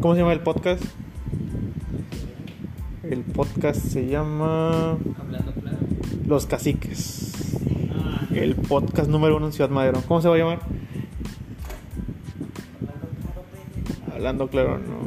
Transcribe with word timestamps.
¿Cómo 0.00 0.14
se 0.14 0.20
llama 0.20 0.32
el 0.32 0.40
podcast? 0.40 0.84
El 3.02 3.24
podcast 3.24 3.80
se 3.80 4.06
llama 4.06 4.92
Hablando 5.18 5.52
claro. 5.52 5.78
Los 6.24 6.46
Caciques. 6.46 7.56
El 8.32 8.54
podcast 8.54 9.10
número 9.10 9.36
uno 9.36 9.46
en 9.46 9.52
Ciudad 9.52 9.70
Madero. 9.70 10.00
¿Cómo 10.06 10.20
se 10.20 10.28
va 10.28 10.36
a 10.36 10.38
llamar? 10.38 10.60
Hablando 14.14 14.46
claro, 14.46 14.78
no. 14.78 14.98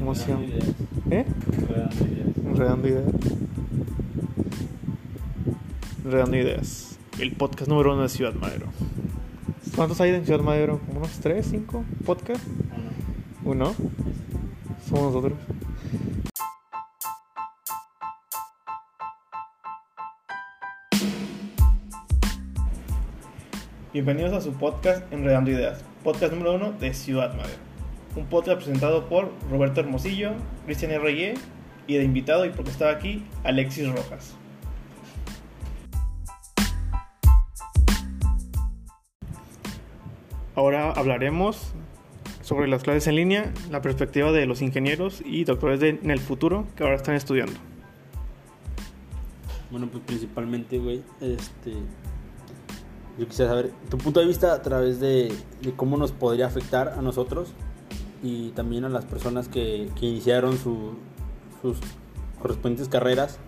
¿Cómo 0.00 0.14
se 0.16 0.28
llama? 0.32 0.42
¿Eh? 1.12 1.26
Enredando 2.44 2.88
ideas. 2.88 3.06
Enredando 6.04 6.36
ideas. 6.36 6.89
El 7.20 7.32
podcast 7.32 7.68
número 7.68 7.92
uno 7.92 8.04
de 8.04 8.08
Ciudad 8.08 8.32
Madero. 8.32 8.64
¿Cuántos 9.76 10.00
hay 10.00 10.08
en 10.08 10.24
Ciudad 10.24 10.40
Madero? 10.40 10.80
¿Como 10.86 11.00
unos 11.00 11.20
3, 11.20 11.46
5 11.50 11.84
podcasts? 12.06 12.46
¿Uno? 13.44 13.74
Somos 14.88 15.12
nosotros. 15.12 15.38
Bienvenidos 23.92 24.32
a 24.32 24.40
su 24.40 24.54
podcast 24.54 25.12
Enredando 25.12 25.50
Ideas, 25.50 25.84
podcast 26.02 26.32
número 26.32 26.54
uno 26.54 26.72
de 26.72 26.94
Ciudad 26.94 27.36
Madero. 27.36 27.58
Un 28.16 28.24
podcast 28.28 28.56
presentado 28.56 29.10
por 29.10 29.30
Roberto 29.50 29.80
Hermosillo, 29.80 30.30
Cristian 30.64 30.92
R.Y. 30.92 31.34
y 31.86 31.96
de 31.98 32.02
invitado, 32.02 32.46
y 32.46 32.48
porque 32.48 32.70
estaba 32.70 32.92
aquí, 32.92 33.26
Alexis 33.44 33.86
Rojas. 33.90 34.39
Ahora 40.60 40.92
hablaremos 40.92 41.72
sobre 42.42 42.68
las 42.68 42.82
clases 42.82 43.06
en 43.06 43.16
línea, 43.16 43.50
la 43.70 43.80
perspectiva 43.80 44.30
de 44.30 44.44
los 44.44 44.60
ingenieros 44.60 45.22
y 45.24 45.44
doctores 45.44 45.80
de- 45.80 45.98
en 46.02 46.10
el 46.10 46.18
futuro 46.18 46.66
que 46.76 46.82
ahora 46.82 46.96
están 46.96 47.14
estudiando. 47.14 47.54
Bueno, 49.70 49.88
pues 49.90 50.04
principalmente, 50.04 50.78
güey, 50.78 51.02
este. 51.22 51.72
Yo 53.18 53.26
quisiera 53.26 53.52
saber 53.52 53.70
tu 53.88 53.96
punto 53.96 54.20
de 54.20 54.26
vista 54.26 54.52
a 54.52 54.60
través 54.60 55.00
de, 55.00 55.32
cómo 55.76 55.96
nos 55.96 56.12
podría 56.12 56.44
afectar 56.48 56.88
a 56.88 57.00
nosotros 57.00 57.54
y 58.22 58.50
también 58.50 58.84
a 58.84 58.90
las 58.90 59.06
personas 59.06 59.48
que, 59.48 59.88
iniciaron 60.02 60.58
su- 60.58 60.92
sus 61.62 61.78
correspondientes 62.38 62.90
carreras 62.90 63.38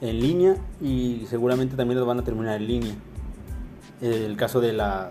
en 0.00 0.20
línea 0.20 0.54
y 0.80 1.26
seguramente 1.28 1.74
también 1.74 1.98
las 1.98 2.06
van 2.06 2.20
a 2.20 2.22
terminar 2.22 2.58
en 2.58 2.68
línea. 2.68 2.94
El 4.00 4.36
caso 4.36 4.60
de, 4.60 4.72
la, 4.72 5.10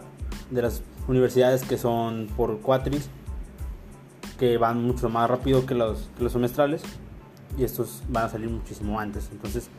de 0.51 0.61
las 0.61 0.81
universidades 1.07 1.63
que 1.63 1.77
son 1.77 2.27
por 2.35 2.59
cuatris, 2.59 3.09
que 4.39 4.57
van 4.57 4.83
mucho 4.83 5.09
más 5.09 5.29
rápido 5.29 5.65
que 5.65 5.73
los, 5.73 6.09
que 6.17 6.23
los 6.23 6.31
semestrales 6.33 6.81
y 7.57 7.63
estos 7.63 8.03
van 8.09 8.25
a 8.25 8.29
salir 8.29 8.49
muchísimo 8.49 8.99
antes. 8.99 9.29
Entonces, 9.31 9.69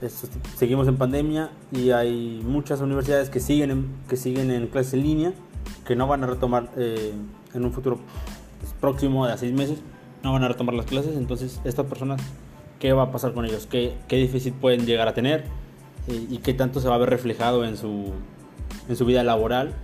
esto- 0.00 0.28
seguimos 0.56 0.86
en 0.88 0.96
pandemia 0.96 1.50
y 1.72 1.90
hay 1.90 2.40
muchas 2.44 2.80
universidades 2.80 3.30
que 3.30 3.40
siguen 3.40 3.70
en, 3.70 3.86
que 4.08 4.16
siguen 4.16 4.50
en 4.50 4.66
clases 4.68 4.94
en 4.94 5.02
línea, 5.02 5.32
que 5.86 5.96
no 5.96 6.06
van 6.06 6.22
a 6.22 6.26
retomar 6.26 6.70
eh, 6.76 7.12
en 7.54 7.64
un 7.64 7.72
futuro 7.72 7.98
próximo 8.80 9.26
de 9.26 9.32
a 9.32 9.38
seis 9.38 9.52
meses, 9.52 9.78
no 10.22 10.32
van 10.32 10.44
a 10.44 10.48
retomar 10.48 10.74
las 10.74 10.86
clases. 10.86 11.16
Entonces, 11.16 11.60
estas 11.64 11.86
personas, 11.86 12.20
¿qué 12.78 12.92
va 12.92 13.04
a 13.04 13.10
pasar 13.12 13.32
con 13.32 13.44
ellos? 13.44 13.66
¿Qué, 13.66 13.96
qué 14.08 14.16
déficit 14.16 14.54
pueden 14.54 14.86
llegar 14.86 15.08
a 15.08 15.14
tener? 15.14 15.44
Eh, 16.08 16.26
¿Y 16.30 16.38
qué 16.38 16.54
tanto 16.54 16.80
se 16.80 16.88
va 16.88 16.94
a 16.94 16.98
ver 16.98 17.10
reflejado 17.10 17.64
en 17.64 17.76
su, 17.76 18.12
en 18.88 18.94
su 18.96 19.04
vida 19.04 19.24
laboral? 19.24 19.74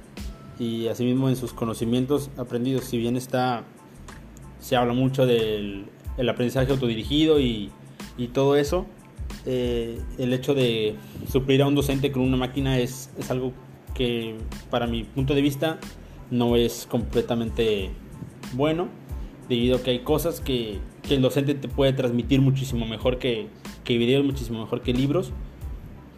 Y 0.63 0.87
asimismo 0.87 1.29
en 1.29 1.35
sus 1.35 1.53
conocimientos 1.53 2.31
aprendidos. 2.37 2.85
Si 2.85 2.97
bien 2.97 3.17
está, 3.17 3.65
se 4.61 4.77
habla 4.77 4.93
mucho 4.93 5.27
del 5.27 5.87
el 6.19 6.29
aprendizaje 6.29 6.71
autodirigido 6.71 7.41
y, 7.41 7.71
y 8.17 8.29
todo 8.29 8.55
eso, 8.55 8.87
eh, 9.45 10.01
el 10.19 10.33
hecho 10.33 10.55
de 10.55 10.95
suplir 11.29 11.63
a 11.63 11.67
un 11.67 11.75
docente 11.75 12.13
con 12.13 12.23
una 12.23 12.37
máquina 12.37 12.79
es, 12.79 13.11
es 13.19 13.31
algo 13.31 13.53
que 13.95 14.37
para 14.71 14.87
mi 14.87 15.03
punto 15.03 15.35
de 15.35 15.43
vista 15.43 15.81
no 16.31 16.55
es 16.55 16.87
completamente 16.89 17.91
bueno, 18.53 18.89
debido 19.49 19.79
a 19.79 19.83
que 19.83 19.91
hay 19.91 19.99
cosas 20.01 20.41
que, 20.41 20.79
que 21.03 21.17
el 21.17 21.23
docente 21.23 21.55
te 21.55 21.67
puede 21.67 21.93
transmitir 21.93 22.41
muchísimo 22.41 22.87
mejor 22.87 23.19
que, 23.19 23.49
que 23.83 23.99
videos, 23.99 24.25
muchísimo 24.25 24.61
mejor 24.61 24.83
que 24.83 24.93
libros, 24.93 25.33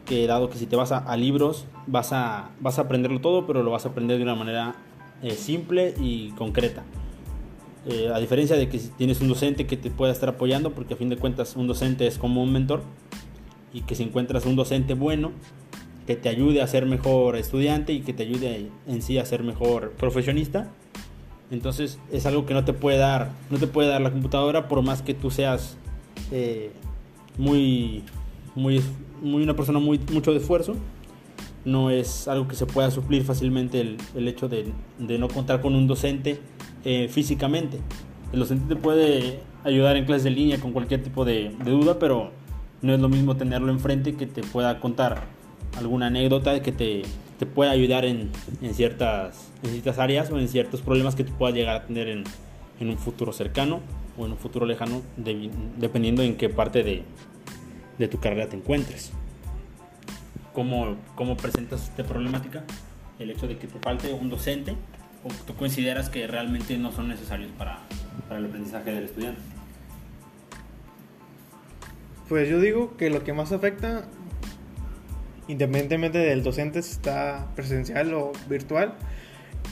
que 0.04 0.26
dado 0.26 0.50
que 0.50 0.58
si 0.58 0.66
te 0.66 0.76
vas 0.76 0.92
a, 0.92 1.16
libros 1.16 1.66
vas 1.86 2.12
a, 2.12 2.50
vas 2.60 2.78
a 2.78 2.82
aprenderlo 2.82 3.20
todo, 3.20 3.46
pero 3.46 3.62
lo 3.62 3.70
vas 3.70 3.86
a 3.86 3.90
aprender 3.90 4.18
de 4.18 4.22
una 4.22 4.34
manera 4.34 4.74
eh, 5.22 5.32
simple 5.32 5.94
y 6.00 6.30
concreta. 6.30 6.84
Eh, 7.86 8.10
a 8.14 8.18
diferencia 8.18 8.56
de 8.56 8.68
que 8.68 8.78
si 8.78 8.88
tienes 8.88 9.20
un 9.20 9.28
docente 9.28 9.66
que 9.66 9.76
te 9.76 9.90
pueda 9.90 10.12
estar 10.12 10.28
apoyando, 10.28 10.72
porque 10.72 10.94
a 10.94 10.96
fin 10.96 11.10
de 11.10 11.16
cuentas 11.16 11.56
un 11.56 11.66
docente 11.66 12.06
es 12.06 12.18
como 12.18 12.42
un 12.42 12.52
mentor, 12.52 12.82
y 13.72 13.82
que 13.82 13.94
si 13.94 14.04
encuentras 14.04 14.46
un 14.46 14.56
docente 14.56 14.94
bueno, 14.94 15.32
que 16.06 16.16
te 16.16 16.28
ayude 16.28 16.62
a 16.62 16.66
ser 16.66 16.86
mejor 16.86 17.36
estudiante 17.36 17.92
y 17.92 18.00
que 18.00 18.12
te 18.12 18.22
ayude 18.22 18.70
en 18.86 19.02
sí 19.02 19.18
a 19.18 19.24
ser 19.24 19.42
mejor 19.42 19.92
profesionista, 19.92 20.70
entonces 21.50 21.98
es 22.12 22.26
algo 22.26 22.46
que 22.46 22.54
no 22.54 22.64
te 22.64 22.72
puede 22.72 22.98
dar, 22.98 23.30
no 23.50 23.58
te 23.58 23.66
puede 23.66 23.88
dar 23.88 24.00
la 24.00 24.10
computadora 24.10 24.68
por 24.68 24.82
más 24.82 25.02
que 25.02 25.14
tú 25.14 25.30
seas 25.30 25.76
eh, 26.30 26.70
muy, 27.36 28.02
muy, 28.54 28.80
muy 29.22 29.42
una 29.42 29.54
persona 29.56 29.78
muy 29.78 30.00
mucho 30.12 30.32
de 30.32 30.38
esfuerzo. 30.38 30.74
No 31.64 31.90
es 31.90 32.28
algo 32.28 32.46
que 32.46 32.56
se 32.56 32.66
pueda 32.66 32.90
suplir 32.90 33.24
fácilmente 33.24 33.80
el, 33.80 33.96
el 34.14 34.28
hecho 34.28 34.48
de, 34.48 34.66
de 34.98 35.18
no 35.18 35.28
contar 35.28 35.60
con 35.62 35.74
un 35.74 35.86
docente 35.86 36.38
eh, 36.84 37.08
físicamente. 37.08 37.78
El 38.32 38.40
docente 38.40 38.74
te 38.74 38.80
puede 38.80 39.40
ayudar 39.64 39.96
en 39.96 40.04
clases 40.04 40.24
de 40.24 40.30
línea 40.30 40.60
con 40.60 40.72
cualquier 40.72 41.02
tipo 41.02 41.24
de, 41.24 41.52
duda, 41.64 41.98
pero 41.98 42.32
no 42.82 42.92
es 42.92 43.00
lo 43.00 43.08
mismo 43.08 43.36
tenerlo 43.36 43.72
enfrente 43.72 44.14
que 44.14 44.26
te 44.26 44.42
pueda 44.42 44.78
contar 44.78 45.22
alguna 45.78 46.08
anécdota 46.08 46.60
que 46.60 46.70
te, 46.70 47.02
te 47.38 47.46
pueda 47.46 47.70
ayudar 47.70 48.04
en, 48.04 48.30
en 48.60 48.74
ciertas, 48.74 49.50
ciertas 49.62 49.98
áreas 49.98 50.30
o 50.30 50.38
en 50.38 50.48
ciertos 50.48 50.82
problemas 50.82 51.14
que 51.14 51.24
tú 51.24 51.32
puedas 51.32 51.54
llegar 51.54 51.76
a 51.76 51.86
tener 51.86 52.08
en, 52.08 52.24
en 52.78 52.90
un 52.90 52.98
futuro 52.98 53.32
cercano 53.32 53.80
o 54.18 54.26
en 54.26 54.32
un 54.32 54.38
futuro 54.38 54.66
lejano, 54.66 55.00
de- 55.16 55.50
dependiendo 55.78 56.22
en 56.22 56.36
qué 56.36 56.50
parte 56.50 56.82
de, 56.82 57.04
de 57.98 58.08
tu 58.08 58.18
carrera 58.18 58.48
te 58.48 58.56
encuentres. 58.56 59.12
¿Cómo, 60.52 60.96
¿Cómo 61.14 61.36
presentas 61.36 61.84
esta 61.84 62.04
problemática? 62.04 62.64
El 63.18 63.30
hecho 63.30 63.46
de 63.46 63.58
que 63.58 63.66
te 63.66 63.78
falte 63.78 64.12
un 64.12 64.30
docente 64.30 64.76
o 65.24 65.28
tú 65.46 65.54
consideras 65.56 66.10
que 66.10 66.26
realmente 66.26 66.76
no 66.78 66.92
son 66.92 67.08
necesarios 67.08 67.50
para, 67.58 67.80
para 68.28 68.40
el 68.40 68.46
aprendizaje 68.46 68.92
del 68.92 69.04
estudiante. 69.04 69.40
Pues 72.28 72.48
yo 72.48 72.60
digo 72.60 72.96
que 72.96 73.10
lo 73.10 73.22
que 73.24 73.32
más 73.32 73.52
afecta, 73.52 74.04
independientemente 75.48 76.18
del 76.18 76.42
docente 76.42 76.82
si 76.82 76.92
está 76.92 77.48
presencial 77.54 78.14
o 78.14 78.32
virtual, 78.48 78.94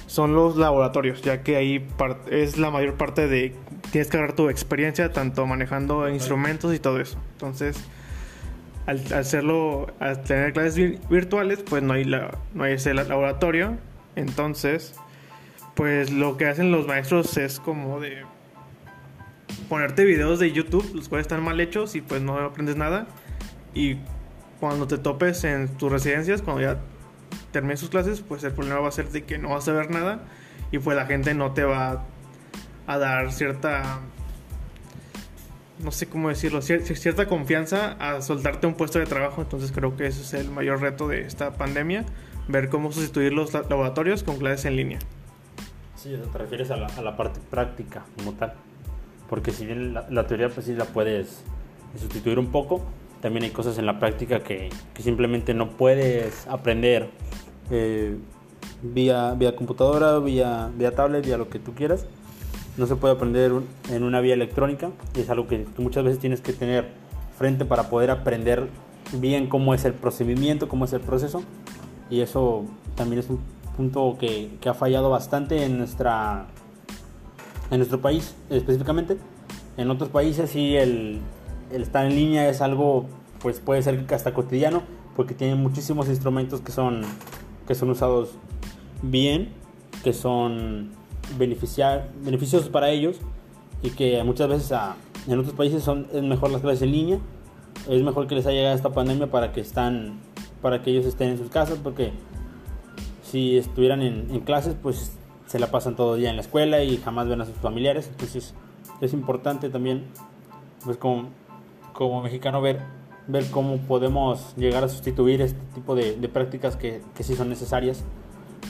son 0.06 0.34
los 0.34 0.56
laboratorios, 0.56 1.22
ya 1.22 1.42
que 1.42 1.56
ahí 1.56 1.86
es 2.30 2.58
la 2.58 2.70
mayor 2.70 2.96
parte 2.96 3.28
de 3.28 3.54
tienes 3.90 4.08
que 4.08 4.16
agarrar 4.16 4.36
tu 4.36 4.48
experiencia 4.48 5.12
tanto 5.12 5.46
manejando 5.46 6.08
instrumentos 6.08 6.74
y 6.74 6.78
todo 6.78 7.00
eso. 7.00 7.18
Entonces, 7.32 7.78
al, 8.86 9.00
hacerlo, 9.14 9.92
tener 10.26 10.52
clases 10.52 10.76
vir- 10.78 11.08
virtuales, 11.08 11.60
pues 11.68 11.82
no 11.82 11.92
hay 11.94 12.04
la, 12.04 12.38
no 12.54 12.64
hay 12.64 12.74
ese 12.74 12.94
la- 12.94 13.04
laboratorio. 13.04 13.76
Entonces, 14.16 14.94
pues 15.74 16.10
lo 16.10 16.36
que 16.36 16.46
hacen 16.46 16.70
los 16.72 16.86
maestros 16.86 17.36
es 17.36 17.60
como 17.60 18.00
de 18.00 18.24
ponerte 19.68 20.04
videos 20.04 20.38
de 20.38 20.52
YouTube, 20.52 20.88
los 20.94 21.08
cuales 21.08 21.24
están 21.24 21.42
mal 21.42 21.60
hechos 21.60 21.94
y 21.94 22.00
pues 22.00 22.20
no 22.22 22.38
aprendes 22.38 22.76
nada. 22.76 23.06
Y 23.74 23.96
cuando 24.60 24.86
te 24.86 24.98
topes 24.98 25.44
en 25.44 25.68
tus 25.76 25.90
residencias, 25.90 26.42
cuando 26.42 26.62
ya 26.62 26.78
termines 27.52 27.80
sus 27.80 27.88
clases, 27.90 28.20
pues 28.20 28.44
el 28.44 28.52
problema 28.52 28.80
va 28.80 28.88
a 28.88 28.92
ser 28.92 29.08
de 29.08 29.24
que 29.24 29.38
no 29.38 29.50
vas 29.50 29.66
a 29.68 29.72
ver 29.72 29.90
nada 29.90 30.20
y 30.70 30.78
pues 30.78 30.96
la 30.96 31.06
gente 31.06 31.34
no 31.34 31.52
te 31.52 31.64
va 31.64 32.04
a 32.86 32.98
dar 32.98 33.32
cierta, 33.32 34.00
no 35.78 35.90
sé 35.90 36.06
cómo 36.08 36.28
decirlo, 36.28 36.60
cier- 36.60 36.82
cierta 36.82 37.26
confianza 37.26 37.92
a 37.98 38.22
soltarte 38.22 38.66
un 38.66 38.74
puesto 38.74 38.98
de 38.98 39.06
trabajo. 39.06 39.42
Entonces 39.42 39.72
creo 39.72 39.96
que 39.96 40.06
ese 40.06 40.22
es 40.22 40.34
el 40.34 40.50
mayor 40.50 40.80
reto 40.80 41.08
de 41.08 41.22
esta 41.22 41.52
pandemia, 41.54 42.04
ver 42.48 42.68
cómo 42.68 42.92
sustituir 42.92 43.32
los 43.32 43.52
la- 43.52 43.62
laboratorios 43.68 44.22
con 44.22 44.36
clases 44.38 44.64
en 44.66 44.76
línea. 44.76 44.98
Sí, 45.96 46.14
te 46.32 46.38
refieres 46.38 46.70
a 46.70 46.76
la, 46.76 47.16
parte 47.16 47.40
práctica 47.50 48.04
como 48.16 48.32
tal. 48.32 48.54
Porque 49.28 49.50
si 49.52 49.66
bien 49.66 49.94
la, 49.94 50.06
la 50.10 50.26
teoría 50.26 50.48
pues 50.48 50.66
sí 50.66 50.74
la 50.74 50.84
puedes 50.84 51.42
sustituir 51.98 52.38
un 52.38 52.48
poco, 52.50 52.82
también 53.20 53.44
hay 53.44 53.50
cosas 53.50 53.78
en 53.78 53.86
la 53.86 53.98
práctica 54.00 54.40
que, 54.40 54.68
que 54.94 55.02
simplemente 55.02 55.54
no 55.54 55.70
puedes 55.70 56.46
aprender 56.48 57.08
eh, 57.70 58.16
vía, 58.82 59.34
vía 59.34 59.54
computadora, 59.54 60.18
vía, 60.18 60.70
vía 60.76 60.94
tablet, 60.94 61.24
vía 61.24 61.38
lo 61.38 61.48
que 61.48 61.58
tú 61.60 61.72
quieras. 61.74 62.06
No 62.76 62.86
se 62.86 62.96
puede 62.96 63.14
aprender 63.14 63.52
en 63.90 64.02
una 64.02 64.20
vía 64.20 64.34
electrónica 64.34 64.90
y 65.14 65.20
es 65.20 65.30
algo 65.30 65.46
que, 65.46 65.64
que 65.64 65.82
muchas 65.82 66.04
veces 66.04 66.18
tienes 66.18 66.40
que 66.40 66.52
tener 66.52 66.88
frente 67.36 67.64
para 67.64 67.90
poder 67.90 68.10
aprender 68.10 68.68
bien 69.12 69.48
cómo 69.48 69.74
es 69.74 69.84
el 69.84 69.92
procedimiento, 69.94 70.68
cómo 70.68 70.84
es 70.86 70.92
el 70.92 71.00
proceso 71.00 71.42
Y 72.08 72.20
eso 72.20 72.64
también 72.94 73.20
es 73.20 73.28
un 73.28 73.40
punto 73.76 74.16
que, 74.18 74.50
que 74.60 74.68
ha 74.68 74.74
fallado 74.74 75.10
bastante 75.10 75.64
en 75.64 75.78
nuestra 75.78 76.46
en 77.70 77.78
nuestro 77.78 78.00
país 78.00 78.34
específicamente. 78.50 79.16
En 79.76 79.90
otros 79.90 80.10
países 80.10 80.50
sí 80.50 80.76
el, 80.76 81.20
el 81.72 81.82
estar 81.82 82.06
en 82.06 82.14
línea 82.14 82.48
es 82.48 82.60
algo, 82.60 83.06
pues 83.40 83.60
puede 83.60 83.82
ser 83.82 84.04
hasta 84.12 84.34
cotidiano, 84.34 84.82
porque 85.16 85.34
tienen 85.34 85.58
muchísimos 85.58 86.08
instrumentos 86.08 86.60
que 86.60 86.70
son, 86.70 87.02
que 87.66 87.74
son 87.74 87.90
usados 87.90 88.32
bien, 89.02 89.54
que 90.04 90.12
son 90.12 90.90
beneficiar, 91.38 92.08
beneficiosos 92.24 92.68
para 92.68 92.90
ellos 92.90 93.16
y 93.82 93.90
que 93.90 94.22
muchas 94.24 94.48
veces 94.48 94.72
en 95.26 95.38
otros 95.38 95.54
países 95.54 95.82
son 95.82 96.06
es 96.12 96.22
mejor 96.22 96.50
las 96.50 96.60
clases 96.60 96.82
en 96.82 96.92
línea 96.92 97.18
es 97.88 98.02
mejor 98.02 98.26
que 98.26 98.34
les 98.34 98.46
haya 98.46 98.58
llegado 98.58 98.76
esta 98.76 98.90
pandemia 98.90 99.30
para 99.30 99.52
que 99.52 99.60
están 99.60 100.20
para 100.60 100.82
que 100.82 100.90
ellos 100.90 101.06
estén 101.06 101.30
en 101.30 101.38
sus 101.38 101.50
casas 101.50 101.78
porque 101.82 102.12
si 103.22 103.56
estuvieran 103.56 104.02
en, 104.02 104.40
clases 104.40 104.76
pues 104.80 105.12
se 105.46 105.58
la 105.58 105.68
pasan 105.68 105.96
todo 105.96 106.14
el 106.14 106.20
día 106.20 106.30
en 106.30 106.36
la 106.36 106.42
escuela 106.42 106.82
y 106.82 106.96
jamás 106.98 107.28
ven 107.28 107.40
a 107.42 107.44
sus 107.44 107.56
familiares. 107.56 108.08
Entonces 108.08 108.54
es 109.00 109.12
importante 109.12 109.68
también 109.68 110.04
pues 110.84 110.96
como, 110.96 111.28
como 111.92 112.22
mexicano 112.22 112.60
ver 112.60 112.80
ver 113.26 113.46
cómo 113.50 113.76
podemos 113.76 114.54
llegar 114.56 114.82
a 114.82 114.88
sustituir 114.88 115.40
este 115.40 115.60
tipo 115.74 115.94
de, 115.94 116.16
de 116.16 116.28
prácticas 116.28 116.76
que, 116.76 117.02
que 117.14 117.22
sí 117.22 117.36
son 117.36 117.48
necesarias 117.48 118.02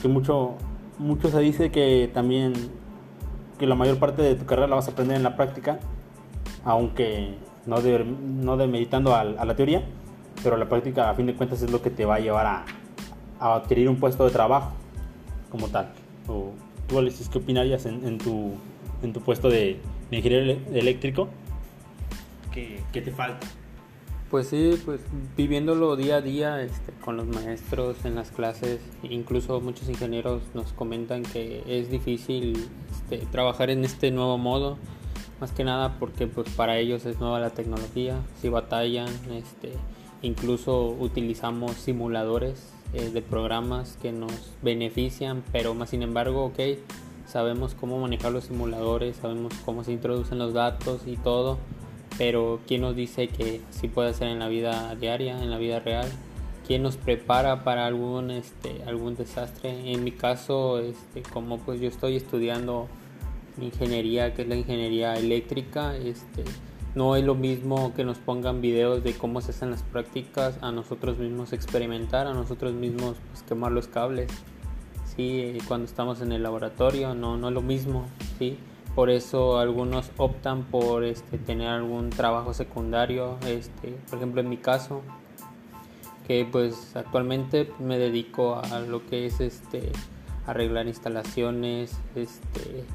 que 0.01 0.07
mucho 0.07 0.55
mucho 0.99 1.29
se 1.29 1.39
dice 1.39 1.71
que 1.71 2.09
también 2.13 2.53
que 3.57 3.67
la 3.67 3.75
mayor 3.75 3.97
parte 3.97 4.21
de 4.21 4.35
tu 4.35 4.45
carrera 4.45 4.67
la 4.67 4.75
vas 4.75 4.87
a 4.87 4.91
aprender 4.91 5.17
en 5.17 5.23
la 5.23 5.35
práctica, 5.35 5.79
aunque 6.63 7.35
no 7.65 7.81
de, 7.81 8.03
no 8.03 8.57
de 8.57 8.67
meditando 8.67 9.15
a, 9.15 9.23
la 9.23 9.55
teoría, 9.55 9.83
pero 10.43 10.57
la 10.57 10.67
práctica 10.67 11.09
a 11.09 11.13
fin 11.13 11.25
de 11.25 11.35
cuentas 11.35 11.61
es 11.61 11.71
lo 11.71 11.81
que 11.81 11.89
te 11.89 12.05
va 12.05 12.15
a 12.15 12.19
llevar 12.19 12.45
a, 12.45 12.65
a 13.39 13.55
adquirir 13.55 13.89
un 13.89 13.97
puesto 13.97 14.25
de 14.25 14.31
trabajo 14.31 14.71
como 15.49 15.67
tal. 15.67 15.91
O, 16.27 16.51
¿Tú, 16.87 16.99
Alexis, 16.99 17.29
qué 17.29 17.37
opinarías 17.37 17.85
en, 17.85 18.17
tu, 18.17 18.51
en 19.01 19.13
tu 19.13 19.21
puesto 19.21 19.49
de 19.49 19.79
ingeniero 20.11 20.59
eléctrico? 20.73 21.29
¿Qué, 22.51 22.83
¿Qué 22.91 23.01
te 23.01 23.11
falta? 23.11 23.47
Pues 24.33 24.47
sí, 24.47 24.81
pues 24.83 24.99
viviéndolo 25.37 25.95
día 25.95 26.15
a 26.15 26.21
día 26.21 26.63
este, 26.63 26.91
con 27.05 27.17
los 27.17 27.27
maestros 27.27 28.03
en 28.03 28.15
las 28.15 28.31
clases, 28.31 28.79
incluso 29.03 29.61
muchos 29.61 29.87
ingenieros 29.89 30.41
nos 30.55 30.73
comentan 30.73 31.21
que 31.21 31.61
es 31.67 31.91
difícil 31.91 32.67
este, 32.91 33.27
trabajar 33.27 33.69
en 33.69 33.85
este 33.85 34.09
nuevo 34.09 34.39
modo, 34.39 34.79
más 35.39 35.51
que 35.51 35.63
nada 35.63 35.99
porque 35.99 36.25
pues 36.25 36.49
para 36.49 36.79
ellos 36.79 37.05
es 37.05 37.19
nueva 37.19 37.39
la 37.39 37.51
tecnología, 37.51 38.23
si 38.41 38.49
batallan, 38.49 39.09
este, 39.31 39.73
incluso 40.23 40.87
utilizamos 40.87 41.73
simuladores 41.73 42.73
eh, 42.95 43.11
de 43.11 43.21
programas 43.21 43.99
que 44.01 44.11
nos 44.11 44.53
benefician, 44.63 45.43
pero 45.51 45.75
más 45.75 45.91
sin 45.91 46.01
embargo, 46.01 46.45
ok, 46.45 46.59
sabemos 47.27 47.75
cómo 47.75 47.99
manejar 47.99 48.31
los 48.31 48.45
simuladores, 48.45 49.17
sabemos 49.17 49.53
cómo 49.63 49.83
se 49.83 49.91
introducen 49.91 50.39
los 50.39 50.55
datos 50.55 51.01
y 51.05 51.17
todo 51.17 51.59
pero 52.17 52.59
¿quién 52.67 52.81
nos 52.81 52.95
dice 52.95 53.27
que 53.27 53.61
así 53.69 53.87
puede 53.87 54.13
ser 54.13 54.27
en 54.27 54.39
la 54.39 54.47
vida 54.47 54.95
diaria, 54.95 55.41
en 55.41 55.49
la 55.49 55.57
vida 55.57 55.79
real? 55.79 56.07
¿Quién 56.67 56.83
nos 56.83 56.95
prepara 56.95 57.63
para 57.63 57.85
algún, 57.85 58.31
este, 58.31 58.83
algún 58.85 59.15
desastre? 59.15 59.91
En 59.91 60.03
mi 60.03 60.11
caso, 60.11 60.79
este, 60.79 61.23
como 61.23 61.59
pues 61.59 61.81
yo 61.81 61.87
estoy 61.87 62.15
estudiando 62.15 62.87
ingeniería, 63.59 64.33
que 64.33 64.43
es 64.43 64.47
la 64.47 64.55
ingeniería 64.55 65.15
eléctrica, 65.15 65.95
este, 65.97 66.43
no 66.95 67.15
es 67.15 67.23
lo 67.23 67.35
mismo 67.35 67.93
que 67.95 68.05
nos 68.05 68.17
pongan 68.19 68.61
videos 68.61 69.03
de 69.03 69.13
cómo 69.13 69.41
se 69.41 69.51
hacen 69.51 69.71
las 69.71 69.83
prácticas, 69.83 70.57
a 70.61 70.71
nosotros 70.71 71.17
mismos 71.17 71.51
experimentar, 71.51 72.27
a 72.27 72.33
nosotros 72.33 72.73
mismos 72.73 73.17
pues, 73.31 73.43
quemar 73.43 73.71
los 73.71 73.87
cables. 73.87 74.31
Sí, 75.15 75.57
cuando 75.67 75.85
estamos 75.85 76.21
en 76.21 76.31
el 76.31 76.43
laboratorio, 76.43 77.13
no, 77.13 77.37
no 77.37 77.49
es 77.49 77.53
lo 77.53 77.61
mismo, 77.61 78.05
sí 78.39 78.57
por 78.95 79.09
eso 79.09 79.57
algunos 79.57 80.11
optan 80.17 80.63
por 80.63 81.03
este, 81.03 81.37
tener 81.37 81.69
algún 81.69 82.09
trabajo 82.09 82.53
secundario 82.53 83.37
este, 83.47 83.97
por 84.09 84.17
ejemplo 84.17 84.41
en 84.41 84.49
mi 84.49 84.57
caso 84.57 85.01
que 86.27 86.47
pues 86.49 86.95
actualmente 86.95 87.71
me 87.79 87.97
dedico 87.97 88.55
a 88.55 88.79
lo 88.79 89.05
que 89.05 89.25
es 89.25 89.39
este 89.39 89.91
arreglar 90.45 90.87
instalaciones 90.87 91.97
este 92.15 92.85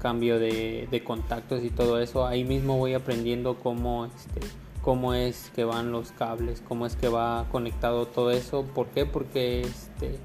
cambio 0.00 0.38
de, 0.38 0.88
de 0.90 1.04
contactos 1.04 1.64
y 1.64 1.70
todo 1.70 2.00
eso. 2.00 2.26
Ahí 2.26 2.44
mismo 2.44 2.78
voy 2.78 2.94
aprendiendo 2.94 3.56
cómo 3.56 4.06
este 4.06 4.40
cómo 4.82 5.12
es 5.12 5.50
que 5.54 5.64
van 5.64 5.90
los 5.90 6.12
cables 6.12 6.62
cómo 6.66 6.86
es 6.86 6.96
que 6.96 7.08
va 7.08 7.46
conectado 7.50 8.06
todo 8.06 8.30
eso. 8.30 8.64
Por 8.64 8.86
qué 8.88 9.06
porque 9.06 9.62
este 9.62 10.18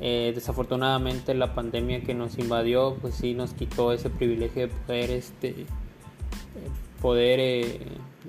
eh, 0.00 0.32
desafortunadamente 0.34 1.34
la 1.34 1.54
pandemia 1.54 2.02
que 2.02 2.14
nos 2.14 2.38
invadió 2.38 2.96
pues 3.00 3.14
sí 3.14 3.34
nos 3.34 3.54
quitó 3.54 3.92
ese 3.92 4.10
privilegio 4.10 4.62
de 4.62 4.68
poder 4.68 5.10
este 5.10 5.66
poder 7.00 7.38
eh, 7.38 7.80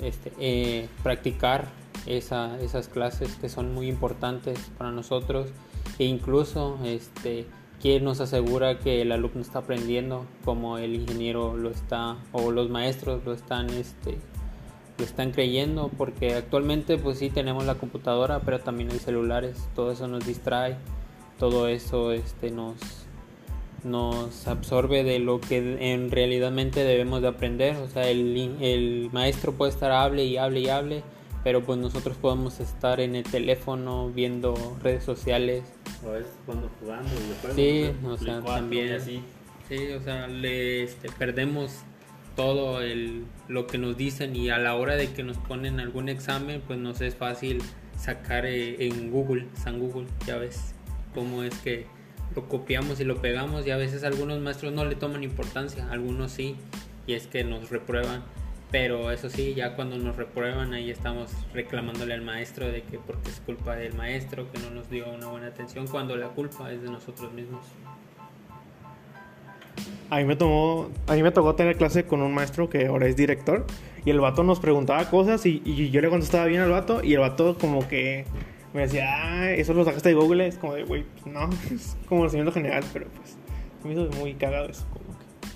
este, 0.01 0.33
eh, 0.38 0.89
practicar 1.01 1.69
esas 2.06 2.88
clases 2.89 3.35
que 3.35 3.50
son 3.50 3.73
muy 3.73 3.88
importantes 3.88 4.59
para 4.77 4.91
nosotros. 4.91 5.47
E 5.97 6.03
incluso 6.03 6.77
este 6.83 7.45
quien 7.81 8.03
nos 8.03 8.19
asegura 8.19 8.79
que 8.79 9.01
el 9.01 9.11
alumno 9.11 9.41
está 9.41 9.59
aprendiendo 9.59 10.25
como 10.44 10.77
el 10.77 10.95
ingeniero 10.95 11.56
lo 11.56 11.69
está 11.69 12.18
o 12.31 12.51
los 12.51 12.69
maestros 12.69 13.23
lo 13.25 13.33
están 13.33 13.69
este 13.69 14.18
lo 14.97 15.03
están 15.03 15.31
creyendo 15.31 15.91
porque 15.97 16.35
actualmente 16.35 16.97
pues 16.97 17.19
sí 17.19 17.29
tenemos 17.29 17.65
la 17.65 17.75
computadora 17.75 18.39
pero 18.41 18.59
también 18.59 18.91
hay 18.91 19.00
celulares. 19.00 19.69
Todo 19.73 19.91
eso 19.91 20.07
nos 20.07 20.25
distrae 20.25 20.75
todo 21.39 21.67
eso 21.67 22.11
este, 22.11 22.51
nos, 22.51 22.75
nos 23.83 24.47
absorbe 24.47 25.03
de 25.03 25.19
lo 25.19 25.39
que 25.39 25.93
en 25.93 26.11
realidadmente 26.11 26.83
debemos 26.83 27.21
de 27.21 27.27
aprender. 27.29 27.75
O 27.77 27.87
sea, 27.87 28.09
el, 28.09 28.57
el 28.61 29.09
maestro 29.11 29.53
puede 29.53 29.71
estar 29.71 29.91
hable 29.91 30.25
y 30.25 30.37
hable 30.37 30.59
y 30.61 30.69
hable, 30.69 31.03
pero 31.43 31.63
pues 31.63 31.79
nosotros 31.79 32.17
podemos 32.17 32.59
estar 32.59 32.99
en 32.99 33.15
el 33.15 33.23
teléfono 33.23 34.09
viendo 34.09 34.55
redes 34.81 35.03
sociales. 35.03 35.63
O 36.05 36.09
a 36.09 36.19
cuando 36.45 36.69
jugando. 36.79 37.09
Sí, 37.55 37.91
o 38.05 38.17
sea, 38.17 38.41
también. 38.41 38.93
Así. 38.93 39.21
Sí, 39.67 39.91
o 39.93 40.01
sea, 40.01 40.27
le 40.27 40.83
este, 40.83 41.09
perdemos 41.17 41.79
todo 42.35 42.81
el, 42.81 43.25
lo 43.47 43.65
que 43.65 43.77
nos 43.77 43.97
dicen 43.97 44.35
y 44.35 44.49
a 44.49 44.59
la 44.59 44.75
hora 44.75 44.95
de 44.95 45.11
que 45.11 45.23
nos 45.23 45.37
ponen 45.37 45.79
algún 45.79 46.09
examen, 46.09 46.61
pues 46.67 46.77
nos 46.77 47.01
es 47.01 47.15
fácil 47.15 47.63
sacar 47.97 48.45
eh, 48.45 48.85
en 48.85 49.09
Google, 49.09 49.47
San 49.55 49.79
Google, 49.79 50.07
ya 50.27 50.37
ves 50.37 50.75
cómo 51.15 51.41
es 51.41 51.57
que 51.59 51.88
lo 52.35 52.47
copiamos 52.47 52.99
y 52.99 53.06
lo 53.06 53.21
pegamos 53.21 53.66
y 53.66 53.71
a 53.71 53.78
veces 53.78 54.04
algunos 54.04 54.40
maestros 54.40 54.73
no 54.73 54.85
le 54.85 54.95
toman 54.95 55.23
importancia, 55.23 55.87
algunos 55.90 56.33
sí, 56.33 56.56
y 57.07 57.13
es 57.13 57.28
que 57.28 57.44
nos 57.44 57.69
reprueban. 57.69 58.23
Pero 58.71 59.11
eso 59.11 59.30
sí, 59.30 59.54
ya 59.54 59.75
cuando 59.75 59.97
nos 59.97 60.18
reprueban 60.18 60.73
ahí 60.73 60.92
estamos 60.92 61.31
reclamándole 61.54 62.13
al 62.13 62.23
maestro 62.23 62.68
de 62.68 62.81
que 62.83 62.97
porque 62.97 63.30
es 63.30 63.40
culpa 63.40 63.75
del 63.75 63.94
maestro 63.94 64.51
que 64.51 64.59
no 64.59 64.69
nos 64.71 64.90
dio 64.90 65.09
una 65.09 65.28
buena 65.28 65.47
atención 65.47 65.87
cuando 65.87 66.18
la 66.18 66.28
culpa 66.30 66.71
es 66.71 66.81
de 66.81 66.90
nosotros 66.90 67.31
mismos. 67.31 67.63
A 70.09 70.18
mí 70.18 70.25
me 70.25 70.35
tomó, 70.35 70.90
a 71.07 71.13
mí 71.13 71.23
me 71.23 71.31
tocó 71.31 71.56
tener 71.56 71.78
clase 71.78 72.06
con 72.06 72.21
un 72.21 72.33
maestro 72.33 72.69
que 72.69 72.87
ahora 72.87 73.07
es 73.07 73.16
director 73.16 73.66
y 74.04 74.09
el 74.09 74.19
vato 74.19 74.44
nos 74.44 74.59
preguntaba 74.59 75.09
cosas 75.09 75.45
y, 75.45 75.61
y 75.63 75.90
yo 75.90 76.01
le 76.01 76.09
contestaba 76.09 76.45
bien 76.45 76.61
al 76.61 76.71
vato 76.71 77.01
y 77.04 77.13
el 77.13 77.19
vato 77.19 77.57
como 77.57 77.87
que 77.87 78.25
me 78.75 78.81
decía, 78.81 79.07
ah, 79.07 79.51
eso 79.51 79.73
lo 79.73 79.85
sacaste 79.85 80.09
de 80.09 80.15
Google. 80.15 80.47
Es 80.47 80.57
como 80.57 80.73
de, 80.73 80.83
güey, 80.83 81.03
pues 81.03 81.25
no, 81.27 81.49
es 81.71 81.95
como 82.07 82.21
conocimiento 82.21 82.51
general, 82.51 82.83
pero 82.91 83.07
pues 83.07 83.37
me 83.83 83.94
hizo 83.94 84.09
muy 84.17 84.33
cagado 84.33 84.69
eso. 84.69 84.85
Como 84.91 85.05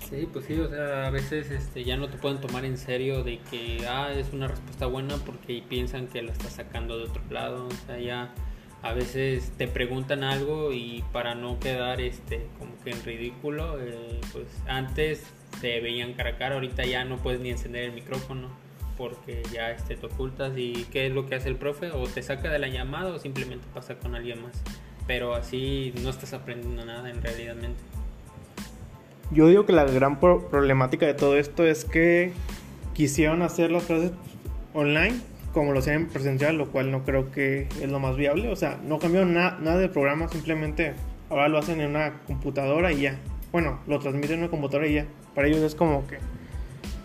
Sí, 0.08 0.28
pues 0.32 0.46
sí, 0.46 0.58
o 0.58 0.68
sea, 0.68 1.06
a 1.06 1.10
veces 1.10 1.52
este, 1.52 1.84
ya 1.84 1.96
no 1.96 2.08
te 2.08 2.16
pueden 2.16 2.40
tomar 2.40 2.64
en 2.64 2.76
serio 2.76 3.22
de 3.22 3.38
que, 3.50 3.86
ah, 3.86 4.10
es 4.12 4.32
una 4.32 4.48
respuesta 4.48 4.86
buena 4.86 5.16
porque 5.18 5.62
piensan 5.68 6.08
que 6.08 6.22
la 6.22 6.32
estás 6.32 6.54
sacando 6.54 6.98
de 6.98 7.04
otro 7.04 7.22
lado. 7.30 7.68
O 7.68 7.86
sea, 7.86 8.00
ya 8.00 8.32
a 8.82 8.92
veces 8.94 9.52
te 9.56 9.68
preguntan 9.68 10.24
algo 10.24 10.72
y 10.72 11.04
para 11.12 11.34
no 11.34 11.60
quedar 11.60 12.00
este, 12.00 12.48
como 12.58 12.76
que 12.82 12.90
en 12.90 13.04
ridículo, 13.04 13.78
eh, 13.80 14.18
pues 14.32 14.46
antes 14.66 15.22
te 15.60 15.80
veían 15.80 16.14
cara 16.14 16.30
a 16.30 16.36
cara, 16.38 16.54
ahorita 16.54 16.84
ya 16.86 17.04
no 17.04 17.18
puedes 17.18 17.40
ni 17.40 17.50
encender 17.50 17.84
el 17.84 17.92
micrófono 17.92 18.48
porque 19.00 19.42
ya 19.50 19.70
este, 19.70 19.96
te 19.96 20.06
ocultas 20.06 20.52
y 20.56 20.86
qué 20.92 21.06
es 21.06 21.12
lo 21.12 21.24
que 21.24 21.34
hace 21.34 21.48
el 21.48 21.56
profe 21.56 21.90
o 21.90 22.06
te 22.06 22.22
saca 22.22 22.50
de 22.50 22.58
la 22.58 22.68
llamada 22.68 23.14
o 23.14 23.18
simplemente 23.18 23.66
pasa 23.72 23.94
con 23.94 24.14
alguien 24.14 24.42
más. 24.42 24.62
Pero 25.06 25.34
así 25.34 25.94
no 26.02 26.10
estás 26.10 26.34
aprendiendo 26.34 26.84
nada 26.84 27.08
en 27.08 27.22
realidad. 27.22 27.56
Yo 29.30 29.48
digo 29.48 29.64
que 29.64 29.72
la 29.72 29.84
gran 29.86 30.20
problemática 30.20 31.06
de 31.06 31.14
todo 31.14 31.38
esto 31.38 31.64
es 31.66 31.86
que 31.86 32.32
quisieron 32.92 33.40
hacer 33.40 33.70
las 33.70 33.84
clases 33.84 34.12
online 34.74 35.18
como 35.54 35.72
lo 35.72 35.78
hacían 35.78 35.96
en 35.96 36.08
presencial, 36.08 36.58
lo 36.58 36.68
cual 36.68 36.90
no 36.90 37.02
creo 37.02 37.32
que 37.32 37.68
es 37.80 37.90
lo 37.90 38.00
más 38.00 38.18
viable. 38.18 38.50
O 38.50 38.56
sea, 38.56 38.78
no 38.84 38.98
cambió 38.98 39.24
nada 39.24 39.78
del 39.78 39.88
programa, 39.88 40.28
simplemente 40.28 40.92
ahora 41.30 41.48
lo 41.48 41.56
hacen 41.56 41.80
en 41.80 41.88
una 41.88 42.20
computadora 42.26 42.92
y 42.92 43.00
ya. 43.00 43.18
Bueno, 43.50 43.80
lo 43.86 43.98
transmiten 43.98 44.32
en 44.32 44.38
una 44.40 44.50
computadora 44.50 44.86
y 44.86 44.94
ya. 44.94 45.06
Para 45.34 45.48
ellos 45.48 45.60
es 45.60 45.74
como 45.74 46.06
que 46.06 46.18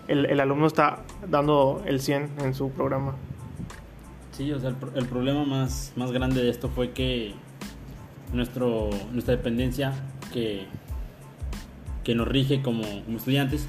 el, 0.07 0.25
el, 0.25 0.39
alumno 0.39 0.67
está 0.67 1.03
dando 1.29 1.83
el 1.85 1.99
100 1.99 2.31
en 2.43 2.53
su 2.53 2.69
programa. 2.71 3.15
Sí, 4.31 4.51
o 4.51 4.59
sea, 4.59 4.75
el, 4.95 5.05
problema 5.05 5.45
más, 5.45 5.93
más 5.95 6.11
grande 6.11 6.43
de 6.43 6.49
esto 6.49 6.69
fue 6.69 6.91
que 6.91 7.33
nuestro, 8.33 8.89
nuestra 9.13 9.35
dependencia 9.35 9.93
que, 10.33 10.65
que 12.03 12.15
nos 12.15 12.27
rige 12.27 12.61
como, 12.61 12.83
como 13.05 13.17
estudiantes 13.17 13.67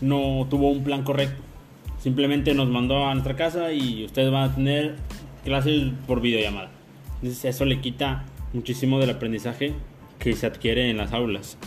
no 0.00 0.46
tuvo 0.50 0.70
un 0.70 0.82
plan 0.82 1.04
correcto. 1.04 1.40
Simplemente 1.98 2.54
nos 2.54 2.68
mandó 2.68 3.06
a 3.06 3.14
nuestra 3.14 3.36
casa 3.36 3.72
y 3.72 4.04
ustedes 4.04 4.32
van 4.32 4.50
a 4.50 4.54
tener 4.54 4.96
clases 5.44 5.92
por 6.06 6.20
videollamada. 6.20 6.70
Entonces 7.16 7.44
eso 7.44 7.64
le 7.64 7.80
quita 7.80 8.24
muchísimo 8.52 8.98
del 8.98 9.10
aprendizaje 9.10 9.74
que 10.18 10.34
se 10.34 10.46
adquiere 10.46 10.90
en 10.90 10.96
las 10.96 11.12
aulas. 11.12 11.58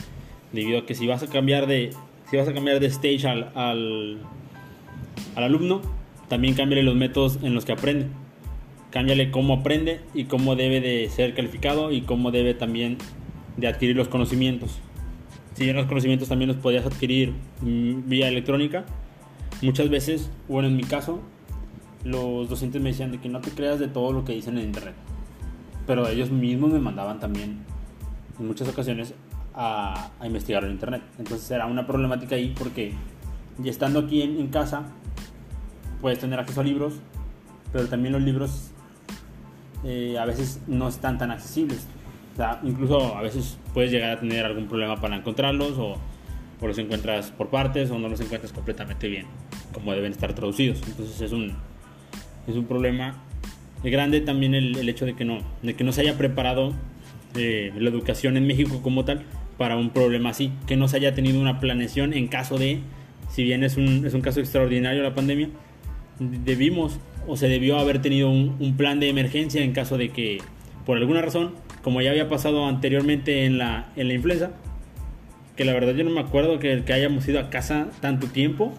Debido 0.51 0.79
a 0.79 0.85
que 0.85 0.95
si 0.95 1.07
vas 1.07 1.23
a 1.23 1.27
cambiar 1.27 1.67
de, 1.67 1.91
si 2.33 2.37
vas 2.37 2.47
a 2.47 2.53
cambiar 2.55 2.79
de 2.79 2.87
stage 2.87 3.27
al, 3.27 3.51
al, 3.53 4.17
al 5.35 5.43
alumno, 5.43 5.81
también 6.29 6.55
cámbiale 6.55 6.81
los 6.81 6.95
métodos 6.95 7.37
en 7.43 7.53
los 7.53 7.63
que 7.63 7.73
aprende. 7.73 8.07
Cámbiale 8.89 9.29
cómo 9.29 9.53
aprende 9.53 9.99
y 10.15 10.23
cómo 10.23 10.55
debe 10.55 10.81
de 10.81 11.07
ser 11.09 11.35
calificado 11.35 11.91
y 11.91 12.01
cómo 12.01 12.31
debe 12.31 12.55
también 12.55 12.97
de 13.55 13.67
adquirir 13.67 13.95
los 13.95 14.07
conocimientos. 14.07 14.79
Si 15.53 15.65
bien 15.65 15.75
los 15.75 15.85
conocimientos 15.85 16.27
también 16.27 16.47
los 16.47 16.57
podías 16.57 16.87
adquirir 16.87 17.33
mm, 17.61 18.09
vía 18.09 18.29
electrónica, 18.29 18.83
muchas 19.61 19.91
veces, 19.91 20.31
bueno 20.49 20.67
en 20.67 20.75
mi 20.75 20.85
caso, 20.85 21.21
los 22.03 22.49
docentes 22.49 22.81
me 22.81 22.89
decían 22.89 23.11
de 23.11 23.19
que 23.19 23.29
no 23.29 23.41
te 23.41 23.51
creas 23.51 23.77
de 23.77 23.89
todo 23.89 24.11
lo 24.11 24.25
que 24.25 24.33
dicen 24.33 24.57
en 24.57 24.65
internet. 24.65 24.95
Pero 25.85 26.07
ellos 26.07 26.31
mismos 26.31 26.71
me 26.71 26.79
mandaban 26.79 27.19
también, 27.19 27.59
en 28.39 28.47
muchas 28.47 28.67
ocasiones, 28.69 29.13
a, 29.53 30.11
a 30.19 30.27
investigar 30.27 30.63
en 30.63 30.71
internet. 30.71 31.01
Entonces 31.19 31.49
era 31.51 31.65
una 31.65 31.85
problemática 31.85 32.35
ahí 32.35 32.53
porque 32.57 32.93
ya 33.57 33.71
estando 33.71 33.99
aquí 33.99 34.21
en, 34.21 34.39
en 34.39 34.47
casa, 34.47 34.83
puedes 36.01 36.19
tener 36.19 36.39
acceso 36.39 36.61
a 36.61 36.63
libros, 36.63 36.95
pero 37.71 37.87
también 37.87 38.13
los 38.13 38.21
libros 38.21 38.71
eh, 39.83 40.17
a 40.19 40.25
veces 40.25 40.61
no 40.67 40.87
están 40.87 41.17
tan 41.17 41.31
accesibles. 41.31 41.85
O 42.33 42.35
sea, 42.35 42.59
incluso 42.63 43.15
a 43.15 43.21
veces 43.21 43.57
puedes 43.73 43.91
llegar 43.91 44.17
a 44.17 44.19
tener 44.19 44.45
algún 44.45 44.67
problema 44.67 44.99
para 44.99 45.15
encontrarlos 45.15 45.77
o, 45.77 45.97
o 46.59 46.67
los 46.67 46.77
encuentras 46.79 47.29
por 47.31 47.49
partes 47.49 47.91
o 47.91 47.99
no 47.99 48.09
los 48.09 48.19
encuentras 48.21 48.51
completamente 48.51 49.07
bien, 49.07 49.27
como 49.71 49.93
deben 49.93 50.11
estar 50.11 50.33
traducidos. 50.33 50.81
Entonces 50.87 51.21
es 51.21 51.31
un, 51.31 51.53
es 52.47 52.55
un 52.55 52.65
problema 52.65 53.15
grande 53.83 54.21
también 54.21 54.55
el, 54.55 54.77
el 54.77 54.89
hecho 54.89 55.05
de 55.05 55.13
que, 55.13 55.25
no, 55.25 55.39
de 55.61 55.75
que 55.75 55.83
no 55.83 55.91
se 55.91 56.01
haya 56.01 56.17
preparado 56.17 56.73
eh, 57.35 57.71
la 57.77 57.89
educación 57.89 58.37
en 58.37 58.47
México 58.47 58.81
como 58.81 59.05
tal 59.05 59.23
para 59.57 59.77
un 59.77 59.91
problema 59.91 60.29
así, 60.29 60.51
que 60.67 60.75
no 60.75 60.87
se 60.87 60.97
haya 60.97 61.13
tenido 61.13 61.39
una 61.39 61.59
planeación 61.59 62.13
en 62.13 62.27
caso 62.27 62.57
de, 62.57 62.79
si 63.29 63.43
bien 63.43 63.63
es 63.63 63.77
un, 63.77 64.05
es 64.05 64.13
un 64.13 64.21
caso 64.21 64.39
extraordinario 64.39 65.03
la 65.03 65.15
pandemia, 65.15 65.49
debimos 66.19 66.99
o 67.27 67.37
se 67.37 67.47
debió 67.47 67.77
haber 67.79 68.01
tenido 68.01 68.29
un, 68.29 68.55
un, 68.59 68.75
plan 68.75 68.99
de 68.99 69.09
emergencia 69.09 69.61
en 69.61 69.71
caso 69.71 69.97
de 69.97 70.09
que, 70.09 70.39
por 70.85 70.97
alguna 70.97 71.21
razón, 71.21 71.53
como 71.81 72.01
ya 72.01 72.11
había 72.11 72.29
pasado 72.29 72.67
anteriormente 72.67 73.45
en 73.45 73.57
la, 73.57 73.91
en 73.95 74.07
la 74.07 74.13
influenza, 74.13 74.51
que 75.55 75.65
la 75.65 75.73
verdad 75.73 75.93
yo 75.93 76.03
no 76.03 76.09
me 76.09 76.21
acuerdo 76.21 76.59
que, 76.59 76.83
que 76.83 76.93
hayamos 76.93 77.27
ido 77.27 77.39
a 77.39 77.49
casa 77.49 77.89
tanto 78.01 78.27
tiempo, 78.27 78.73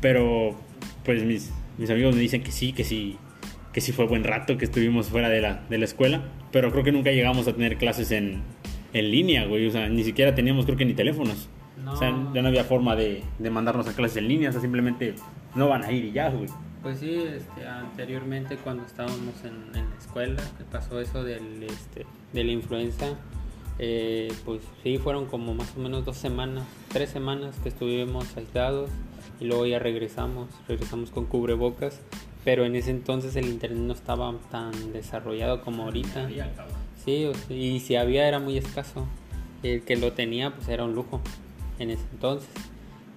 pero 0.00 0.56
pues 1.04 1.22
mis, 1.24 1.52
mis 1.78 1.90
amigos 1.90 2.14
me 2.14 2.20
dicen 2.20 2.42
que 2.42 2.52
sí, 2.52 2.72
que 2.72 2.84
sí, 2.84 3.16
que 3.72 3.80
sí 3.80 3.92
fue 3.92 4.06
buen 4.06 4.24
rato 4.24 4.58
que 4.58 4.64
estuvimos 4.64 5.08
fuera 5.08 5.28
de 5.28 5.40
la, 5.40 5.62
de 5.68 5.78
la 5.78 5.84
escuela, 5.84 6.22
pero 6.50 6.70
creo 6.72 6.84
que 6.84 6.92
nunca 6.92 7.10
llegamos 7.10 7.46
a 7.48 7.52
tener 7.52 7.76
clases 7.76 8.10
en, 8.10 8.42
en 8.92 9.10
línea, 9.10 9.46
güey, 9.46 9.66
o 9.66 9.70
sea, 9.70 9.88
ni 9.88 10.04
siquiera 10.04 10.34
teníamos 10.34 10.64
creo 10.64 10.76
que 10.76 10.84
ni 10.84 10.94
teléfonos. 10.94 11.48
No. 11.82 11.94
O 11.94 11.96
sea, 11.96 12.10
ya 12.32 12.42
no 12.42 12.48
había 12.48 12.64
forma 12.64 12.94
de, 12.94 13.22
de 13.38 13.50
mandarnos 13.50 13.88
a 13.88 13.94
clases 13.94 14.18
en 14.18 14.28
línea, 14.28 14.50
o 14.50 14.52
sea, 14.52 14.60
simplemente 14.60 15.14
no 15.54 15.68
van 15.68 15.82
a 15.82 15.92
ir 15.92 16.04
y 16.04 16.12
ya, 16.12 16.28
güey. 16.30 16.48
Pues 16.82 16.98
sí, 16.98 17.14
este, 17.14 17.66
anteriormente 17.66 18.56
cuando 18.56 18.84
estábamos 18.84 19.44
en, 19.44 19.76
en, 19.78 19.88
la 19.88 19.96
escuela, 19.98 20.42
que 20.58 20.64
pasó 20.64 21.00
eso 21.00 21.22
del, 21.22 21.62
este, 21.62 22.06
de 22.32 22.44
la 22.44 22.52
influenza, 22.52 23.06
eh, 23.78 24.32
pues 24.44 24.62
sí, 24.82 24.98
fueron 24.98 25.26
como 25.26 25.54
más 25.54 25.74
o 25.76 25.80
menos 25.80 26.04
dos 26.04 26.16
semanas, 26.16 26.64
tres 26.88 27.10
semanas 27.10 27.58
que 27.62 27.68
estuvimos 27.68 28.36
aislados 28.36 28.90
y 29.42 29.44
luego 29.44 29.66
ya 29.66 29.80
regresamos, 29.80 30.48
regresamos 30.68 31.10
con 31.10 31.26
cubrebocas, 31.26 32.00
pero 32.44 32.64
en 32.64 32.76
ese 32.76 32.90
entonces 32.90 33.34
el 33.34 33.46
internet 33.46 33.80
no 33.80 33.92
estaba 33.92 34.32
tan 34.52 34.92
desarrollado 34.92 35.62
como 35.62 35.82
ahorita. 35.82 36.28
Sí, 37.04 37.28
y 37.50 37.80
si 37.80 37.96
había 37.96 38.28
era 38.28 38.38
muy 38.38 38.56
escaso. 38.56 39.06
El 39.64 39.82
que 39.82 39.96
lo 39.96 40.12
tenía 40.12 40.54
pues 40.54 40.68
era 40.68 40.84
un 40.84 40.94
lujo 40.94 41.20
en 41.80 41.90
ese 41.90 42.04
entonces. 42.12 42.48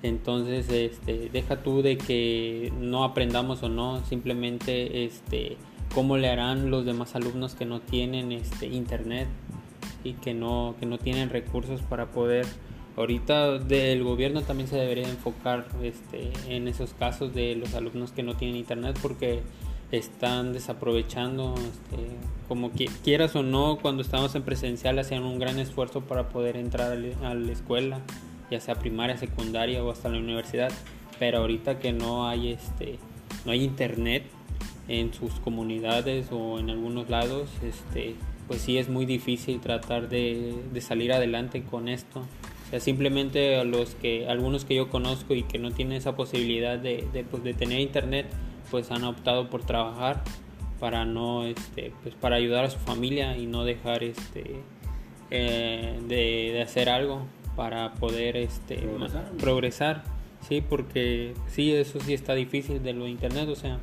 Entonces, 0.02 0.70
este, 0.70 1.30
deja 1.32 1.62
tú 1.64 1.82
de 1.82 1.98
que 1.98 2.74
no 2.80 3.04
aprendamos 3.04 3.62
o 3.64 3.70
no, 3.70 4.04
simplemente 4.06 5.06
este, 5.06 5.58
cómo 5.94 6.18
le 6.18 6.30
harán 6.30 6.72
los 6.72 6.86
demás 6.86 7.16
alumnos 7.16 7.56
que 7.56 7.66
no 7.66 7.82
tienen 7.82 8.32
este, 8.32 8.68
internet 8.68 9.28
y 10.04 10.14
que 10.14 10.34
no, 10.34 10.76
que 10.80 10.88
no 10.88 10.98
tienen 10.98 11.30
recursos 11.30 11.82
para 11.82 12.08
poder. 12.08 12.46
Ahorita 12.98 13.58
del 13.60 14.04
gobierno 14.04 14.42
también 14.42 14.70
se 14.70 14.78
debería 14.78 15.08
enfocar 15.10 15.68
este, 15.84 16.32
en 16.48 16.68
esos 16.68 16.94
casos 16.94 17.34
de 17.34 17.56
los 17.56 17.74
alumnos 17.74 18.12
que 18.12 18.24
no 18.24 18.36
tienen 18.36 18.56
internet 18.56 18.98
porque 19.02 19.42
están 19.92 20.54
desaprovechando, 20.54 21.56
este, 21.56 22.08
como 22.48 22.72
quieras 23.04 23.36
o 23.36 23.44
no, 23.44 23.78
cuando 23.82 24.02
estábamos 24.02 24.34
en 24.36 24.44
presencial 24.44 24.98
hacían 24.98 25.24
un 25.24 25.40
gran 25.40 25.60
esfuerzo 25.60 26.02
para 26.02 26.30
poder 26.30 26.56
entrar 26.56 26.92
a 26.92 27.34
la 27.34 27.52
escuela 27.52 28.02
ya 28.52 28.60
sea 28.60 28.76
primaria, 28.76 29.18
secundaria 29.18 29.84
o 29.84 29.92
hasta 29.92 30.10
la 30.10 30.20
universidad, 30.20 30.72
pero 31.20 31.40
ahorita 31.40 31.80
que 31.80 31.94
no 31.94 32.28
hay 32.28 32.52
este 32.52 33.00
no 33.46 33.52
hay 33.52 33.64
internet 33.64 34.24
en 34.88 35.14
sus 35.14 35.34
comunidades 35.40 36.28
o 36.32 36.60
en 36.60 36.70
algunos 36.70 37.10
lados, 37.10 37.50
este 37.64 38.16
pues 38.48 38.62
sí 38.62 38.78
es 38.78 38.90
muy 38.90 39.06
difícil 39.06 39.60
tratar 39.60 40.10
de 40.10 40.54
salir 40.80 41.12
adelante 41.12 41.64
con 41.64 41.90
esto. 41.90 42.24
O 42.66 42.70
sea, 42.70 42.80
simplemente 42.80 43.58
a 43.58 43.64
los 43.64 43.96
que 43.96 44.28
algunos 44.28 44.66
que 44.66 44.76
yo 44.76 44.90
conozco 44.90 45.36
y 45.36 45.44
que 45.44 45.60
no 45.60 45.72
tienen 45.72 45.98
esa 45.98 46.16
posibilidad 46.16 46.80
de, 46.80 47.08
de, 47.14 47.24
pues, 47.24 47.44
de 47.44 47.54
tener 47.54 47.80
internet, 47.80 48.26
pues 48.72 48.92
han 48.92 49.04
optado 49.04 49.50
por 49.50 49.64
trabajar 49.64 50.24
para 50.80 51.06
no 51.06 51.46
este 51.46 51.94
pues 52.04 52.16
para 52.16 52.36
ayudar 52.36 52.66
a 52.66 52.70
su 52.70 52.80
familia 52.80 53.38
y 53.38 53.46
no 53.46 53.64
dejar 53.64 54.04
este 54.04 54.62
eh, 55.32 56.00
de, 56.08 56.52
de 56.54 56.62
hacer 56.62 56.90
algo 56.90 57.26
para 57.56 57.94
poder 57.94 58.36
este 58.36 58.76
progresar. 58.78 59.32
progresar. 59.38 60.04
sí 60.48 60.62
porque 60.62 61.34
sí 61.48 61.74
eso 61.74 62.00
sí 62.02 62.14
está 62.14 62.36
difícil 62.36 62.84
de 62.84 62.94
lo 62.94 63.08
internet 63.08 63.48
o 63.50 63.56
sea 63.56 63.80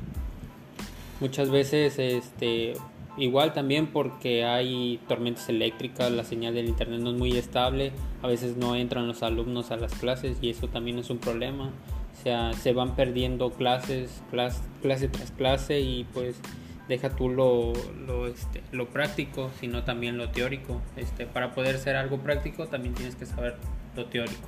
muchas 1.19 1.49
veces 1.49 1.97
este 1.97 2.73
igual 3.17 3.53
también 3.53 3.87
porque 3.87 4.43
hay 4.43 4.99
tormentas 5.07 5.47
eléctricas 5.49 6.11
la 6.11 6.23
señal 6.23 6.53
del 6.53 6.67
internet 6.67 6.99
no 6.99 7.11
es 7.11 7.17
muy 7.17 7.37
estable 7.37 7.91
a 8.21 8.27
veces 8.27 8.57
no 8.57 8.75
entran 8.75 9.07
los 9.07 9.21
alumnos 9.21 9.71
a 9.71 9.77
las 9.77 9.93
clases 9.93 10.37
y 10.41 10.49
eso 10.49 10.67
también 10.67 10.97
es 10.97 11.09
un 11.09 11.19
problema 11.19 11.65
o 11.65 12.23
sea 12.23 12.53
se 12.53 12.73
van 12.73 12.95
perdiendo 12.95 13.51
clases 13.51 14.23
clase, 14.31 14.61
clase 14.81 15.09
tras 15.09 15.31
clase 15.31 15.79
y 15.79 16.05
pues 16.13 16.39
deja 16.87 17.09
tú 17.09 17.29
lo, 17.29 17.73
lo, 18.05 18.27
este, 18.27 18.61
lo 18.71 18.87
práctico, 18.87 19.51
sino 19.59 19.83
también 19.83 20.17
lo 20.17 20.29
teórico. 20.29 20.81
Este, 20.95 21.25
para 21.25 21.53
poder 21.53 21.77
ser 21.77 21.95
algo 21.95 22.19
práctico 22.19 22.67
también 22.67 22.93
tienes 22.93 23.15
que 23.15 23.25
saber 23.25 23.55
lo 23.95 24.05
teórico. 24.05 24.47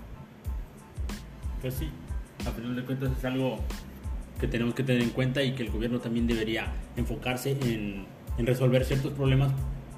Pues 1.61 1.75
sí, 1.75 1.89
a 2.45 2.51
final 2.51 2.75
de 2.75 2.83
cuentas 2.83 3.11
es 3.17 3.25
algo 3.25 3.59
que 4.39 4.47
tenemos 4.47 4.73
que 4.73 4.83
tener 4.83 5.01
en 5.01 5.11
cuenta 5.11 5.43
y 5.43 5.53
que 5.53 5.63
el 5.63 5.71
gobierno 5.71 5.99
también 5.99 6.27
debería 6.27 6.71
enfocarse 6.97 7.51
en, 7.51 8.05
en 8.37 8.45
resolver 8.45 8.85
ciertos 8.85 9.13
problemas 9.13 9.51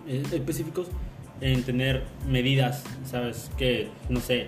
eh, 0.08 0.24
específicos, 0.32 0.88
en 1.42 1.64
tener 1.64 2.04
medidas, 2.28 2.84
¿sabes? 3.06 3.52
Que, 3.58 3.90
no 4.10 4.20
sé, 4.20 4.48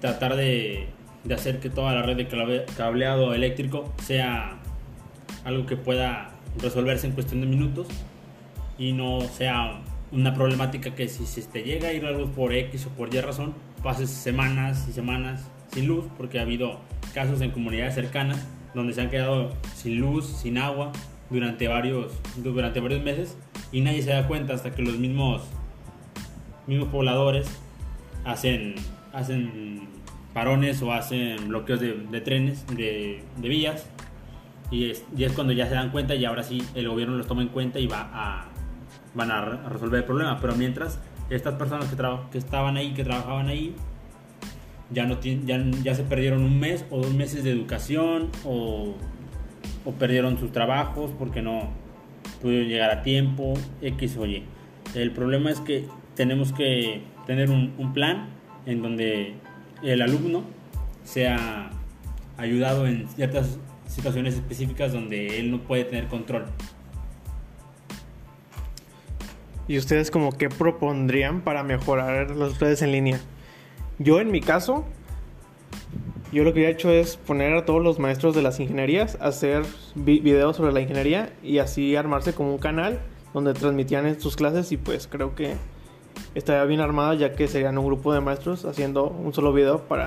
tratar 0.00 0.36
de, 0.36 0.86
de 1.24 1.34
hacer 1.34 1.60
que 1.60 1.70
toda 1.70 1.94
la 1.94 2.02
red 2.02 2.16
de 2.16 2.64
cableado 2.76 3.34
eléctrico 3.34 3.92
sea 4.02 4.58
algo 5.44 5.66
que 5.66 5.76
pueda 5.76 6.30
resolverse 6.60 7.06
en 7.06 7.12
cuestión 7.12 7.40
de 7.40 7.46
minutos 7.46 7.88
y 8.78 8.92
no 8.92 9.20
sea 9.20 9.80
una 10.12 10.34
problemática 10.34 10.94
que 10.94 11.08
si 11.08 11.26
se 11.26 11.42
te 11.42 11.62
llega 11.62 11.88
a 11.88 11.92
ir 11.92 12.02
la 12.02 12.12
luz 12.12 12.30
por 12.30 12.54
X 12.54 12.86
o 12.86 12.90
por 12.90 13.12
Y 13.12 13.20
razón, 13.20 13.54
pases 13.82 14.10
semanas 14.10 14.86
y 14.88 14.92
semanas 14.92 15.48
sin 15.72 15.86
luz, 15.86 16.06
porque 16.16 16.38
ha 16.38 16.42
habido 16.42 16.80
casos 17.12 17.40
en 17.40 17.50
comunidades 17.50 17.94
cercanas 17.94 18.46
donde 18.74 18.92
se 18.92 19.00
han 19.00 19.10
quedado 19.10 19.50
sin 19.74 19.98
luz, 19.98 20.26
sin 20.26 20.58
agua 20.58 20.92
durante 21.30 21.68
varios, 21.68 22.12
durante 22.36 22.80
varios 22.80 23.02
meses 23.02 23.36
y 23.72 23.80
nadie 23.80 24.02
se 24.02 24.10
da 24.10 24.26
cuenta 24.26 24.54
hasta 24.54 24.74
que 24.74 24.82
los 24.82 24.96
mismos, 24.98 25.42
mismos 26.66 26.88
pobladores 26.88 27.48
hacen, 28.24 28.74
hacen 29.12 29.88
parones 30.32 30.80
o 30.82 30.92
hacen 30.92 31.48
bloqueos 31.48 31.80
de, 31.80 31.94
de 31.94 32.20
trenes, 32.20 32.66
de, 32.68 33.22
de 33.36 33.48
vías 33.48 33.86
y 34.70 34.90
es, 34.90 35.04
y 35.16 35.24
es, 35.24 35.32
cuando 35.32 35.52
ya 35.52 35.66
se 35.66 35.74
dan 35.74 35.90
cuenta 35.90 36.14
y 36.14 36.24
ahora 36.24 36.42
sí 36.42 36.62
el 36.74 36.88
gobierno 36.88 37.16
los 37.16 37.26
toma 37.26 37.42
en 37.42 37.48
cuenta 37.48 37.78
y 37.78 37.86
va 37.86 38.10
a, 38.12 38.48
van 39.14 39.30
a, 39.30 39.44
re 39.44 39.58
a 39.64 39.68
resolver 39.68 40.00
el 40.00 40.04
problema. 40.04 40.38
Pero 40.40 40.54
mientras 40.56 41.00
estas 41.30 41.54
personas 41.54 41.86
que, 41.86 41.96
que 42.30 42.38
estaban 42.38 42.76
ahí, 42.76 42.92
que 42.92 43.04
trabajaban 43.04 43.48
ahí, 43.48 43.74
ya, 44.90 45.04
no 45.04 45.20
ya, 45.20 45.62
ya 45.82 45.94
se 45.94 46.02
perdieron 46.02 46.42
un 46.42 46.58
mes 46.58 46.84
o 46.90 46.98
dos 46.98 47.12
meses 47.12 47.44
de 47.44 47.50
educación 47.50 48.30
o, 48.44 48.94
o 49.88 49.92
perdieron 49.92 50.38
sus 50.38 50.52
trabajos 50.52 51.12
porque 51.18 51.40
no 51.40 51.70
pudieron 52.42 52.68
llegar 52.68 52.90
a 52.90 53.02
tiempo, 53.02 53.54
X 53.80 54.18
o 54.18 54.26
Y. 54.26 54.44
El 54.94 55.12
problema 55.12 55.50
es 55.50 55.60
que 55.60 55.86
tenemos 56.14 56.52
que 56.52 57.00
tener 57.26 57.50
un, 57.50 57.92
plan 57.94 58.28
en 58.66 58.82
donde 58.82 59.32
el 59.82 60.02
alumno 60.02 60.44
sea 61.04 61.70
ayudado 62.36 62.86
en 62.86 63.08
ciertas 63.08 63.58
situaciones 63.86 64.34
específicas 64.34 64.92
donde 64.92 65.40
él 65.40 65.50
no 65.50 65.60
puede 65.60 65.84
tener 65.84 66.08
control. 66.08 66.44
¿Y 69.68 69.78
ustedes 69.78 70.10
como 70.10 70.32
qué 70.32 70.50
propondrían 70.50 71.40
para 71.40 71.62
mejorar 71.62 72.36
las 72.36 72.58
clases 72.58 72.82
en 72.82 72.92
línea? 72.92 73.20
Yo 73.98 74.20
en 74.20 74.30
mi 74.30 74.42
caso, 74.42 74.84
yo 76.32 76.44
lo 76.44 76.52
que 76.52 76.66
he 76.66 76.70
hecho 76.70 76.90
es 76.90 77.16
poner 77.16 77.54
a 77.54 77.64
todos 77.64 77.82
los 77.82 77.98
maestros 77.98 78.34
de 78.34 78.42
las 78.42 78.60
ingenierías 78.60 79.16
a 79.20 79.26
hacer 79.28 79.62
vi- 79.94 80.20
videos 80.20 80.56
sobre 80.56 80.72
la 80.72 80.80
ingeniería 80.80 81.32
y 81.42 81.58
así 81.58 81.96
armarse 81.96 82.34
como 82.34 82.52
un 82.52 82.58
canal 82.58 83.00
donde 83.32 83.54
transmitían 83.54 84.20
sus 84.20 84.36
clases 84.36 84.70
y 84.72 84.76
pues 84.76 85.06
creo 85.06 85.34
que 85.34 85.54
estaría 86.34 86.64
bien 86.64 86.80
armada 86.80 87.14
ya 87.14 87.32
que 87.32 87.48
serían 87.48 87.78
un 87.78 87.86
grupo 87.86 88.12
de 88.12 88.20
maestros 88.20 88.64
haciendo 88.64 89.08
un 89.08 89.32
solo 89.32 89.52
video 89.52 89.82
para 89.88 90.06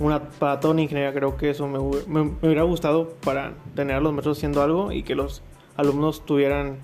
una 0.00 0.20
para 0.30 0.58
toda 0.58 0.72
una 0.72 0.82
ingeniería. 0.82 1.12
Creo 1.12 1.36
que 1.36 1.50
eso 1.50 1.68
me 1.68 1.78
hubiera 1.78 2.62
gustado 2.62 3.10
para 3.24 3.52
tener 3.74 3.96
a 3.96 4.00
los 4.00 4.12
maestros 4.12 4.38
haciendo 4.38 4.62
algo 4.62 4.90
y 4.90 5.02
que 5.02 5.14
los 5.14 5.42
alumnos 5.76 6.24
tuvieran 6.24 6.78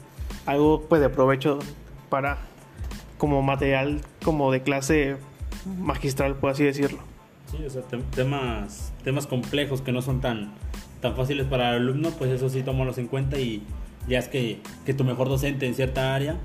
algo 0.46 0.82
pues 0.88 1.00
de 1.00 1.08
provecho 1.08 1.58
para 2.10 2.38
como 3.16 3.42
material 3.42 4.00
como 4.24 4.52
de 4.52 4.62
clase 4.62 5.16
magistral 5.78 6.36
por 6.36 6.50
así 6.50 6.64
decirlo 6.64 6.98
Sí, 7.50 7.58
o 7.64 7.70
sea, 7.70 7.82
tem- 7.82 8.02
temas, 8.14 8.92
temas 9.04 9.26
complejos 9.26 9.80
que 9.80 9.92
no 9.92 10.02
son 10.02 10.20
tan, 10.20 10.52
tan 11.00 11.16
fáciles 11.16 11.46
para 11.46 11.70
el 11.70 11.82
alumno, 11.82 12.10
pues 12.10 12.30
eso 12.30 12.48
sí 12.48 12.62
tómalos 12.62 12.98
en 12.98 13.06
cuenta 13.06 13.38
y 13.38 13.62
ya 14.06 14.18
es 14.18 14.28
que, 14.28 14.58
que 14.84 14.94
tu 14.94 15.04
mejor 15.04 15.28
docente 15.28 15.66
en 15.66 15.74
cierta 15.74 16.14
área 16.14 16.36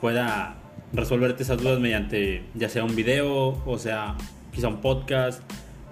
pueda 0.00 0.56
resolverte 0.92 1.42
esas 1.44 1.58
dudas 1.62 1.78
mediante 1.78 2.42
ya 2.54 2.68
sea 2.68 2.82
un 2.82 2.96
video 2.96 3.62
o 3.64 3.78
sea 3.78 4.16
quizá 4.52 4.66
un 4.68 4.80
podcast 4.80 5.40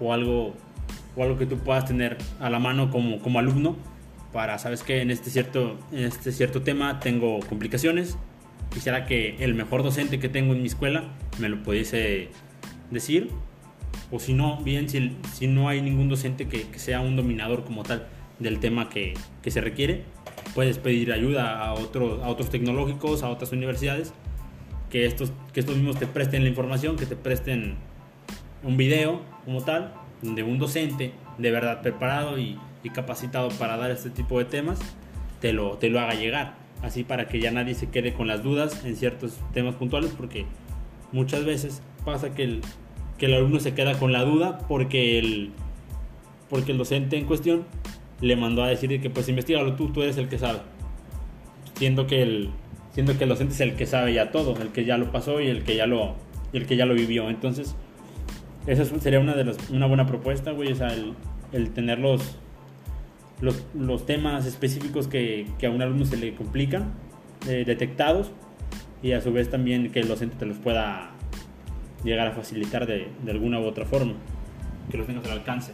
o 0.01 0.11
algo 0.13 0.53
o 1.15 1.23
algo 1.23 1.37
que 1.37 1.45
tú 1.45 1.57
puedas 1.59 1.85
tener 1.85 2.17
a 2.41 2.49
la 2.49 2.59
mano 2.59 2.89
como, 2.91 3.19
como 3.19 3.39
alumno 3.39 3.77
para 4.33 4.57
sabes 4.57 4.83
que 4.83 5.01
en 5.01 5.09
este 5.11 5.29
cierto 5.29 5.77
en 5.93 6.03
este 6.03 6.31
cierto 6.33 6.63
tema 6.63 6.99
tengo 6.99 7.39
complicaciones 7.47 8.17
quisiera 8.73 9.05
que 9.05 9.37
el 9.39 9.55
mejor 9.55 9.83
docente 9.83 10.19
que 10.19 10.27
tengo 10.27 10.53
en 10.53 10.61
mi 10.61 10.67
escuela 10.67 11.03
me 11.37 11.47
lo 11.47 11.63
pudiese 11.63 12.29
decir 12.91 13.29
o 14.11 14.19
si 14.19 14.33
no, 14.33 14.57
bien, 14.57 14.89
si, 14.89 15.15
si 15.33 15.47
no 15.47 15.69
hay 15.69 15.81
ningún 15.81 16.09
docente 16.09 16.47
que, 16.47 16.63
que 16.63 16.79
sea 16.79 17.01
un 17.01 17.15
dominador 17.15 17.63
como 17.63 17.83
tal 17.83 18.07
del 18.39 18.59
tema 18.59 18.89
que, 18.89 19.13
que 19.41 19.51
se 19.51 19.61
requiere, 19.61 20.03
puedes 20.55 20.77
pedir 20.77 21.11
ayuda 21.11 21.63
a, 21.63 21.73
otros 21.73 22.23
a 22.23 22.29
otros 22.29 22.49
tecnológicos, 22.49 23.23
a 23.23 23.29
otras 23.29 23.51
universidades, 23.51 24.13
que 24.89 25.05
estos, 25.05 25.31
que 25.53 25.59
estos 25.59 25.75
mismos 25.75 25.99
te 25.99 26.07
presten 26.07 26.43
la 26.43 26.49
información, 26.49 26.95
que 26.95 27.05
te 27.05 27.15
presten 27.15 27.75
un 28.63 28.77
video 28.77 29.21
como 29.45 29.61
tal, 29.63 29.93
donde 30.21 30.43
un 30.43 30.57
docente 30.57 31.13
de 31.37 31.51
verdad 31.51 31.81
preparado 31.81 32.39
y, 32.39 32.57
y 32.83 32.89
capacitado 32.89 33.49
para 33.49 33.77
dar 33.77 33.91
este 33.91 34.09
tipo 34.09 34.39
de 34.39 34.45
temas, 34.45 34.79
te 35.39 35.53
lo, 35.53 35.77
te 35.77 35.89
lo 35.89 35.99
haga 35.99 36.15
llegar. 36.15 36.55
Así 36.81 37.03
para 37.03 37.27
que 37.27 37.39
ya 37.39 37.51
nadie 37.51 37.75
se 37.75 37.89
quede 37.89 38.13
con 38.13 38.27
las 38.27 38.41
dudas 38.41 38.85
en 38.85 38.95
ciertos 38.95 39.37
temas 39.53 39.75
puntuales, 39.75 40.11
porque 40.17 40.45
muchas 41.11 41.45
veces 41.45 41.81
pasa 42.05 42.33
que 42.33 42.43
el, 42.43 42.61
que 43.19 43.27
el 43.27 43.33
alumno 43.35 43.59
se 43.59 43.73
queda 43.73 43.93
con 43.99 44.11
la 44.11 44.23
duda 44.23 44.59
porque 44.67 45.19
el, 45.19 45.51
porque 46.49 46.71
el 46.71 46.77
docente 46.77 47.17
en 47.17 47.25
cuestión 47.25 47.65
le 48.21 48.35
mandó 48.35 48.63
a 48.63 48.67
decir 48.67 48.99
que 49.01 49.09
pues 49.09 49.29
investigalo 49.29 49.75
tú, 49.75 49.89
tú 49.91 50.01
eres 50.01 50.17
el 50.17 50.27
que 50.29 50.39
sabe. 50.39 50.59
Siendo 51.75 52.07
que 52.07 52.21
el, 52.23 52.49
siendo 52.93 53.17
que 53.17 53.23
el 53.25 53.29
docente 53.29 53.53
es 53.53 53.61
el 53.61 53.75
que 53.75 53.85
sabe 53.85 54.13
ya 54.13 54.31
todo, 54.31 54.59
el 54.61 54.69
que 54.69 54.85
ya 54.85 54.97
lo 54.97 55.11
pasó 55.11 55.39
y 55.41 55.47
el 55.47 55.63
que 55.63 55.75
ya 55.75 55.85
lo, 55.85 56.15
el 56.53 56.65
que 56.65 56.75
ya 56.75 56.85
lo 56.85 56.93
vivió. 56.95 57.29
Entonces, 57.29 57.75
esa 58.67 58.81
es- 58.83 58.93
sería 59.01 59.19
una, 59.19 59.35
de 59.35 59.45
las, 59.45 59.69
una 59.69 59.85
buena 59.85 60.05
propuesta, 60.05 60.51
güey, 60.51 60.71
o 60.71 60.75
sea, 60.75 60.93
el, 60.93 61.13
el 61.53 61.69
tener 61.71 61.99
los, 61.99 62.37
los, 63.41 63.63
los 63.73 64.05
temas 64.05 64.45
específicos 64.45 65.07
que, 65.07 65.47
que 65.57 65.67
a 65.67 65.69
un 65.69 65.81
alumno 65.81 66.05
se 66.05 66.17
le 66.17 66.35
complican, 66.35 66.93
eh, 67.47 67.63
detectados, 67.65 68.31
y 69.01 69.13
a 69.13 69.21
su 69.21 69.31
vez 69.31 69.49
también 69.49 69.91
que 69.91 69.99
el 70.01 70.09
docente 70.09 70.35
te 70.37 70.45
los 70.45 70.57
pueda 70.57 71.11
llegar 72.03 72.27
a 72.27 72.31
facilitar 72.31 72.85
de, 72.85 73.07
de 73.23 73.31
alguna 73.31 73.59
u 73.59 73.65
otra 73.65 73.85
forma, 73.85 74.13
que 74.89 74.97
los 74.97 75.07
tengas 75.07 75.25
al 75.25 75.31
alcance. 75.31 75.71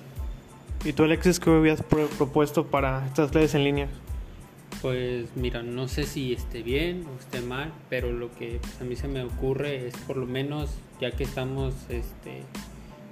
¿Y 0.83 0.93
tú, 0.93 1.03
Alexis, 1.03 1.39
qué 1.39 1.49
habías 1.49 1.81
pro- 1.81 2.07
propuesto 2.07 2.67
para 2.67 3.05
estas 3.05 3.31
clases 3.31 3.55
en 3.55 3.63
línea? 3.63 3.87
Pues 4.81 5.35
mira, 5.35 5.63
no 5.63 5.87
sé 5.87 6.03
si 6.03 6.33
esté 6.33 6.61
bien 6.61 7.05
o 7.07 7.19
esté 7.19 7.41
mal, 7.41 7.71
pero 7.89 8.11
lo 8.11 8.31
que 8.35 8.59
pues, 8.61 8.81
a 8.81 8.83
mí 8.83 8.95
se 8.95 9.07
me 9.07 9.23
ocurre 9.23 9.87
es 9.87 9.95
por 10.05 10.17
lo 10.17 10.25
menos, 10.27 10.69
ya 11.01 11.11
que 11.11 11.23
estamos 11.23 11.73
este, 11.89 12.41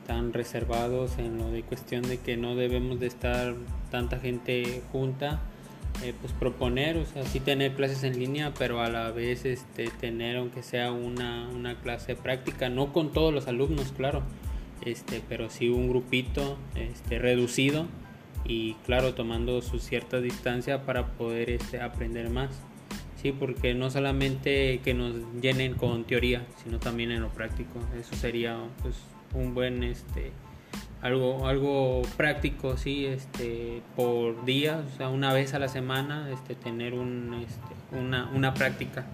tan 0.06 0.34
reservados 0.34 1.18
en 1.18 1.38
lo 1.38 1.50
de 1.50 1.64
cuestión 1.64 2.04
de 2.04 2.20
que 2.20 2.38
no 2.38 2.56
debemos 2.56 3.00
de 3.00 3.08
estar 3.08 3.56
tanta 3.90 4.20
gente 4.20 4.82
junta, 4.92 5.42
eh, 6.02 6.14
pues 6.20 6.34
proponer, 6.34 6.98
o 6.98 7.06
sea, 7.06 7.24
sí 7.26 7.40
tener 7.40 7.74
clases 7.74 8.04
en 8.04 8.20
línea, 8.20 8.54
pero 8.58 8.82
a 8.82 8.90
la 8.90 9.12
vez 9.12 9.46
este, 9.46 9.90
tener 10.00 10.38
aunque 10.38 10.64
sea 10.64 10.92
una, 10.92 11.48
una 11.50 11.76
clase 11.76 12.16
práctica, 12.16 12.70
no 12.70 12.92
con 12.92 13.12
todos 13.12 13.34
los 13.34 13.48
alumnos, 13.48 13.94
claro, 13.96 14.24
este, 14.86 15.22
pero 15.30 15.50
sí 15.50 15.70
un 15.70 15.90
grupito 15.90 16.58
este, 16.76 17.20
reducido 17.20 17.86
y 18.46 18.74
claro 18.86 19.14
tomando 19.14 19.62
su 19.62 19.80
cierta 19.80 20.20
distancia 20.20 20.86
para 20.86 21.08
poder 21.14 21.50
este, 21.50 21.82
aprender 21.82 22.30
más. 22.30 22.50
Sí 23.22 23.32
porque 23.32 23.74
no 23.74 23.90
solamente 23.90 24.82
que 24.84 24.94
nos 24.94 25.16
llenen 25.42 25.76
con 25.76 26.04
teoría 26.04 26.46
sino 26.62 26.80
también 26.80 27.12
en 27.12 27.22
lo 27.22 27.30
práctico. 27.30 27.80
Eso 27.98 28.16
sería 28.16 28.58
pues 28.82 28.96
un 29.34 29.54
buen 29.54 29.84
este 29.84 30.32
algo 31.04 31.48
algo 31.48 32.02
práctico 32.18 32.78
sí 32.78 33.06
este 33.06 33.82
por 33.96 34.44
día 34.46 34.84
o 34.88 34.98
sea 34.98 35.10
una 35.10 35.34
vez 35.34 35.54
a 35.54 35.60
la 35.60 35.68
semana 35.68 36.32
este 36.32 36.56
tener 36.56 36.94
un 36.94 37.46
este, 37.46 37.98
una, 37.98 38.30
una 38.34 38.54
práctica 38.54 39.06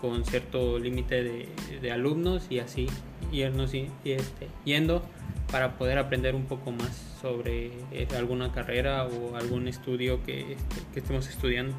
con 0.00 0.24
cierto 0.24 0.78
límite 0.78 1.22
de, 1.22 1.48
de 1.80 1.92
alumnos 1.92 2.46
y 2.50 2.58
así 2.58 2.88
y, 3.34 3.42
este, 3.42 4.48
yendo 4.64 5.02
para 5.50 5.76
poder 5.76 5.98
aprender 5.98 6.34
un 6.34 6.44
poco 6.44 6.70
más 6.72 7.16
sobre 7.20 7.72
eh, 7.92 8.06
alguna 8.16 8.52
carrera 8.52 9.04
o 9.04 9.36
algún 9.36 9.68
estudio 9.68 10.22
que, 10.24 10.52
este, 10.52 10.76
que 10.92 11.00
estemos 11.00 11.28
estudiando. 11.28 11.74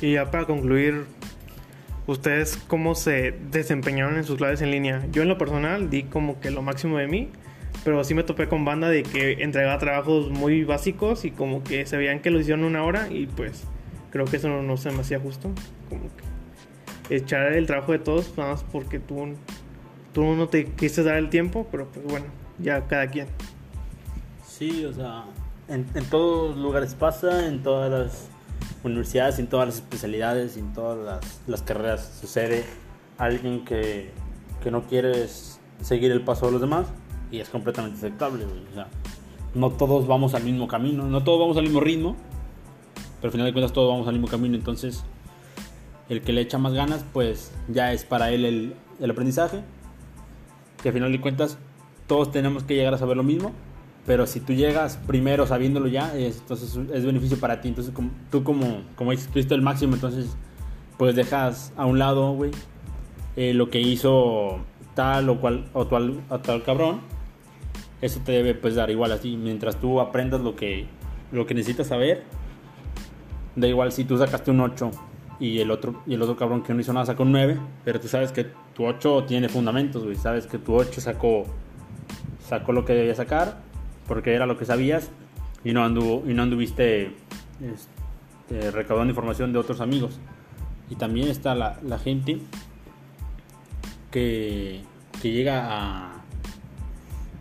Y 0.00 0.14
ya 0.14 0.30
para 0.30 0.44
concluir, 0.46 1.04
¿ustedes 2.06 2.56
cómo 2.68 2.94
se 2.94 3.34
desempeñaron 3.50 4.16
en 4.16 4.24
sus 4.24 4.38
clases 4.38 4.62
en 4.62 4.70
línea? 4.70 5.06
Yo 5.12 5.22
en 5.22 5.28
lo 5.28 5.38
personal 5.38 5.90
di 5.90 6.04
como 6.04 6.40
que 6.40 6.50
lo 6.50 6.62
máximo 6.62 6.98
de 6.98 7.06
mí, 7.06 7.30
pero 7.84 8.02
sí 8.02 8.14
me 8.14 8.22
topé 8.22 8.48
con 8.48 8.64
banda 8.64 8.88
de 8.88 9.02
que 9.02 9.44
entregaba 9.44 9.78
trabajos 9.78 10.30
muy 10.30 10.64
básicos 10.64 11.26
y 11.26 11.30
como 11.30 11.62
que 11.62 11.84
se 11.84 11.98
veían 11.98 12.20
que 12.20 12.30
lo 12.30 12.40
hicieron 12.40 12.64
una 12.64 12.82
hora 12.82 13.08
y 13.10 13.26
pues 13.26 13.64
creo 14.10 14.24
que 14.24 14.38
eso 14.38 14.48
no, 14.48 14.62
no 14.62 14.78
se 14.78 14.90
me 14.90 15.02
justo. 15.18 15.50
Como 15.90 16.04
que 16.16 17.16
echar 17.16 17.52
el 17.52 17.66
trabajo 17.66 17.92
de 17.92 17.98
todos 17.98 18.36
nada 18.38 18.52
más 18.52 18.64
porque 18.64 18.98
tú, 18.98 19.34
tú 20.14 20.22
no 20.22 20.48
te 20.48 20.64
quisiste 20.64 21.02
dar 21.02 21.16
el 21.16 21.28
tiempo, 21.28 21.68
pero 21.70 21.86
pues 21.88 22.06
bueno, 22.06 22.26
ya 22.58 22.86
cada 22.86 23.06
quien. 23.08 23.28
Sí, 24.46 24.86
o 24.86 24.92
sea, 24.94 25.24
en, 25.68 25.86
en 25.94 26.04
todos 26.06 26.56
lugares 26.56 26.94
pasa, 26.94 27.46
en 27.46 27.62
todas 27.62 27.90
las 27.90 28.30
universidades, 28.82 29.38
en 29.38 29.46
todas 29.46 29.66
las 29.66 29.76
especialidades, 29.76 30.56
en 30.56 30.72
todas 30.72 31.04
las, 31.04 31.40
las 31.46 31.60
carreras 31.60 32.18
sucede 32.18 32.64
alguien 33.18 33.62
que, 33.66 34.10
que 34.62 34.70
no 34.70 34.84
quiere 34.84 35.26
seguir 35.82 36.12
el 36.12 36.22
paso 36.22 36.46
de 36.46 36.52
los 36.52 36.62
demás 36.62 36.86
y 37.30 37.40
es 37.40 37.48
completamente 37.48 37.98
aceptable. 37.98 38.44
güey. 38.44 38.60
O 38.70 38.74
sea, 38.74 38.88
no 39.54 39.70
todos 39.70 40.06
vamos 40.06 40.34
al 40.34 40.44
mismo 40.44 40.68
camino, 40.68 41.06
no 41.06 41.22
todos 41.22 41.40
vamos 41.40 41.56
al 41.56 41.64
mismo 41.64 41.80
ritmo, 41.80 42.16
pero 43.20 43.28
al 43.28 43.32
final 43.32 43.46
de 43.46 43.52
cuentas 43.52 43.72
todos 43.72 43.90
vamos 43.90 44.06
al 44.08 44.14
mismo 44.14 44.28
camino, 44.28 44.56
entonces 44.56 45.04
el 46.08 46.20
que 46.20 46.32
le 46.32 46.40
echa 46.40 46.58
más 46.58 46.74
ganas, 46.74 47.04
pues 47.12 47.52
ya 47.68 47.92
es 47.92 48.04
para 48.04 48.30
él 48.30 48.74
el, 49.00 49.10
aprendizaje, 49.10 49.60
que 50.82 50.88
al 50.88 50.94
final 50.94 51.12
de 51.12 51.20
cuentas 51.20 51.58
todos 52.06 52.30
tenemos 52.30 52.64
que 52.64 52.74
llegar 52.74 52.94
a 52.94 52.98
saber 52.98 53.16
lo 53.16 53.22
mismo, 53.22 53.52
pero 54.06 54.26
si 54.26 54.40
tú 54.40 54.52
llegas 54.52 54.98
primero 55.06 55.46
sabiéndolo 55.46 55.88
ya, 55.88 56.14
es, 56.14 56.38
entonces 56.40 56.76
es 56.92 57.06
beneficio 57.06 57.38
para 57.40 57.62
ti. 57.62 57.68
Entonces 57.68 57.94
como- 57.94 58.10
tú 58.30 58.44
como, 58.44 58.82
como 58.96 59.12
dices, 59.12 59.50
el 59.50 59.62
máximo, 59.62 59.94
entonces 59.94 60.36
pues 60.98 61.16
dejas 61.16 61.72
a 61.76 61.86
un 61.86 61.98
lado, 61.98 62.32
güey, 62.32 62.50
eh, 63.36 63.54
lo 63.54 63.70
que 63.70 63.80
hizo 63.80 64.58
tal 64.94 65.28
o 65.30 65.40
cual 65.40 65.70
o 65.72 65.86
tal, 65.86 66.20
o 66.28 66.38
tal 66.38 66.62
cabrón. 66.62 67.13
Eso 68.04 68.20
te 68.22 68.32
debe 68.32 68.52
pues 68.52 68.74
dar 68.74 68.90
igual 68.90 69.12
así, 69.12 69.34
mientras 69.34 69.80
tú 69.80 69.98
aprendas 69.98 70.42
lo 70.42 70.54
que, 70.54 70.84
lo 71.32 71.46
que 71.46 71.54
necesitas 71.54 71.86
saber. 71.86 72.22
Da 73.56 73.66
igual 73.66 73.92
si 73.92 74.04
tú 74.04 74.18
sacaste 74.18 74.50
un 74.50 74.60
8 74.60 74.90
y 75.40 75.60
el 75.60 75.70
otro, 75.70 76.02
y 76.06 76.12
el 76.12 76.20
otro 76.20 76.36
cabrón 76.36 76.62
que 76.62 76.74
no 76.74 76.80
hizo 76.82 76.92
nada 76.92 77.06
sacó 77.06 77.22
un 77.22 77.32
9, 77.32 77.58
pero 77.82 77.98
tú 77.98 78.08
sabes 78.08 78.30
que 78.30 78.44
tu 78.74 78.84
8 78.84 79.24
tiene 79.24 79.48
fundamentos, 79.48 80.04
güey. 80.04 80.16
Sabes 80.16 80.46
que 80.46 80.58
tu 80.58 80.74
8 80.74 81.00
sacó, 81.00 81.46
sacó 82.46 82.72
lo 82.72 82.84
que 82.84 82.92
debía 82.92 83.14
sacar, 83.14 83.62
porque 84.06 84.34
era 84.34 84.44
lo 84.44 84.58
que 84.58 84.66
sabías, 84.66 85.10
y 85.64 85.72
no, 85.72 85.82
anduvo, 85.82 86.28
y 86.28 86.34
no 86.34 86.42
anduviste 86.42 87.16
este, 87.62 88.70
recaudando 88.70 89.12
información 89.12 89.50
de 89.54 89.60
otros 89.60 89.80
amigos. 89.80 90.20
Y 90.90 90.96
también 90.96 91.28
está 91.28 91.54
la, 91.54 91.80
la 91.82 91.98
gente 91.98 92.38
que, 94.10 94.82
que 95.22 95.30
llega 95.30 95.68
a, 95.70 96.23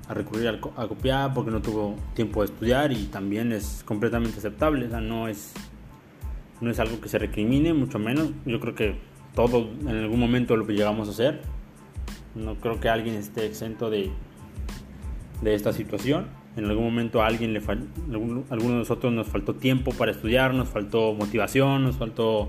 a 0.07 0.13
recurrir 0.13 0.49
a 0.49 0.87
copiar 0.87 1.33
porque 1.33 1.51
no 1.51 1.61
tuvo 1.61 1.95
tiempo 2.13 2.41
de 2.41 2.47
estudiar 2.47 2.91
y 2.91 3.05
también 3.05 3.51
es 3.51 3.83
completamente 3.85 4.37
aceptable. 4.37 4.87
O 4.87 4.89
sea, 4.89 4.99
no 4.99 5.27
es, 5.27 5.53
no 6.61 6.69
es 6.69 6.79
algo 6.79 6.99
que 6.99 7.09
se 7.09 7.19
recrimine, 7.19 7.73
mucho 7.73 7.99
menos. 7.99 8.29
Yo 8.45 8.59
creo 8.59 8.75
que 8.75 8.97
todos 9.33 9.67
en 9.81 9.89
algún 9.89 10.19
momento 10.19 10.57
lo 10.57 10.65
llegamos 10.65 11.07
a 11.07 11.11
hacer. 11.11 11.41
No 12.35 12.55
creo 12.55 12.79
que 12.79 12.89
alguien 12.89 13.15
esté 13.15 13.45
exento 13.45 13.89
de, 13.89 14.11
de 15.41 15.53
esta 15.55 15.71
situación. 15.71 16.27
En 16.55 16.65
algún 16.65 16.83
momento 16.83 17.21
a 17.21 17.27
alguien 17.27 17.53
le 17.53 17.61
fal- 17.61 17.87
alguno 18.11 18.73
de 18.73 18.79
nosotros 18.79 19.11
nos 19.11 19.27
faltó 19.27 19.55
tiempo 19.55 19.91
para 19.91 20.11
estudiar, 20.11 20.53
nos 20.53 20.69
faltó 20.69 21.13
motivación, 21.13 21.83
nos 21.83 21.95
faltó, 21.95 22.47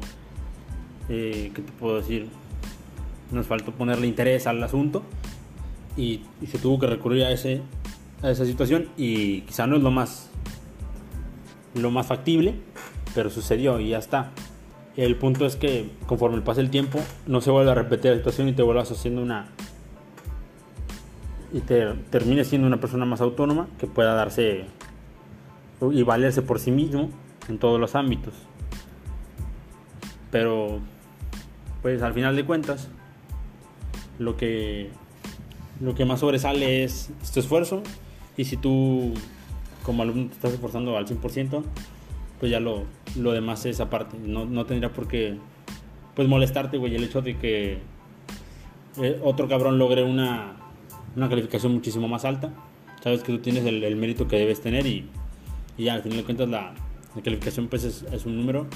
eh, 1.08 1.50
¿qué 1.54 1.62
te 1.62 1.72
puedo 1.72 1.96
decir? 1.96 2.26
Nos 3.30 3.46
faltó 3.46 3.72
ponerle 3.72 4.06
interés 4.06 4.46
al 4.46 4.62
asunto 4.62 5.02
y, 5.96 6.22
se 6.46 6.58
tuvo 6.58 6.78
que 6.78 6.86
recurrir 6.86 7.24
a, 7.24 7.30
ese, 7.30 7.62
a 8.22 8.30
esa 8.30 8.44
situación 8.44 8.88
y 8.96 9.42
quizá 9.42 9.66
no 9.66 9.76
es 9.76 9.82
lo 9.82 9.90
más, 9.90 10.30
lo 11.74 11.90
más 11.90 12.06
factible, 12.06 12.54
pero 13.14 13.30
sucedió 13.30 13.80
y 13.80 13.90
ya 13.90 13.98
está. 13.98 14.30
El 14.96 15.16
punto 15.16 15.44
es 15.46 15.56
que 15.56 15.90
conforme 16.06 16.40
pase 16.40 16.60
el 16.60 16.70
tiempo 16.70 17.00
no 17.26 17.40
se 17.40 17.50
vuelve 17.50 17.70
a 17.70 17.74
repetir 17.74 18.12
la 18.12 18.16
situación 18.18 18.48
y 18.48 18.52
te 18.52 18.62
vuelvas 18.62 18.90
haciendo 18.92 19.22
una 19.22 19.48
y 21.52 21.60
te 21.60 21.94
termines 22.10 22.48
siendo 22.48 22.66
una 22.66 22.80
persona 22.80 23.04
más 23.04 23.20
autónoma 23.20 23.68
que 23.78 23.86
pueda 23.86 24.14
darse 24.14 24.66
y 25.92 26.02
valerse 26.02 26.42
por 26.42 26.58
sí 26.58 26.70
mismo 26.70 27.10
en 27.48 27.58
todos 27.58 27.78
los 27.78 27.94
ámbitos. 27.94 28.34
Pero 30.30 30.80
pues 31.82 32.02
al 32.02 32.12
final 32.12 32.34
de 32.34 32.44
cuentas 32.44 32.88
lo 34.18 34.36
que 34.36 34.90
lo 35.80 35.94
que 35.94 36.04
más 36.04 36.20
sobresale 36.20 36.84
es 36.84 37.10
tu 37.32 37.40
esfuerzo 37.40 37.82
y 38.36 38.44
si 38.44 38.56
tú 38.56 39.12
como 39.82 40.02
alumno 40.02 40.28
te 40.28 40.34
estás 40.34 40.52
esforzando 40.52 40.96
al 40.96 41.06
100%, 41.06 41.62
pues 42.40 42.50
ya 42.50 42.60
lo, 42.60 42.84
lo 43.16 43.32
demás 43.32 43.66
es 43.66 43.80
aparte. 43.80 44.16
No, 44.18 44.44
no 44.44 44.66
tendría 44.66 44.92
por 44.92 45.08
qué 45.08 45.36
pues 46.14 46.28
molestarte, 46.28 46.78
güey, 46.78 46.94
el 46.94 47.04
hecho 47.04 47.22
de 47.22 47.36
que 47.36 47.78
eh, 49.02 49.20
otro 49.22 49.48
cabrón 49.48 49.78
logre 49.78 50.02
una, 50.02 50.56
una 51.16 51.28
calificación 51.28 51.72
muchísimo 51.72 52.08
más 52.08 52.24
alta. 52.24 52.50
Sabes 53.02 53.22
que 53.22 53.32
tú 53.32 53.38
tienes 53.38 53.66
el, 53.66 53.84
el 53.84 53.96
mérito 53.96 54.26
que 54.26 54.38
debes 54.38 54.60
tener 54.60 54.86
y, 54.86 55.08
y 55.76 55.84
ya 55.84 55.94
al 55.94 56.02
final 56.02 56.18
de 56.18 56.24
cuentas 56.24 56.48
la, 56.48 56.74
la 57.14 57.22
calificación 57.22 57.68
pues 57.68 57.84
es, 57.84 58.04
es 58.12 58.24
un 58.26 58.36
número 58.36 58.66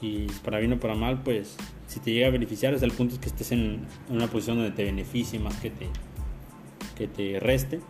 y 0.00 0.26
para 0.44 0.58
bien 0.58 0.72
o 0.72 0.80
para 0.80 0.94
mal 0.94 1.22
pues 1.22 1.56
si 1.90 1.98
te 1.98 2.12
llega 2.12 2.28
a 2.28 2.30
beneficiar 2.30 2.72
hasta 2.72 2.86
el 2.86 2.92
punto 2.92 3.14
es 3.14 3.20
que 3.20 3.28
estés 3.28 3.50
en, 3.50 3.80
una 4.08 4.28
posición 4.28 4.58
donde 4.58 4.70
te 4.70 4.84
beneficie 4.84 5.40
más 5.40 5.56
que 5.56 5.70
te, 5.70 5.88
que 6.96 7.08
te 7.08 7.40
reste 7.40 7.80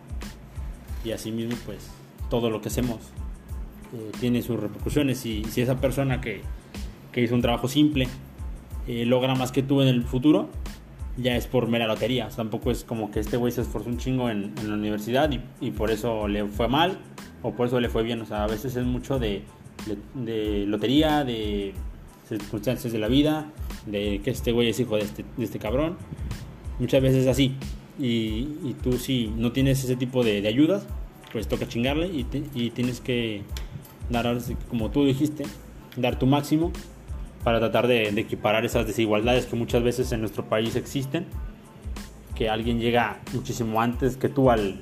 y 1.05 1.11
así 1.11 1.31
mismo 1.31 1.55
pues 1.67 1.87
todo 2.27 2.49
lo 2.49 2.61
que 2.61 2.69
hacemos 2.69 2.97
eh, 3.93 4.11
tiene 4.19 4.41
sus 4.41 4.59
repercusiones 4.59 5.23
y 5.27 5.43
si 5.43 5.61
esa 5.61 5.79
persona 5.79 6.19
que, 6.19 6.41
que 7.11 7.21
hizo 7.21 7.35
un 7.35 7.43
trabajo 7.43 7.67
simple 7.67 8.07
eh, 8.87 9.05
logra 9.05 9.35
más 9.35 9.51
que 9.51 9.61
tú 9.61 9.83
en 9.83 9.87
el 9.87 10.03
futuro 10.03 10.49
ya 11.17 11.35
es 11.35 11.45
por 11.45 11.67
mera 11.67 11.85
lotería. 11.87 12.25
O 12.25 12.29
sea, 12.29 12.37
tampoco 12.37 12.71
es 12.71 12.83
como 12.83 13.11
que 13.11 13.19
este 13.19 13.37
güey 13.37 13.51
se 13.51 13.61
esforzó 13.61 13.89
un 13.89 13.97
chingo 13.97 14.29
en, 14.29 14.53
en 14.57 14.69
la 14.69 14.75
universidad 14.75 15.29
y, 15.29 15.41
y 15.59 15.71
por 15.71 15.91
eso 15.91 16.27
le 16.27 16.45
fue 16.45 16.67
mal 16.69 16.97
o 17.43 17.51
por 17.51 17.67
eso 17.67 17.79
le 17.79 17.89
fue 17.89 18.01
bien. 18.01 18.21
O 18.21 18.25
sea, 18.25 18.45
a 18.45 18.47
veces 18.47 18.75
es 18.77 18.85
mucho 18.85 19.19
de, 19.19 19.43
de 20.15 20.65
lotería, 20.65 21.23
de 21.25 21.75
circunstancias 22.39 22.93
de 22.93 22.99
la 22.99 23.07
vida, 23.07 23.51
de 23.85 24.21
que 24.23 24.31
este 24.31 24.51
güey 24.51 24.69
es 24.69 24.79
hijo 24.79 24.95
de 24.95 25.03
este, 25.03 25.25
este 25.37 25.59
cabrón. 25.59 25.97
Muchas 26.79 27.01
veces 27.01 27.23
es 27.23 27.27
así. 27.27 27.55
Y, 27.99 28.75
tú 28.81 28.93
si 28.93 29.27
no 29.37 29.51
tienes 29.51 29.83
ese 29.83 29.95
tipo 29.95 30.23
de, 30.23 30.47
ayudas, 30.47 30.87
pues 31.31 31.47
toca 31.47 31.67
chingarle 31.67 32.07
y, 32.07 32.69
tienes 32.71 33.01
que 33.01 33.43
dar, 34.09 34.37
como 34.69 34.89
tú 34.89 35.05
dijiste, 35.05 35.43
dar 35.97 36.17
tu 36.17 36.25
máximo 36.25 36.71
para 37.43 37.59
tratar 37.59 37.87
de, 37.87 38.11
de 38.11 38.21
equiparar 38.21 38.65
esas 38.65 38.87
desigualdades 38.87 39.45
que 39.45 39.55
muchas 39.55 39.83
veces 39.83 40.11
en 40.11 40.21
nuestro 40.21 40.45
país 40.47 40.75
existen, 40.75 41.25
que 42.35 42.49
alguien 42.49 42.79
llega 42.79 43.19
muchísimo 43.33 43.81
antes 43.81 44.17
que 44.17 44.29
tú 44.29 44.49
al, 44.49 44.81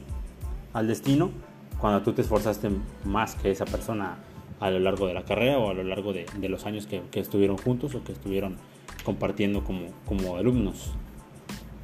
al 0.73 0.87
destino, 0.87 1.31
cuando 1.79 2.01
tú 2.01 2.13
te 2.13 2.21
esforzaste 2.21 2.69
más 3.05 3.35
que 3.35 3.51
esa 3.51 3.65
persona 3.65 4.17
a 4.59 4.69
lo 4.69 4.79
largo 4.79 5.07
de 5.07 5.13
la 5.13 5.23
carrera 5.23 5.57
o 5.57 5.69
a 5.69 5.73
lo 5.73 5.83
largo 5.83 6.13
de, 6.13 6.25
los 6.49 6.65
años 6.65 6.87
que, 6.87 7.01
que 7.11 7.19
estuvieron 7.19 7.57
juntos 7.57 7.95
o 7.95 8.03
que 8.03 8.11
estuvieron 8.11 8.57
compartiendo 9.03 9.63
como, 9.63 9.87
como 10.05 10.35
alumnos. 10.35 10.91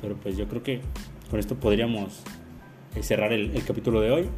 Pero 0.01 0.15
pues 0.15 0.37
yo 0.37 0.47
creo 0.47 0.63
que 0.63 0.81
con 1.29 1.39
esto 1.39 1.55
podríamos 1.55 2.23
eh, 2.95 3.03
cerrar 3.03 3.33
el, 3.33 3.55
el 3.55 3.63
capítulo 3.63 4.01
de 4.01 4.11
hoy 4.11 4.29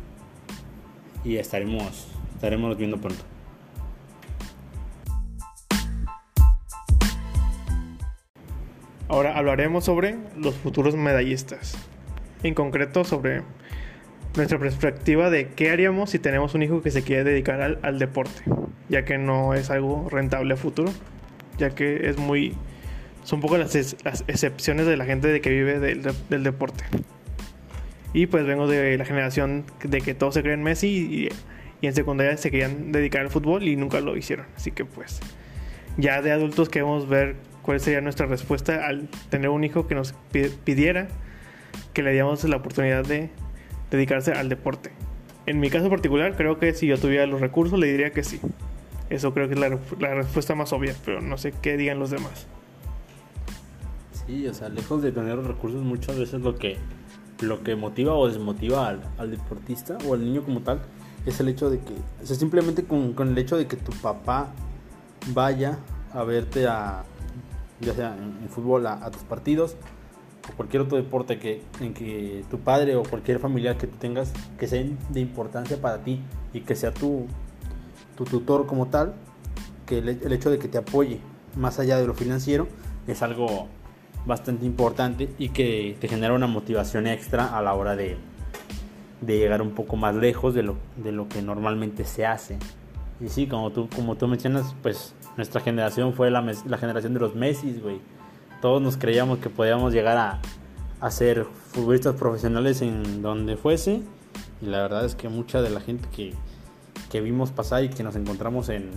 y 1.23 1.38
estaremos, 1.38 2.08
estaremos 2.36 2.78
viendo 2.78 2.97
pronto. 2.97 3.23
Ahora 9.10 9.38
hablaremos 9.38 9.86
sobre 9.86 10.17
los 10.38 10.56
futuros 10.56 10.95
medallistas. 10.95 11.78
En 12.43 12.54
concreto 12.54 13.04
sobre 13.04 13.41
nuestra 14.35 14.59
perspectiva 14.59 15.29
de 15.29 15.47
qué 15.49 15.71
haríamos 15.71 16.11
si 16.11 16.19
tenemos 16.19 16.53
un 16.53 16.63
hijo 16.63 16.81
que 16.81 16.91
se 16.91 17.01
quiere 17.03 17.23
dedicar 17.23 17.61
al, 17.61 17.99
deporte, 17.99 18.43
ya 18.89 19.03
que 19.05 19.17
no 19.17 19.53
es 19.53 19.69
algo 19.69 20.07
rentable 20.09 20.53
a 20.53 20.57
futuro, 20.57 20.91
ya 21.57 21.71
que 21.71 22.07
es 22.09 22.17
muy... 22.17 22.53
Son 23.23 23.41
las, 23.59 23.75
ex- 23.75 23.97
las 24.05 24.23
excepciones 24.27 24.85
de 24.85 24.95
la 24.95 25.05
gente 25.05 25.27
de 25.27 25.41
que 25.41 25.49
vive 25.49 25.79
del, 25.79 26.01
de- 26.03 26.13
del 26.29 26.43
deporte. 26.43 26.83
Y 28.13 28.27
pues 28.27 28.45
vengo 28.45 28.67
de 28.67 28.97
la 28.97 29.05
generación 29.05 29.65
de 29.83 29.99
que 30.01 30.13
todos 30.13 30.33
se 30.35 30.41
creen 30.43 30.63
Messi 30.63 30.87
y, 30.87 31.29
y 31.81 31.87
en 31.87 31.93
secundaria 31.93 32.37
se 32.37 32.49
querían 32.51 32.91
dedicar 32.91 33.21
al 33.21 33.29
fútbol 33.29 33.67
y 33.67 33.75
nunca 33.75 33.99
lo 33.99 34.15
hicieron. 34.15 34.45
Así 34.55 34.71
que 34.71 34.85
pues 34.85 35.19
ya 35.97 36.21
de 36.21 36.31
adultos 36.31 36.69
queremos 36.69 37.09
ver 37.09 37.35
cuál 37.63 37.79
sería 37.81 37.99
nuestra 38.01 38.27
respuesta 38.27 38.87
al 38.87 39.09
tener 39.29 39.49
un 39.49 39.63
hijo 39.65 39.87
que 39.87 39.95
nos 39.95 40.13
pi- 40.31 40.49
pidiera 40.63 41.09
que 41.93 42.03
le 42.03 42.11
diéramos 42.11 42.43
la 42.45 42.55
oportunidad 42.55 43.03
de 43.05 43.29
dedicarse 43.91 44.34
al 44.34 44.50
deporte. 44.50 44.91
En 45.45 45.60
mi 45.60 45.69
caso 45.69 45.89
particular, 45.89 46.36
creo 46.36 46.60
que 46.60 46.73
si 46.73 46.88
yo 46.88 46.97
tuviera 46.97 47.26
los 47.26 47.39
recursos, 47.39 47.80
le 47.80 47.88
diría 47.88 48.12
que 48.12 48.23
sí. 48.23 48.39
Eso 49.10 49.34
creo 49.34 49.47
que 49.47 49.54
es 49.54 49.60
la, 49.60 49.69
re- 49.69 49.80
la 50.00 50.13
respuesta 50.15 50.56
más 50.56 50.73
obvia, 50.73 50.93
pero 51.06 51.21
no 51.21 51.38
sé 51.38 51.54
qué 51.62 51.78
digan 51.78 52.00
los 52.00 52.10
demás. 52.10 52.47
Sí, 54.12 54.45
o 54.47 54.54
sea, 54.54 54.67
lejos 54.67 55.02
de 55.02 55.13
tener 55.13 55.36
los 55.36 55.47
recursos, 55.47 55.82
muchas 55.82 56.19
veces 56.19 56.41
lo 56.41 56.56
que, 56.58 56.78
lo 57.39 57.63
que 57.63 57.78
motiva 57.78 58.13
o 58.13 58.28
desmotiva 58.28 58.89
al, 58.89 59.02
al 59.17 59.32
deportista 59.32 59.97
o 60.06 60.13
al 60.15 60.26
niño 60.26 60.43
como 60.43 60.60
tal 60.60 60.82
es 61.26 61.39
el 61.39 61.47
hecho 61.47 61.69
de 61.69 61.80
que, 61.80 61.93
o 62.21 62.26
sea, 62.26 62.36
simplemente 62.36 62.84
con, 62.84 63.13
con 63.13 63.30
el 63.30 63.38
hecho 63.38 63.56
de 63.56 63.67
que 63.67 63.78
tu 63.78 63.93
papá 63.93 64.52
vaya 65.34 65.78
a 66.13 66.23
verte 66.23 66.67
a, 66.67 67.04
ya 67.80 67.93
sea 67.93 68.17
en, 68.17 68.50
fútbol, 68.50 68.86
a 68.88 69.10
tus 69.12 69.23
partidos 69.23 69.78
cualquier 70.55 70.83
otro 70.83 70.97
deporte 70.97 71.39
que, 71.39 71.62
en 71.79 71.93
que 71.93 72.43
tu 72.49 72.60
padre 72.60 72.95
o 72.95 73.03
cualquier 73.03 73.39
familiar 73.39 73.77
que 73.77 73.88
tú 73.88 73.97
tengas 73.97 74.31
que 74.60 74.67
sea 74.67 74.83
de 75.10 75.19
importancia 75.19 75.79
para 75.81 76.03
ti 76.03 76.21
y 76.53 76.62
que 76.62 76.75
sea 76.75 76.93
tu, 76.93 77.27
tu 78.15 78.25
tutor 78.25 78.65
como 78.65 78.88
tal, 78.88 79.13
que 79.86 79.99
el, 79.99 80.31
hecho 80.31 80.49
de 80.49 80.60
que 80.60 80.67
te 80.67 80.77
apoye 80.77 81.19
más 81.55 81.79
allá 81.79 81.97
de 81.97 82.07
lo 82.07 82.13
financiero 82.13 82.67
es 83.07 83.21
algo 83.21 83.67
bastante 84.25 84.65
importante 84.65 85.29
y 85.38 85.49
que 85.49 85.97
te 85.99 86.07
genera 86.07 86.33
una 86.33 86.47
motivación 86.47 87.07
extra 87.07 87.57
a 87.57 87.62
la 87.62 87.73
hora 87.73 87.95
de, 87.95 88.17
de 89.21 89.38
llegar 89.38 89.62
un 89.62 89.71
poco 89.71 89.95
más 89.95 90.15
lejos 90.15 90.53
de 90.53 90.63
lo, 90.63 90.75
de 90.97 91.12
lo 91.12 91.29
que 91.29 91.41
normalmente 91.41 92.03
se 92.03 92.25
hace. 92.25 92.57
Y 93.19 93.29
sí, 93.29 93.47
como 93.47 93.71
tú, 93.71 93.88
como 93.95 94.15
tú 94.15 94.27
mencionas, 94.27 94.75
pues 94.83 95.15
nuestra 95.38 95.62
generación 95.62 96.13
fue 96.13 96.29
la, 96.29 96.41
la 96.41 96.77
generación 96.77 97.13
de 97.13 97.19
los 97.19 97.36
Messi, 97.36 97.79
güey. 97.81 97.99
Todos 98.62 98.82
nos 98.82 98.98
creíamos 98.98 99.39
que 99.39 99.50
podíamos 99.50 99.93
llegar 99.93 100.17
a, 100.17 100.41
a 101.00 101.12
ser 101.12 101.46
futbolistas 101.72 102.15
profesionales 102.15 102.82
en 102.82 103.22
donde 103.22 103.56
fuese. 103.58 104.02
Y 104.62 104.65
la 104.65 104.82
verdad 104.82 105.06
es 105.06 105.15
que 105.15 105.30
mucha 105.30 105.62
de 105.62 105.70
la 105.70 105.80
gente 105.80 106.08
que, 106.10 106.34
que 107.10 107.22
vimos 107.22 107.52
pasar 107.52 107.84
y 107.84 107.89
que 107.89 108.04
nos 108.04 108.15
encontramos 108.15 108.70
en, 108.70 108.89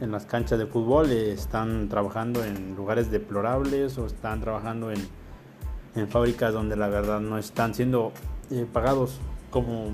en 0.00 0.10
las 0.10 0.26
canchas 0.26 0.58
de 0.58 0.66
fútbol 0.66 1.10
eh, 1.10 1.32
están 1.32 1.88
trabajando 1.88 2.44
en 2.44 2.74
lugares 2.74 3.10
deplorables 3.10 3.96
o 3.98 4.06
están 4.06 4.40
trabajando 4.40 4.90
en, 4.90 5.00
en 5.94 6.08
fábricas 6.08 6.52
donde 6.52 6.76
la 6.76 6.88
verdad 6.88 7.20
no 7.20 7.38
están 7.38 7.74
siendo 7.74 8.12
eh, 8.50 8.66
pagados 8.72 9.20
como, 9.50 9.90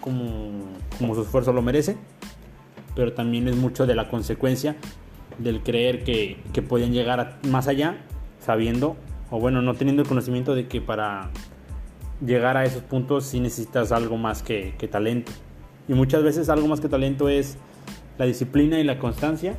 como, 0.00 1.14
su 1.14 1.22
esfuerzo 1.22 1.52
lo 1.52 1.62
merece. 1.62 1.96
Pero 2.96 3.12
también 3.12 3.46
es 3.46 3.54
mucho 3.54 3.86
de 3.86 3.94
la 3.94 4.08
consecuencia 4.08 4.74
del 5.38 5.62
creer 5.62 6.02
que, 6.02 6.42
que 6.52 6.62
pueden 6.62 6.92
llegar 6.92 7.38
más 7.48 7.68
allá 7.68 7.98
sabiendo 8.40 8.96
o 9.30 9.38
bueno, 9.38 9.62
no 9.62 9.74
teniendo 9.74 10.02
el 10.02 10.08
conocimiento 10.08 10.54
de 10.54 10.68
que 10.68 10.80
para 10.80 11.30
llegar 12.24 12.56
a 12.56 12.64
esos 12.64 12.82
puntos 12.82 13.24
sí 13.24 13.40
necesitas 13.40 13.92
algo 13.92 14.16
más 14.16 14.42
que, 14.42 14.74
que 14.78 14.88
talento. 14.88 15.32
Y 15.88 15.94
muchas 15.94 16.22
veces 16.22 16.48
algo 16.48 16.66
más 16.66 16.80
que 16.80 16.88
talento 16.88 17.28
es 17.28 17.56
la 18.18 18.24
disciplina 18.24 18.78
y 18.80 18.84
la 18.84 18.98
constancia 18.98 19.56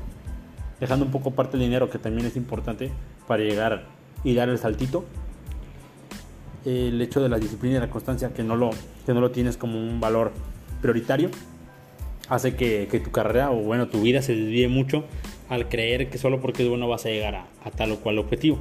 dejando 0.79 1.05
un 1.05 1.11
poco 1.11 1.29
aparte 1.29 1.57
el 1.57 1.63
dinero, 1.63 1.89
que 1.89 1.99
también 1.99 2.25
es 2.25 2.35
importante 2.35 2.91
para 3.27 3.43
llegar 3.43 3.85
y 4.23 4.33
dar 4.33 4.49
el 4.49 4.57
saltito, 4.57 5.05
el 6.65 7.01
hecho 7.01 7.21
de 7.21 7.29
la 7.29 7.37
disciplina 7.37 7.77
y 7.77 7.79
la 7.79 7.89
constancia, 7.89 8.33
que 8.33 8.43
no 8.43 8.55
lo, 8.55 8.71
que 9.05 9.13
no 9.13 9.21
lo 9.21 9.31
tienes 9.31 9.57
como 9.57 9.79
un 9.79 9.99
valor 9.99 10.31
prioritario, 10.81 11.29
hace 12.29 12.55
que, 12.55 12.87
que 12.89 12.99
tu 12.99 13.11
carrera 13.11 13.51
o 13.51 13.57
bueno, 13.57 13.87
tu 13.87 14.01
vida 14.01 14.21
se 14.21 14.35
desvíe 14.35 14.67
mucho 14.67 15.03
al 15.49 15.67
creer 15.67 16.09
que 16.09 16.17
solo 16.17 16.39
porque 16.39 16.63
es 16.63 16.69
bueno 16.69 16.88
vas 16.88 17.05
a 17.05 17.09
llegar 17.09 17.35
a, 17.35 17.47
a 17.63 17.71
tal 17.71 17.91
o 17.91 17.99
cual 17.99 18.19
objetivo. 18.19 18.59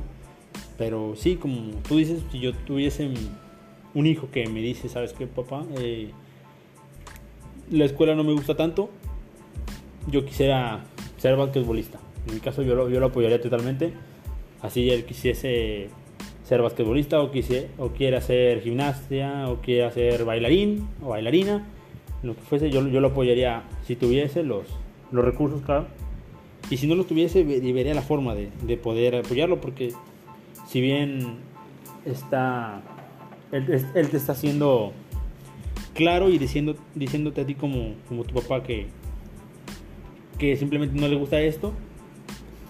Pero 0.76 1.14
sí, 1.16 1.36
como 1.36 1.72
tú 1.86 1.96
dices, 1.96 2.22
si 2.32 2.40
yo 2.40 2.54
tuviese 2.54 3.10
un 3.94 4.06
hijo 4.06 4.30
que 4.30 4.48
me 4.48 4.60
dice, 4.60 4.88
¿sabes 4.88 5.12
qué, 5.12 5.26
papá? 5.26 5.64
Eh, 5.78 6.10
la 7.70 7.84
escuela 7.84 8.14
no 8.14 8.24
me 8.24 8.32
gusta 8.32 8.56
tanto, 8.56 8.90
yo 10.06 10.24
quisiera 10.24 10.84
ser 11.18 11.36
basquetbolista. 11.36 11.98
En 12.26 12.34
mi 12.34 12.40
caso 12.40 12.62
yo 12.62 12.74
lo, 12.74 12.88
yo 12.88 13.00
lo 13.00 13.06
apoyaría 13.06 13.40
totalmente. 13.40 13.92
Así 14.62 14.90
él 14.90 15.04
quisiese 15.04 15.88
ser 16.44 16.62
basquetbolista 16.62 17.20
o, 17.20 17.30
o 17.78 17.88
quiere 17.90 18.16
hacer 18.16 18.62
gimnasia 18.62 19.48
o 19.48 19.60
quiere 19.60 19.84
hacer 19.84 20.24
bailarín 20.24 20.88
o 21.02 21.08
bailarina, 21.08 21.66
lo 22.22 22.34
que 22.34 22.40
fuese, 22.40 22.70
yo, 22.70 22.86
yo 22.88 23.00
lo 23.00 23.08
apoyaría 23.08 23.64
si 23.86 23.96
tuviese 23.96 24.42
los, 24.42 24.64
los 25.12 25.24
recursos, 25.24 25.60
claro. 25.62 25.86
Y 26.70 26.76
si 26.76 26.86
no 26.86 26.94
los 26.94 27.06
tuviese, 27.06 27.44
vería 27.44 27.94
la 27.94 28.02
forma 28.02 28.34
de, 28.34 28.50
de 28.62 28.76
poder 28.76 29.16
apoyarlo 29.16 29.60
porque 29.60 29.92
si 30.66 30.80
bien 30.80 31.38
está 32.04 32.82
él, 33.52 34.08
te 34.10 34.16
está 34.16 34.32
haciendo 34.32 34.92
claro 35.94 36.28
y 36.28 36.38
diciendo, 36.38 36.76
diciéndote 36.94 37.40
a 37.40 37.46
ti 37.46 37.54
como, 37.54 37.94
como 38.08 38.24
tu 38.24 38.34
papá 38.34 38.62
que, 38.62 38.86
que 40.38 40.56
simplemente 40.56 40.98
no 40.98 41.08
le 41.08 41.16
gusta 41.16 41.40
esto, 41.40 41.72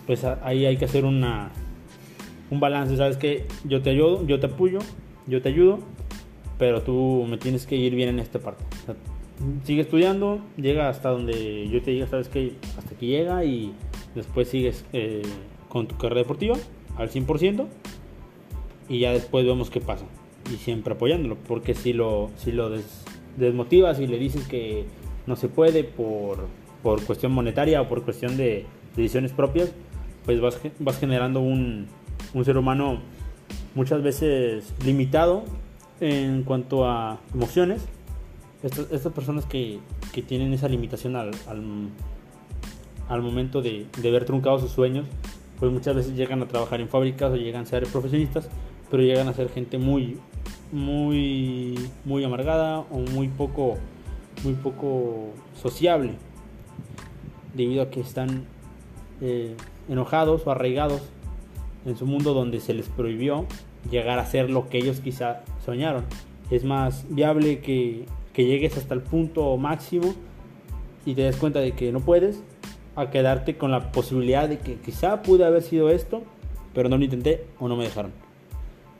pues 0.07 0.25
ahí 0.25 0.65
hay 0.65 0.77
que 0.77 0.85
hacer 0.85 1.05
una, 1.05 1.51
un 2.51 2.61
balance, 2.61 2.97
¿sabes 2.97 3.17
que 3.17 3.47
Yo 3.65 3.83
te 3.83 3.91
ayudo, 3.91 4.27
yo 4.27 4.41
te 4.41 4.47
apoyo, 4.47 4.79
yo 5.27 5.43
te 5.43 5.49
ayudo, 5.49 5.81
pero 6.59 6.83
tú 6.83 7.27
me 7.29 7.37
tienes 7.37 7.67
que 7.67 7.77
ir 7.77 7.95
bien 7.95 8.09
en 8.11 8.19
esta 8.21 8.39
parte. 8.39 8.65
sigue 9.65 9.83
estudiando, 9.83 10.41
llega 10.57 10.89
hasta 10.89 11.11
donde 11.11 11.69
yo 11.69 11.83
te 11.83 11.91
diga, 11.91 12.07
¿sabes 12.07 12.29
que 12.29 12.55
Hasta 12.79 12.95
que 12.95 13.07
llega 13.07 13.45
y 13.45 13.75
después 14.19 14.49
sigues 14.49 14.85
eh, 14.93 15.23
con 15.69 15.87
tu 15.87 15.97
carrera 15.97 16.21
deportiva 16.21 16.57
al 16.97 17.11
100% 17.11 17.67
y 18.89 19.01
ya 19.01 19.13
después 19.13 19.47
vemos 19.47 19.71
qué 19.71 19.81
pasa. 19.81 20.05
Y 20.53 20.57
siempre 20.57 20.95
apoyándolo, 20.95 21.37
porque 21.37 21.75
si 21.75 21.93
lo, 21.93 22.31
si 22.37 22.53
lo 22.53 22.71
desmotivas 23.37 24.01
y 24.01 24.07
le 24.07 24.19
dices 24.19 24.47
que 24.47 24.85
no 25.27 25.37
se 25.37 25.49
puede 25.49 25.85
por, 25.85 26.47
por 26.83 27.03
cuestión 27.05 27.33
monetaria 27.33 27.81
o 27.81 27.89
por 27.89 28.03
cuestión 28.03 28.37
de 28.37 28.67
decisiones 28.97 29.33
propias, 29.33 29.73
pues 30.25 30.41
vas, 30.41 30.59
vas 30.79 30.99
generando 30.99 31.41
un, 31.41 31.87
un 32.35 32.45
ser 32.45 32.59
humano 32.59 33.01
muchas 33.75 34.03
veces 34.03 34.75
limitado 34.85 35.45
en 36.01 36.43
cuanto 36.43 36.89
a 36.89 37.21
emociones. 37.35 37.83
Estas, 38.63 38.91
estas 38.91 39.13
personas 39.13 39.47
que, 39.47 39.79
que, 40.13 40.21
tienen 40.21 40.53
esa 40.53 40.69
limitación 40.69 41.15
al, 41.15 41.31
al, 41.47 41.63
al 43.09 43.23
momento 43.23 43.63
de, 43.63 43.87
de, 44.01 44.11
ver 44.11 44.25
truncados 44.25 44.61
sus 44.61 44.71
sueños, 44.71 45.07
pues 45.59 45.73
muchas 45.73 45.97
veces 45.97 46.15
llegan 46.15 46.43
a 46.43 46.47
trabajar 46.47 46.81
en 46.81 46.89
fábricas 46.89 47.33
o 47.33 47.37
llegan 47.37 47.63
a 47.63 47.67
ser 47.67 47.87
profesionistas, 47.87 48.49
pero 48.91 49.03
llegan 49.03 49.29
a 49.29 49.33
ser 49.33 49.49
gente 49.49 49.79
muy, 49.79 50.19
muy, 50.73 51.75
muy 52.05 52.25
amargada 52.25 52.81
o 52.81 52.99
muy 52.99 53.29
poco, 53.29 53.77
muy 54.45 54.55
poco 54.55 55.31
sociable, 55.61 56.13
debido 57.55 57.83
a 57.83 57.91
que 57.91 58.01
están 58.01 58.45
eh, 59.21 59.57
enojados 59.89 60.47
o 60.47 60.51
arraigados 60.51 61.03
en 61.87 61.97
su 61.97 62.07
mundo 62.07 62.35
donde 62.35 62.61
se 62.61 62.75
les 62.75 62.89
prohibió 62.89 63.47
llegar 63.91 64.19
a 64.19 64.27
ser 64.27 64.51
lo 64.51 64.69
que 64.69 64.79
ellos 64.79 65.01
quizá 65.01 65.43
soñaron. 65.65 66.05
Es 66.51 66.65
más 66.65 67.05
viable 67.09 67.61
que, 67.61 68.05
que 68.33 68.47
llegues 68.47 68.77
hasta 68.77 68.95
el 68.95 69.03
punto 69.03 69.57
máximo 69.57 70.15
y 71.05 71.15
te 71.15 71.23
des 71.23 71.37
cuenta 71.37 71.61
de 71.61 71.73
que 71.73 71.93
no 71.93 72.01
puedes, 72.01 72.43
a 72.99 73.11
quedarte 73.11 73.57
con 73.57 73.71
la 73.71 73.93
posibilidad 73.93 74.49
de 74.49 74.59
que 74.59 74.75
quizá 74.77 75.23
pude 75.23 75.45
haber 75.45 75.63
sido 75.63 75.89
esto, 75.91 76.25
pero 76.75 76.89
no 76.89 76.99
lo 76.99 77.05
intenté 77.05 77.47
o 77.59 77.69
no 77.69 77.77
me 77.77 77.85
dejaron. 77.85 78.13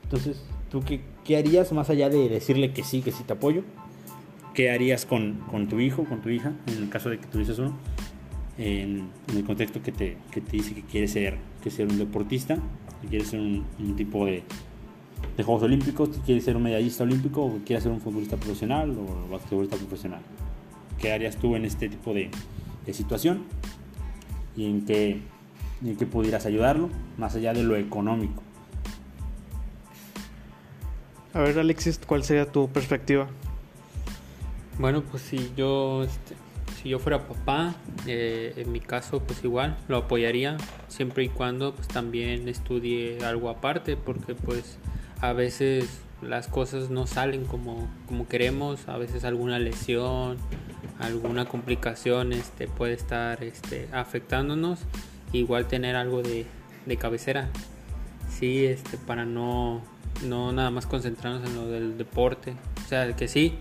Entonces, 0.05 0.43
¿tú 0.71 0.83
qué, 0.83 1.01
qué 1.25 1.37
harías 1.37 1.73
más 1.73 1.91
allá 1.91 2.09
de 2.09 2.29
decirle 2.29 2.73
que 2.73 2.85
sí, 2.85 3.03
que 3.03 3.13
sí 3.13 3.25
te 3.25 3.33
apoyo? 3.33 3.63
¿Qué 4.55 4.71
harías 4.71 5.05
con, 5.05 5.35
con 5.51 5.69
tu 5.69 5.81
hijo, 5.81 6.05
con 6.05 6.23
tu 6.23 6.29
hija, 6.31 6.53
en 6.67 6.85
el 6.85 6.89
caso 6.89 7.11
de 7.11 7.19
que 7.19 7.27
tuvieses 7.27 7.59
uno? 7.59 7.77
En, 8.57 9.11
en, 9.29 9.37
el 9.37 9.45
contexto 9.45 9.83
que 9.83 9.93
te, 9.93 10.17
que 10.31 10.41
te 10.41 10.53
dice 10.53 10.75
que 10.75 10.83
quiere 10.83 11.07
ser, 11.09 11.37
que 11.63 11.71
ser 11.71 11.89
un 11.89 11.99
deportista, 11.99 12.57
que 13.03 13.09
quiere 13.09 13.25
ser 13.25 13.41
un, 13.41 13.65
un 13.79 13.97
tipo 13.97 14.27
de, 14.27 14.43
de, 15.37 15.43
Juegos 15.43 15.65
Olímpicos, 15.65 16.09
que 16.09 16.21
quiere 16.21 16.41
ser 16.41 16.57
un 16.57 16.63
medallista 16.63 17.05
olímpico 17.05 17.45
o 17.45 17.59
quiere 17.65 17.83
ser 17.83 17.93
un 17.93 18.01
futbolista 18.01 18.37
profesional 18.37 18.91
o 18.91 19.29
basquetbolista 19.29 19.77
profesional. 19.77 20.21
¿Qué 20.99 21.13
harías 21.13 21.37
tú 21.37 21.55
en 21.55 21.65
este 21.65 21.89
tipo 21.89 22.13
de, 22.13 22.31
de 22.85 22.93
situación? 22.93 23.45
Y 24.59 24.67
en 24.67 24.85
qué, 24.85 25.23
en 25.85 25.97
qué 25.97 26.05
pudieras 26.05 26.45
ayudarlo, 26.45 26.91
más 27.17 27.37
allá 27.37 27.53
de 27.53 27.63
lo 27.63 27.77
económico. 27.77 28.43
A 31.33 31.43
ver, 31.43 31.57
Alexis, 31.61 32.01
¿cuál 32.05 32.25
sería 32.25 32.51
tu 32.51 32.69
perspectiva? 32.69 33.29
Bueno, 34.81 35.03
pues 35.03 35.23
si 35.23 35.53
yo, 35.57 36.03
este, 36.03 36.35
si 36.83 36.89
yo 36.89 36.99
fuera 36.99 37.29
papá, 37.29 37.77
eh, 38.09 38.55
en 38.57 38.73
mi 38.73 38.81
caso, 38.81 39.21
pues 39.21 39.45
igual 39.45 39.77
lo 39.87 39.99
apoyaría 39.99 40.57
siempre 40.89 41.23
y 41.23 41.29
cuando, 41.29 41.77
pues 41.77 41.87
también 41.87 42.49
estudie 42.49 43.25
algo 43.25 43.51
aparte, 43.51 43.97
porque 43.97 44.35
pues 44.35 44.79
a 45.21 45.33
veces 45.33 46.01
las 46.21 46.49
cosas 46.49 46.91
no 46.91 47.07
salen 47.07 47.45
como, 47.45 47.89
como 48.09 48.27
queremos, 48.27 48.89
a 48.89 48.99
veces 48.99 49.23
alguna 49.23 49.61
lesión, 49.61 50.39
alguna 50.99 51.45
complicación, 51.47 52.33
este, 52.33 52.69
puede 52.69 52.95
estar, 52.95 53.43
este, 53.43 53.89
afectándonos. 53.93 54.81
Igual 55.33 55.67
tener 55.69 55.97
algo 55.97 56.23
de, 56.23 56.47
de 56.87 56.97
cabecera, 56.97 57.49
sí, 58.31 58.65
este, 58.65 58.97
para 58.97 59.27
no 59.27 59.83
no 60.23 60.53
nada 60.53 60.71
más 60.71 60.87
concentrarnos 60.87 61.49
en 61.49 61.57
lo 61.57 61.67
del 61.69 61.99
deporte. 61.99 62.55
O 62.85 62.89
sea, 62.89 63.15
que 63.15 63.29
sí, 63.29 63.55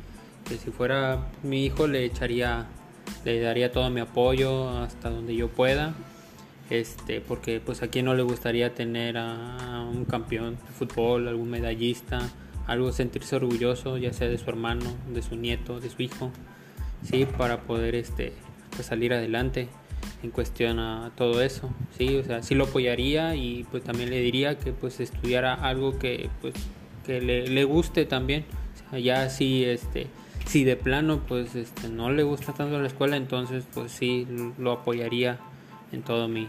que 0.47 0.57
si 0.57 0.71
fuera 0.71 1.27
mi 1.43 1.65
hijo 1.65 1.87
le 1.87 2.05
echaría, 2.05 2.67
le 3.25 3.39
daría 3.39 3.71
todo 3.71 3.89
mi 3.89 4.01
apoyo 4.01 4.69
hasta 4.69 5.09
donde 5.09 5.35
yo 5.35 5.49
pueda. 5.49 5.93
Este, 6.69 7.21
porque 7.21 7.61
pues 7.61 7.81
a 7.81 7.87
quien 7.87 8.05
no 8.05 8.13
le 8.13 8.23
gustaría 8.23 8.73
tener 8.73 9.17
a 9.17 9.85
un 9.89 10.03
campeón 10.03 10.55
de 10.55 10.73
fútbol, 10.73 11.27
algún 11.27 11.49
medallista, 11.49 12.19
algo 12.65 12.91
sentirse 12.91 13.37
orgulloso, 13.37 13.97
ya 13.97 14.11
sea 14.11 14.27
de 14.27 14.37
su 14.37 14.49
hermano, 14.49 14.93
de 15.13 15.21
su 15.21 15.37
nieto, 15.37 15.79
de 15.79 15.89
su 15.89 16.01
hijo, 16.01 16.31
sí, 17.03 17.25
para 17.25 17.61
poder 17.61 17.95
este, 17.95 18.33
pues, 18.71 18.87
salir 18.87 19.13
adelante 19.13 19.69
en 20.23 20.31
cuestión 20.31 20.79
a 20.79 21.11
todo 21.15 21.41
eso, 21.41 21.69
sí, 21.97 22.17
o 22.17 22.23
sea, 22.23 22.41
sí 22.41 22.55
lo 22.55 22.65
apoyaría 22.65 23.35
y 23.35 23.65
pues 23.69 23.83
también 23.83 24.09
le 24.09 24.19
diría 24.19 24.57
que 24.57 24.71
pues 24.71 24.99
estudiara 24.99 25.53
algo 25.53 25.99
que 25.99 26.29
pues 26.41 26.55
que 27.05 27.21
le, 27.21 27.47
le 27.47 27.63
guste 27.63 28.05
también, 28.05 28.45
o 28.87 28.89
sea, 28.89 28.99
ya 28.99 29.29
si 29.29 29.63
este 29.63 30.07
si 30.45 30.63
de 30.63 30.75
plano 30.75 31.21
pues 31.27 31.55
este 31.55 31.89
no 31.89 32.09
le 32.09 32.23
gusta 32.23 32.53
tanto 32.53 32.79
la 32.79 32.87
escuela, 32.87 33.17
entonces 33.17 33.65
pues 33.73 33.91
sí 33.91 34.25
lo 34.57 34.71
apoyaría 34.71 35.37
en 35.91 36.01
todo 36.01 36.27
mi 36.27 36.47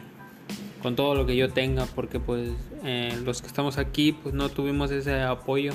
con 0.83 0.97
todo 0.97 1.15
lo 1.15 1.27
que 1.27 1.37
yo 1.37 1.51
tenga 1.51 1.87
porque 1.87 2.21
pues 2.21 2.51
eh, 2.85 3.19
los 3.25 3.43
que 3.43 3.49
estamos 3.49 3.79
aquí 3.79 4.13
pues 4.13 4.35
no 4.35 4.49
tuvimos 4.49 4.91
ese 4.91 5.21
apoyo 5.23 5.73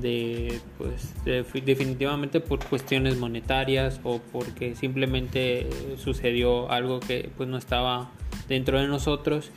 de 0.00 0.60
pues 0.78 1.12
de, 1.24 1.44
definitivamente 1.64 2.40
por 2.40 2.64
cuestiones 2.64 3.18
monetarias 3.18 4.00
o 4.04 4.20
porque 4.32 4.74
simplemente 4.74 5.68
sucedió 5.96 6.70
algo 6.70 7.00
que 7.00 7.30
pues 7.36 7.48
no 7.48 7.56
estaba 7.56 8.10
dentro 8.48 8.80
de 8.80 8.88
nosotros 8.88 9.50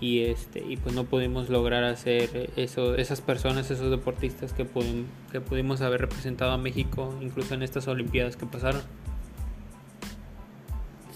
y 0.00 0.20
este 0.20 0.64
y 0.68 0.76
pues 0.76 0.94
no 0.94 1.04
pudimos 1.04 1.48
lograr 1.48 1.84
hacer 1.84 2.50
eso 2.56 2.96
esas 2.96 3.20
personas 3.20 3.70
esos 3.70 3.90
deportistas 3.90 4.52
que 4.52 4.64
pudimos, 4.64 5.06
que 5.30 5.40
pudimos 5.40 5.80
haber 5.80 6.00
representado 6.00 6.52
a 6.52 6.58
México 6.58 7.14
incluso 7.20 7.54
en 7.54 7.62
estas 7.62 7.86
olimpiadas 7.88 8.36
que 8.36 8.46
pasaron. 8.46 8.82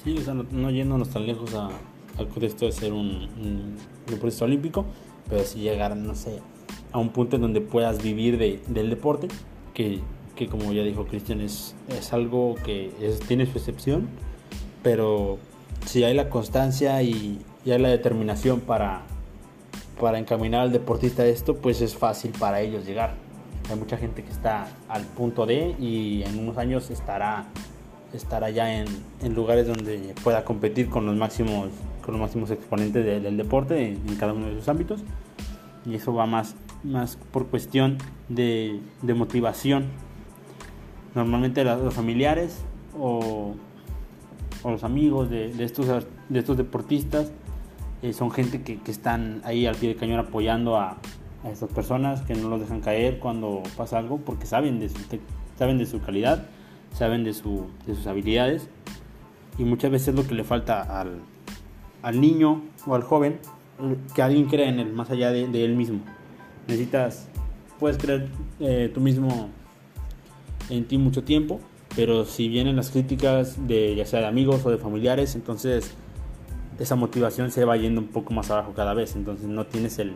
Sí 0.04 0.16
o 0.16 0.20
sea 0.20 0.34
no, 0.34 0.46
no 0.50 0.70
yéndonos 0.70 1.10
tan 1.10 1.26
lejos 1.26 1.54
a, 1.54 1.70
al 2.18 2.28
contexto 2.28 2.66
de 2.66 2.72
ser 2.72 2.92
un, 2.92 3.28
un 3.40 3.76
deportista 4.06 4.44
olímpico 4.44 4.86
pero 5.28 5.42
si 5.42 5.60
llegar 5.60 5.96
no 5.96 6.14
sé 6.14 6.40
a 6.92 6.98
un 6.98 7.10
punto 7.10 7.36
en 7.36 7.42
donde 7.42 7.60
puedas 7.60 8.02
vivir 8.02 8.38
de, 8.38 8.60
del 8.68 8.90
deporte, 8.90 9.28
que, 9.74 10.00
que, 10.34 10.46
como 10.48 10.72
ya 10.72 10.82
dijo 10.82 11.06
Cristian, 11.06 11.40
es, 11.40 11.74
es 11.88 12.12
algo 12.12 12.54
que 12.64 12.92
tiene 13.28 13.46
su 13.46 13.58
excepción, 13.58 14.08
pero 14.82 15.38
si 15.84 16.04
hay 16.04 16.14
la 16.14 16.28
constancia 16.30 17.02
y, 17.02 17.40
y 17.64 17.70
hay 17.70 17.78
la 17.78 17.88
determinación 17.88 18.60
para, 18.60 19.02
para 20.00 20.18
encaminar 20.18 20.62
al 20.62 20.72
deportista 20.72 21.22
a 21.22 21.26
esto, 21.26 21.56
pues 21.56 21.80
es 21.80 21.96
fácil 21.96 22.32
para 22.38 22.60
ellos 22.60 22.86
llegar. 22.86 23.14
Hay 23.70 23.76
mucha 23.76 23.96
gente 23.96 24.22
que 24.22 24.30
está 24.30 24.68
al 24.88 25.02
punto 25.02 25.44
de 25.44 25.74
y 25.80 26.22
en 26.22 26.38
unos 26.38 26.56
años 26.56 26.88
estará, 26.90 27.46
estará 28.12 28.50
ya 28.50 28.78
en, 28.78 28.86
en 29.22 29.34
lugares 29.34 29.66
donde 29.66 30.14
pueda 30.22 30.44
competir 30.44 30.88
con 30.88 31.04
los 31.06 31.16
máximos 31.16 31.68
con 32.04 32.12
los 32.12 32.20
máximos 32.20 32.52
exponentes 32.52 33.04
de- 33.04 33.18
del 33.18 33.36
deporte 33.36 33.84
en, 33.84 34.00
en 34.08 34.14
cada 34.14 34.32
uno 34.32 34.46
de 34.46 34.54
sus 34.54 34.68
ámbitos. 34.68 35.00
Y 35.84 35.96
eso 35.96 36.14
va 36.14 36.24
más, 36.26 36.54
más 36.84 37.16
por 37.32 37.46
cuestión 37.46 37.98
de, 38.28 38.80
motivación. 39.02 39.86
Normalmente 41.14 41.64
los 41.64 41.94
familiares 41.94 42.62
o, 42.98 43.54
o 44.62 44.70
los 44.70 44.84
amigos 44.84 45.30
de, 45.30 45.52
estos, 45.64 46.06
de 46.28 46.38
estos 46.38 46.56
deportistas 46.56 47.32
eh, 48.02 48.12
son 48.12 48.30
gente 48.30 48.62
que, 48.62 48.78
que 48.78 48.90
están 48.90 49.40
ahí 49.44 49.66
al 49.66 49.76
pie 49.76 49.90
de 49.90 49.96
cañón 49.96 50.18
apoyando 50.18 50.76
a, 50.76 50.96
estas 51.44 51.70
personas, 51.70 52.22
que 52.22 52.34
no 52.34 52.48
los 52.48 52.58
dejan 52.58 52.80
caer 52.80 53.20
cuando 53.20 53.62
pasa 53.76 53.98
algo, 53.98 54.18
porque 54.18 54.46
saben 54.46 54.80
de 54.80 54.88
su, 54.88 54.98
saben 55.56 55.78
de 55.78 55.86
su 55.86 56.00
calidad, 56.00 56.46
saben 56.92 57.22
de, 57.22 57.34
su, 57.34 57.68
de 57.86 57.94
sus 57.94 58.08
habilidades, 58.08 58.68
y 59.56 59.62
muchas 59.62 59.92
veces 59.92 60.08
es 60.08 60.14
lo 60.16 60.26
que 60.26 60.34
le 60.34 60.42
falta 60.42 60.82
al, 60.82 61.20
al 62.02 62.20
niño 62.20 62.62
o 62.84 62.96
al 62.96 63.04
joven, 63.04 63.38
que 64.12 64.22
alguien 64.22 64.46
crea 64.46 64.68
en 64.68 64.80
él, 64.80 64.92
más 64.92 65.10
allá 65.10 65.30
de 65.30 65.64
él 65.64 65.76
mismo. 65.76 66.00
Necesitas, 66.66 67.28
puedes 67.78 67.98
creer 67.98 68.28
eh, 68.60 68.90
tú 68.92 69.00
mismo 69.00 69.50
en 70.68 70.86
ti 70.86 70.98
mucho 70.98 71.22
tiempo, 71.22 71.60
pero 71.94 72.24
si 72.24 72.48
vienen 72.48 72.76
las 72.76 72.90
críticas 72.90 73.66
de 73.66 73.94
ya 73.94 74.04
sea 74.04 74.20
de 74.20 74.26
amigos 74.26 74.64
o 74.64 74.70
de 74.70 74.78
familiares, 74.78 75.34
entonces 75.34 75.92
esa 76.78 76.96
motivación 76.96 77.50
se 77.50 77.64
va 77.64 77.76
yendo 77.76 78.00
un 78.00 78.08
poco 78.08 78.34
más 78.34 78.50
abajo 78.50 78.72
cada 78.74 78.94
vez, 78.94 79.16
entonces 79.16 79.46
no 79.46 79.66
tienes 79.66 79.98
el 79.98 80.14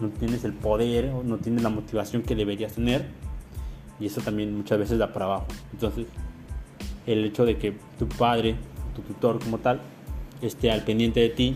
no 0.00 0.08
tienes 0.08 0.44
el 0.44 0.54
poder 0.54 1.12
no 1.24 1.36
tienes 1.36 1.62
la 1.62 1.68
motivación 1.68 2.22
que 2.22 2.34
deberías 2.34 2.72
tener 2.72 3.04
y 4.00 4.06
eso 4.06 4.20
también 4.22 4.56
muchas 4.56 4.78
veces 4.78 4.98
da 4.98 5.12
para 5.12 5.26
abajo. 5.26 5.46
Entonces, 5.72 6.06
el 7.06 7.24
hecho 7.24 7.44
de 7.44 7.58
que 7.58 7.74
tu 7.98 8.08
padre, 8.08 8.56
tu 8.96 9.02
tutor 9.02 9.38
como 9.38 9.58
tal, 9.58 9.80
esté 10.40 10.70
al 10.70 10.82
pendiente 10.84 11.20
de 11.20 11.28
ti, 11.28 11.54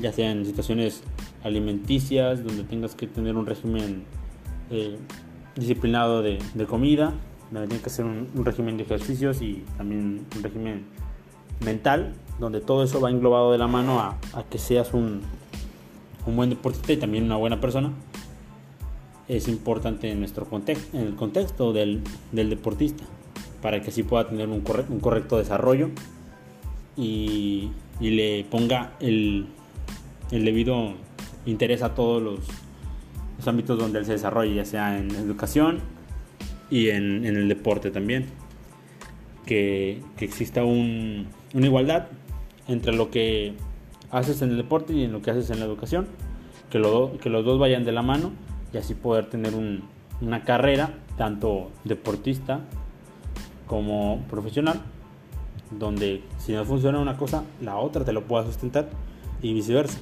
ya 0.00 0.12
sea 0.12 0.32
en 0.32 0.44
situaciones 0.44 1.02
alimenticias, 1.46 2.44
donde 2.44 2.64
tengas 2.64 2.94
que 2.94 3.06
tener 3.06 3.36
un 3.36 3.46
régimen 3.46 4.04
eh, 4.70 4.98
disciplinado 5.54 6.22
de, 6.22 6.38
de 6.54 6.66
comida, 6.66 7.12
donde 7.50 7.68
tienes 7.68 7.82
que 7.82 7.90
hacer 7.90 8.04
un, 8.04 8.28
régimen 8.44 8.76
de 8.76 8.82
ejercicios 8.82 9.40
y 9.40 9.64
también 9.76 10.26
un 10.36 10.42
régimen 10.42 10.84
mental, 11.64 12.14
donde 12.38 12.60
todo 12.60 12.82
eso 12.82 13.00
va 13.00 13.10
englobado 13.10 13.52
de 13.52 13.58
la 13.58 13.66
mano 13.66 14.00
a, 14.00 14.18
que 14.50 14.58
seas 14.58 14.92
un, 14.92 15.22
un 16.26 16.36
buen 16.36 16.50
deportista 16.50 16.92
y 16.92 16.96
también 16.96 17.24
una 17.24 17.36
buena 17.36 17.60
persona, 17.60 17.92
es 19.28 19.48
importante 19.48 20.10
en 20.10 20.20
nuestro 20.20 20.46
contexto, 20.46 20.96
en 20.96 21.06
el 21.06 21.14
contexto 21.14 21.72
del, 21.72 22.02
del 22.32 22.50
deportista, 22.50 23.04
para 23.62 23.80
que 23.80 23.90
así 23.90 24.02
pueda 24.02 24.28
tener 24.28 24.48
un 24.48 24.60
correcto 24.60 25.38
desarrollo 25.38 25.90
y, 26.96 27.70
y 28.00 28.10
le 28.10 28.44
ponga 28.44 28.92
el, 29.00 29.46
el 30.30 30.44
debido 30.44 30.94
interés 31.46 31.82
a 31.82 31.94
todos 31.94 32.22
los, 32.22 32.40
ámbitos 33.46 33.78
donde 33.78 33.98
él 34.00 34.04
se 34.06 34.12
desarrolle, 34.12 34.54
ya 34.54 34.64
sea 34.64 34.98
en 34.98 35.10
educación 35.12 35.78
y 36.70 36.88
en, 36.88 37.24
el 37.24 37.48
deporte 37.48 37.90
también. 37.90 38.26
Que, 39.46 40.02
que 40.16 40.24
exista 40.24 40.64
un- 40.64 41.28
una 41.54 41.66
igualdad 41.66 42.08
entre 42.66 42.92
lo 42.92 43.10
que 43.12 43.54
haces 44.10 44.42
en 44.42 44.50
el 44.50 44.56
deporte 44.56 44.92
y 44.92 45.04
en 45.04 45.12
lo 45.12 45.22
que 45.22 45.30
haces 45.30 45.50
en 45.50 45.60
la 45.60 45.66
educación, 45.66 46.08
que, 46.70 46.80
lo 46.80 47.16
que 47.18 47.30
los 47.30 47.44
dos 47.44 47.60
vayan 47.60 47.84
de 47.84 47.92
la 47.92 48.02
mano 48.02 48.32
y 48.72 48.78
así 48.78 48.94
poder 48.94 49.26
tener 49.30 49.54
un- 49.54 49.84
una 50.20 50.42
carrera, 50.42 50.94
tanto 51.16 51.70
deportista 51.84 52.60
como 53.68 54.24
profesional, 54.28 54.80
donde 55.70 56.22
si 56.38 56.52
no 56.52 56.64
funciona 56.64 56.98
una 56.98 57.16
cosa, 57.16 57.44
la 57.60 57.76
otra 57.76 58.04
te 58.04 58.12
lo 58.12 58.24
pueda 58.24 58.44
sustentar 58.44 58.88
y 59.42 59.52
viceversa. 59.54 59.98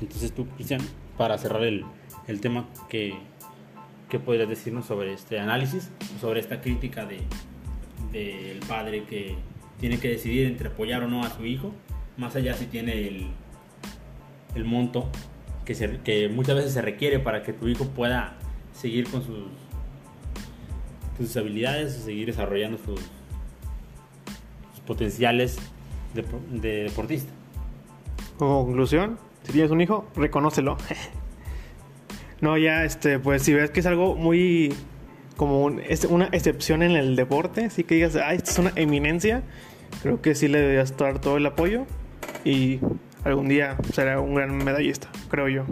Entonces 0.00 0.32
tú, 0.32 0.46
Cristian, 0.56 0.80
para 1.16 1.38
cerrar 1.38 1.62
el, 1.64 1.84
el 2.26 2.40
tema, 2.40 2.66
¿qué, 2.88 3.14
¿qué 4.08 4.18
podrías 4.18 4.48
decirnos 4.48 4.86
sobre 4.86 5.12
este 5.12 5.38
análisis, 5.40 5.90
sobre 6.20 6.40
esta 6.40 6.60
crítica 6.60 7.04
de 7.06 7.20
del 8.12 8.60
padre 8.60 9.04
que 9.04 9.34
tiene 9.80 9.98
que 9.98 10.08
decidir 10.08 10.46
entre 10.46 10.68
apoyar 10.68 11.02
o 11.02 11.08
no 11.08 11.22
a 11.22 11.30
su 11.30 11.44
hijo, 11.44 11.72
más 12.16 12.34
allá 12.36 12.54
si 12.54 12.66
tiene 12.66 13.08
el, 13.08 13.26
el 14.54 14.64
monto 14.64 15.10
que, 15.66 15.74
se- 15.74 16.00
que 16.02 16.28
muchas 16.28 16.54
veces 16.56 16.72
se 16.72 16.80
requiere 16.82 17.18
para 17.18 17.42
que 17.42 17.52
tu 17.52 17.68
hijo 17.68 17.84
pueda 17.88 18.38
seguir 18.72 19.10
con 19.10 19.22
sus, 19.24 19.44
sus 21.18 21.36
habilidades, 21.36 21.94
seguir 21.94 22.26
desarrollando 22.26 22.78
sus, 22.78 23.00
sus 24.74 24.80
potenciales 24.86 25.58
de, 26.14 26.24
de 26.60 26.84
deportista. 26.84 27.32
Como 28.38 28.64
conclusión, 28.64 29.18
si 29.46 29.52
tienes 29.52 29.70
un 29.70 29.80
hijo, 29.80 30.06
reconócelo. 30.16 30.76
no, 32.40 32.58
ya, 32.58 32.84
este, 32.84 33.18
pues 33.18 33.42
si 33.42 33.54
ves 33.54 33.70
que 33.70 33.80
es 33.80 33.86
algo 33.86 34.16
muy 34.16 34.74
como 35.36 35.62
un- 35.64 35.80
es 35.80 36.04
una 36.04 36.26
excepción 36.32 36.82
en 36.82 36.92
el 36.92 37.14
deporte, 37.14 37.70
sí 37.70 37.84
que 37.84 37.94
digas, 37.96 38.16
ah, 38.16 38.32
esta 38.34 38.50
es 38.50 38.58
una 38.58 38.72
eminencia, 38.74 39.42
creo 40.02 40.20
que 40.20 40.34
sí 40.34 40.48
le 40.48 40.58
deberías 40.58 40.96
dar 40.96 41.20
todo 41.20 41.36
el 41.36 41.46
apoyo 41.46 41.84
y 42.44 42.80
algún 43.22 43.48
día 43.48 43.76
será 43.92 44.20
un 44.20 44.34
gran 44.34 44.56
medallista, 44.56 45.08
creo 45.28 45.48
yo. 45.48 45.64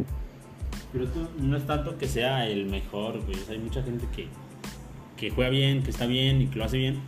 Pero 0.93 1.05
esto 1.05 1.29
no 1.39 1.57
es 1.57 1.67
tanto 1.67 1.99
que 1.99 2.07
sea 2.07 2.47
el 2.47 2.67
mejor, 2.67 3.21
sea, 3.27 3.55
hay 3.55 3.59
mucha 3.59 3.83
gente 3.83 4.07
que, 4.15 4.29
que 5.17 5.31
juega 5.31 5.51
bien, 5.51 5.83
que 5.83 5.91
está 5.91 6.07
bien 6.07 6.43
y 6.43 6.47
que 6.47 6.59
lo 6.59 6.65
hace 6.67 6.77
bien. 6.79 7.01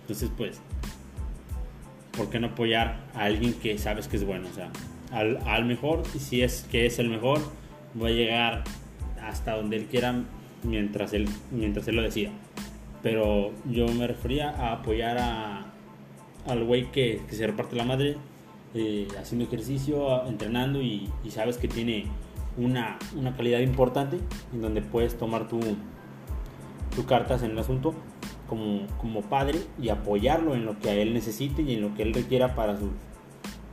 Entonces, 0.00 0.30
pues, 0.36 0.60
¿por 2.16 2.30
qué 2.30 2.40
no 2.40 2.48
apoyar 2.48 3.00
a 3.14 3.24
alguien 3.24 3.54
que 3.54 3.78
sabes 3.78 4.08
que 4.08 4.16
es 4.16 4.24
bueno? 4.24 4.48
O 4.50 4.54
sea, 4.54 4.70
al, 5.12 5.38
al 5.46 5.64
mejor, 5.64 6.02
y 6.14 6.18
si 6.18 6.42
es 6.42 6.66
que 6.70 6.86
es 6.86 6.98
el 6.98 7.08
mejor, 7.08 7.40
voy 7.94 8.12
a 8.12 8.14
llegar 8.14 8.64
hasta 9.22 9.56
donde 9.56 9.76
él 9.76 9.86
quiera 9.86 10.14
mientras 10.62 11.12
él, 11.12 11.28
mientras 11.50 11.86
él 11.88 11.96
lo 11.96 12.02
decida. 12.02 12.30
Pero 13.02 13.52
yo 13.70 13.86
me 13.88 14.06
refería 14.06 14.50
a 14.50 14.72
apoyar 14.72 15.18
a, 15.18 15.66
al 16.46 16.64
güey 16.64 16.90
que, 16.90 17.20
que 17.28 17.34
se 17.34 17.46
reparte 17.46 17.76
la 17.76 17.84
madre 17.84 18.16
eh, 18.74 19.08
haciendo 19.20 19.44
ejercicio, 19.44 20.26
entrenando 20.26 20.80
y, 20.80 21.10
y 21.24 21.30
sabes 21.30 21.58
que 21.58 21.68
tiene 21.68 22.06
una, 22.56 22.98
una 23.16 23.34
calidad 23.36 23.60
importante 23.60 24.18
en 24.52 24.62
donde 24.62 24.82
puedes 24.82 25.18
tomar 25.18 25.48
tu, 25.48 25.60
tu 26.94 27.04
cartas 27.04 27.42
en 27.42 27.52
el 27.52 27.58
asunto 27.58 27.94
como, 28.48 28.86
como 28.98 29.22
padre 29.22 29.58
y 29.80 29.88
apoyarlo 29.88 30.54
en 30.54 30.64
lo 30.64 30.78
que 30.78 30.90
a 30.90 30.94
él 30.94 31.14
necesite 31.14 31.62
y 31.62 31.74
en 31.74 31.82
lo 31.82 31.94
que 31.94 32.02
él 32.02 32.14
requiera 32.14 32.54
para 32.54 32.76
su, 32.78 32.90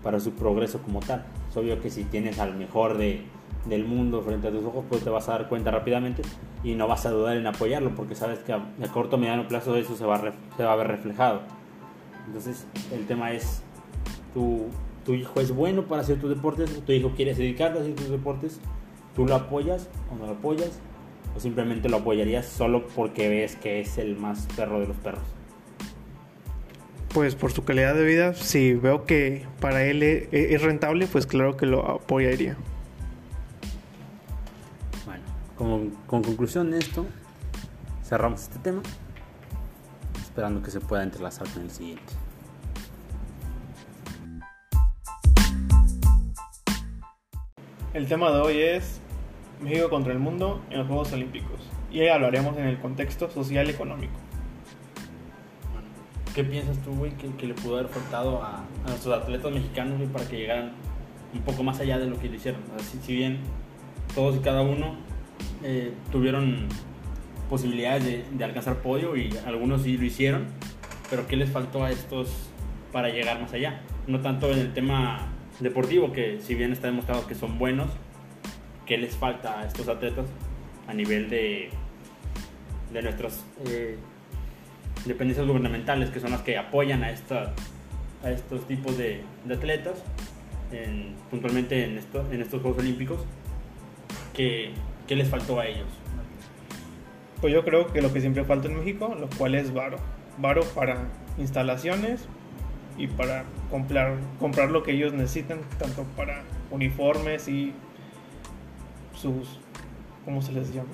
para 0.03 0.19
su 0.19 0.31
progreso 0.31 0.81
como 0.81 0.99
tal. 0.99 1.25
Es 1.49 1.57
obvio 1.57 1.81
que 1.81 1.89
si 1.89 2.03
tienes 2.03 2.39
al 2.39 2.55
mejor 2.55 2.97
de, 2.97 3.23
del 3.65 3.85
mundo 3.85 4.21
frente 4.21 4.47
a 4.47 4.51
tus 4.51 4.63
ojos, 4.63 4.85
pues 4.89 5.03
te 5.03 5.09
vas 5.09 5.27
a 5.29 5.33
dar 5.33 5.49
cuenta 5.49 5.71
rápidamente 5.71 6.21
y 6.63 6.75
no 6.75 6.87
vas 6.87 7.05
a 7.05 7.11
dudar 7.11 7.37
en 7.37 7.47
apoyarlo 7.47 7.95
porque 7.95 8.15
sabes 8.15 8.39
que 8.39 8.53
a, 8.53 8.63
corto 8.93 9.15
o 9.15 9.19
mediano 9.19 9.47
plazo 9.47 9.75
eso 9.75 9.95
se 9.95 10.05
va, 10.05 10.15
a 10.15 10.75
ver 10.75 10.87
reflejado. 10.87 11.41
Entonces 12.27 12.67
el 12.93 13.05
tema 13.05 13.31
es, 13.31 13.61
tu, 14.33 14.67
hijo 15.13 15.39
es 15.39 15.51
bueno 15.51 15.83
para 15.83 16.01
hacer 16.01 16.19
tus 16.19 16.29
deportes, 16.29 16.83
tu 16.85 16.91
hijo 16.91 17.11
quiere 17.15 17.33
dedicarse 17.33 17.79
a 17.79 17.81
hacer 17.81 17.95
tus 17.95 18.09
deportes, 18.09 18.59
tú 19.15 19.25
lo 19.25 19.35
apoyas 19.35 19.89
o 20.11 20.15
no 20.15 20.25
lo 20.25 20.33
apoyas, 20.33 20.79
o 21.35 21.39
simplemente 21.39 21.89
lo 21.89 21.97
apoyarías 21.97 22.45
solo 22.45 22.87
porque 22.95 23.29
ves 23.29 23.55
que 23.55 23.81
es 23.81 23.97
el 23.97 24.15
más 24.15 24.47
perro 24.55 24.79
de 24.79 24.87
los 24.87 24.97
perros. 24.97 25.38
Pues 27.13 27.33
por 27.35 27.51
su 27.51 27.63
calidad 27.63 27.95
de 27.95 28.03
vida, 28.05 28.33
si 28.35 28.73
veo 28.73 29.05
que 29.05 29.45
para 29.59 29.83
él 29.83 30.03
e- 30.03 30.29
e- 30.31 30.53
es 30.53 30.61
rentable, 30.61 31.07
pues 31.07 31.25
claro 31.25 31.57
que 31.57 31.65
lo 31.65 31.89
apoyaría. 31.89 32.55
Bueno, 35.05 35.23
como, 35.57 35.89
con 36.05 36.23
conclusión 36.23 36.69
de 36.69 36.77
esto, 36.77 37.07
cerramos 38.03 38.43
este 38.43 38.59
tema, 38.59 38.83
esperando 40.21 40.61
que 40.61 40.69
se 40.69 40.79
pueda 40.79 41.01
entrelazar 41.01 41.47
con 41.49 41.63
el 41.63 41.71
siguiente. 41.71 42.13
El 47.95 48.07
tema 48.07 48.29
de 48.31 48.39
hoy 48.39 48.61
es 48.61 49.01
México 49.63 49.89
contra 49.89 50.13
el 50.13 50.19
mundo 50.19 50.61
en 50.69 50.77
los 50.77 50.87
Juegos 50.87 51.11
Olímpicos. 51.11 51.59
Y 51.91 52.01
ahí 52.01 52.09
hablaremos 52.09 52.55
en 52.57 52.67
el 52.67 52.79
contexto 52.79 53.31
social 53.31 53.65
y 53.67 53.71
económico. 53.71 54.13
¿Qué 56.39 56.45
piensas 56.45 56.81
tú, 56.85 56.95
güey, 56.95 57.11
que, 57.17 57.47
le 57.47 57.53
pudo 57.53 57.79
haber 57.79 57.89
faltado 57.89 58.41
a, 58.41 58.59
a 58.85 58.87
nuestros 58.87 59.13
atletas 59.13 59.51
mexicanos, 59.51 59.99
para 60.09 60.25
que 60.25 60.37
llegaran 60.37 60.71
un 61.33 61.41
poco 61.41 61.63
más 61.63 61.81
allá 61.81 61.99
de 61.99 62.05
lo 62.05 62.17
que 62.17 62.29
lo 62.29 62.35
hicieron? 62.35 62.61
Si, 63.03 63.13
bien 63.13 63.39
todos 64.15 64.37
y 64.37 64.39
cada 64.39 64.61
uno 64.61 64.95
eh, 65.65 65.91
tuvieron 66.13 66.69
posibilidades 67.49 68.23
de, 68.31 68.45
alcanzar 68.45 68.77
podio 68.77 69.17
y 69.17 69.37
algunos 69.45 69.81
sí 69.81 69.97
lo 69.97 70.05
hicieron, 70.05 70.45
pero 71.09 71.27
¿qué 71.27 71.35
les 71.35 71.49
faltó 71.49 71.83
a 71.83 71.91
estos 71.91 72.29
para 72.93 73.09
llegar 73.09 73.41
más 73.41 73.51
allá? 73.51 73.81
No 74.07 74.21
tanto 74.21 74.49
en 74.49 74.59
el 74.59 74.73
tema 74.73 75.27
deportivo, 75.59 76.13
que 76.13 76.39
si 76.39 76.55
bien 76.55 76.71
está 76.71 76.87
demostrado 76.87 77.27
que 77.27 77.35
son 77.35 77.59
buenos, 77.59 77.89
¿qué 78.85 78.97
les 78.97 79.13
falta 79.13 79.59
a 79.59 79.67
estos 79.67 79.89
atletas 79.89 80.27
a 80.87 80.93
nivel 80.93 81.29
de, 81.29 81.69
de 82.93 83.01
nuestras 83.01 83.43
eh, 83.65 83.97
dependencias 85.05 85.47
gubernamentales, 85.47 86.09
que 86.09 86.19
son 86.19 86.31
las 86.31 86.41
que 86.41 86.57
apoyan 86.57 87.03
a, 87.03 87.11
esta, 87.11 87.53
a 88.23 88.31
estos 88.31 88.67
tipos 88.67 88.97
de, 88.97 89.23
atletas? 89.51 90.03
en- 90.71 91.15
puntualmente 91.31 91.83
en, 91.83 91.97
esto- 91.97 92.25
en 92.31 92.41
estos 92.41 92.61
Juegos 92.61 92.79
Olímpicos, 92.79 93.19
¿qué, 94.33 94.71
qué 95.07 95.15
les 95.15 95.27
faltó 95.27 95.59
a 95.59 95.65
ellos? 95.67 95.87
Pues 97.41 97.53
yo 97.53 97.63
creo 97.63 97.91
que 97.91 98.01
lo 98.01 98.11
que 98.13 98.21
siempre 98.21 98.43
falta 98.43 98.67
en 98.67 98.77
México, 98.77 99.15
lo 99.19 99.29
cual 99.29 99.55
es 99.55 99.73
varo. 99.73 99.97
Varo 100.37 100.63
para 100.75 101.07
instalaciones 101.37 102.27
y 102.97 103.07
para 103.07 103.45
comprar, 103.71 104.17
comprar 104.39 104.69
lo 104.71 104.83
que 104.83 104.91
ellos 104.91 105.13
necesitan, 105.13 105.61
tanto 105.77 106.03
para 106.15 106.43
uniformes 106.69 107.47
y 107.47 107.73
sus, 109.15 109.59
¿cómo 110.25 110.41
se 110.41 110.51
les 110.51 110.73
llama? 110.73 110.89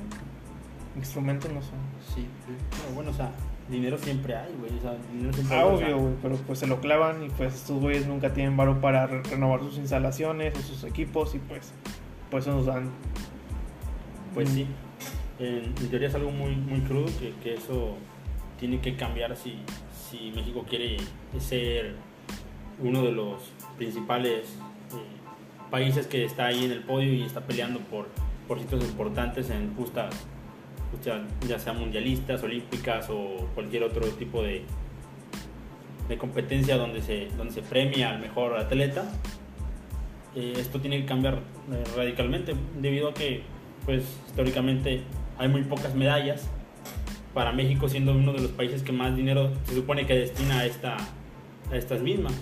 Instrumentos 0.96 1.52
no 1.52 1.62
son. 1.62 1.78
Sí, 2.16 2.26
pero 2.72 2.96
bueno, 2.96 3.12
o 3.12 3.14
sea, 3.14 3.32
dinero 3.70 3.98
siempre 3.98 4.36
hay, 4.36 4.54
güey. 4.60 4.72
O 4.78 4.82
sea, 4.82 4.96
dinero 5.12 5.34
siempre 5.34 5.58
Ah, 5.58 5.62
hay, 5.62 5.68
obvio, 5.68 5.98
güey, 6.00 6.14
pero 6.22 6.36
pues 6.38 6.60
se 6.60 6.68
lo 6.68 6.80
clavan 6.80 7.24
y 7.24 7.30
pues 7.30 7.54
estos 7.56 7.82
güeyes 7.82 8.08
nunca 8.08 8.34
tienen 8.34 8.56
varo 8.56 8.80
para 8.80 9.06
re- 9.08 9.24
renovar 9.24 9.60
sus 9.62 9.78
instalaciones 9.78 10.58
o 10.58 10.62
sus 10.62 10.84
equipos 10.86 11.36
y 11.36 11.40
pues, 11.40 11.74
pues 12.32 12.46
eso 12.48 12.56
nos 12.56 12.66
dan. 12.66 12.90
Pues 14.34 14.50
Mm. 14.50 14.54
sí, 14.54 14.68
en, 15.40 15.56
en 15.66 15.90
teoría 15.90 16.08
es 16.08 16.16
algo 16.16 16.32
muy, 16.32 16.56
muy 16.56 16.80
crudo 16.82 17.06
que, 17.20 17.34
que 17.44 17.56
eso 17.56 17.96
tiene 18.60 18.80
que 18.80 18.96
cambiar 18.96 19.36
si, 19.36 19.58
si 20.10 20.32
México 20.36 20.66
quiere 20.70 20.98
ser 21.40 21.96
uno 22.80 23.02
de 23.04 23.12
los 23.12 23.42
principales 23.78 24.48
eh, 24.94 25.70
países 25.72 26.08
que 26.08 26.24
está 26.26 26.46
ahí 26.48 26.64
en 26.66 26.72
el 26.72 26.84
podio 26.84 27.14
y 27.14 27.24
está 27.24 27.42
peleando 27.42 27.80
por, 27.82 28.08
por 28.48 28.60
sitios 28.60 28.84
importantes 28.86 29.50
en 29.50 29.74
justas, 29.76 30.14
ya 31.48 31.60
sea 31.60 31.74
mundialistas, 31.74 32.44
olímpicas 32.44 33.10
o 33.10 33.48
cualquier 33.54 33.84
otro 33.84 34.08
tipo 34.10 34.42
de, 34.42 34.64
de 36.08 36.18
competencia 36.18 36.78
donde 36.78 37.02
se, 37.02 37.28
donde 37.38 37.54
se 37.54 37.62
premia 37.62 38.12
al 38.12 38.20
mejor 38.20 38.58
atleta. 38.58 39.12
Eh, 40.36 40.54
esto 40.58 40.80
tiene 40.80 41.00
que 41.00 41.06
cambiar 41.06 41.36
eh, 41.72 41.84
radicalmente 41.96 42.56
debido 42.80 43.10
a 43.10 43.14
que 43.14 43.44
pues 43.86 44.04
históricamente 44.28 45.04
hay 45.38 45.48
muy 45.48 45.64
pocas 45.64 45.96
medallas 45.96 46.50
para 47.34 47.52
México 47.52 47.88
siendo 47.88 48.14
uno 48.14 48.34
de 48.34 48.42
los 48.42 48.52
países 48.52 48.82
que 48.84 48.92
más 48.92 49.16
dinero 49.16 49.52
se 49.66 49.76
supone 49.76 50.06
que 50.06 50.16
destina 50.16 50.60
a, 50.60 50.66
esta, 50.66 50.98
a 51.72 51.76
estas 51.76 52.02
mismas 52.02 52.34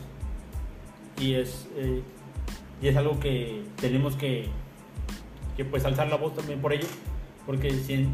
y 1.19 1.33
es, 1.33 1.67
eh, 1.75 2.01
y 2.81 2.87
es 2.87 2.95
algo 2.95 3.19
que 3.19 3.63
tenemos 3.79 4.15
que, 4.15 4.47
que 5.57 5.65
pues 5.65 5.85
alzar 5.85 6.07
la 6.07 6.15
voz 6.15 6.35
también 6.35 6.61
por 6.61 6.73
ello 6.73 6.87
porque 7.45 7.71
si 7.71 8.07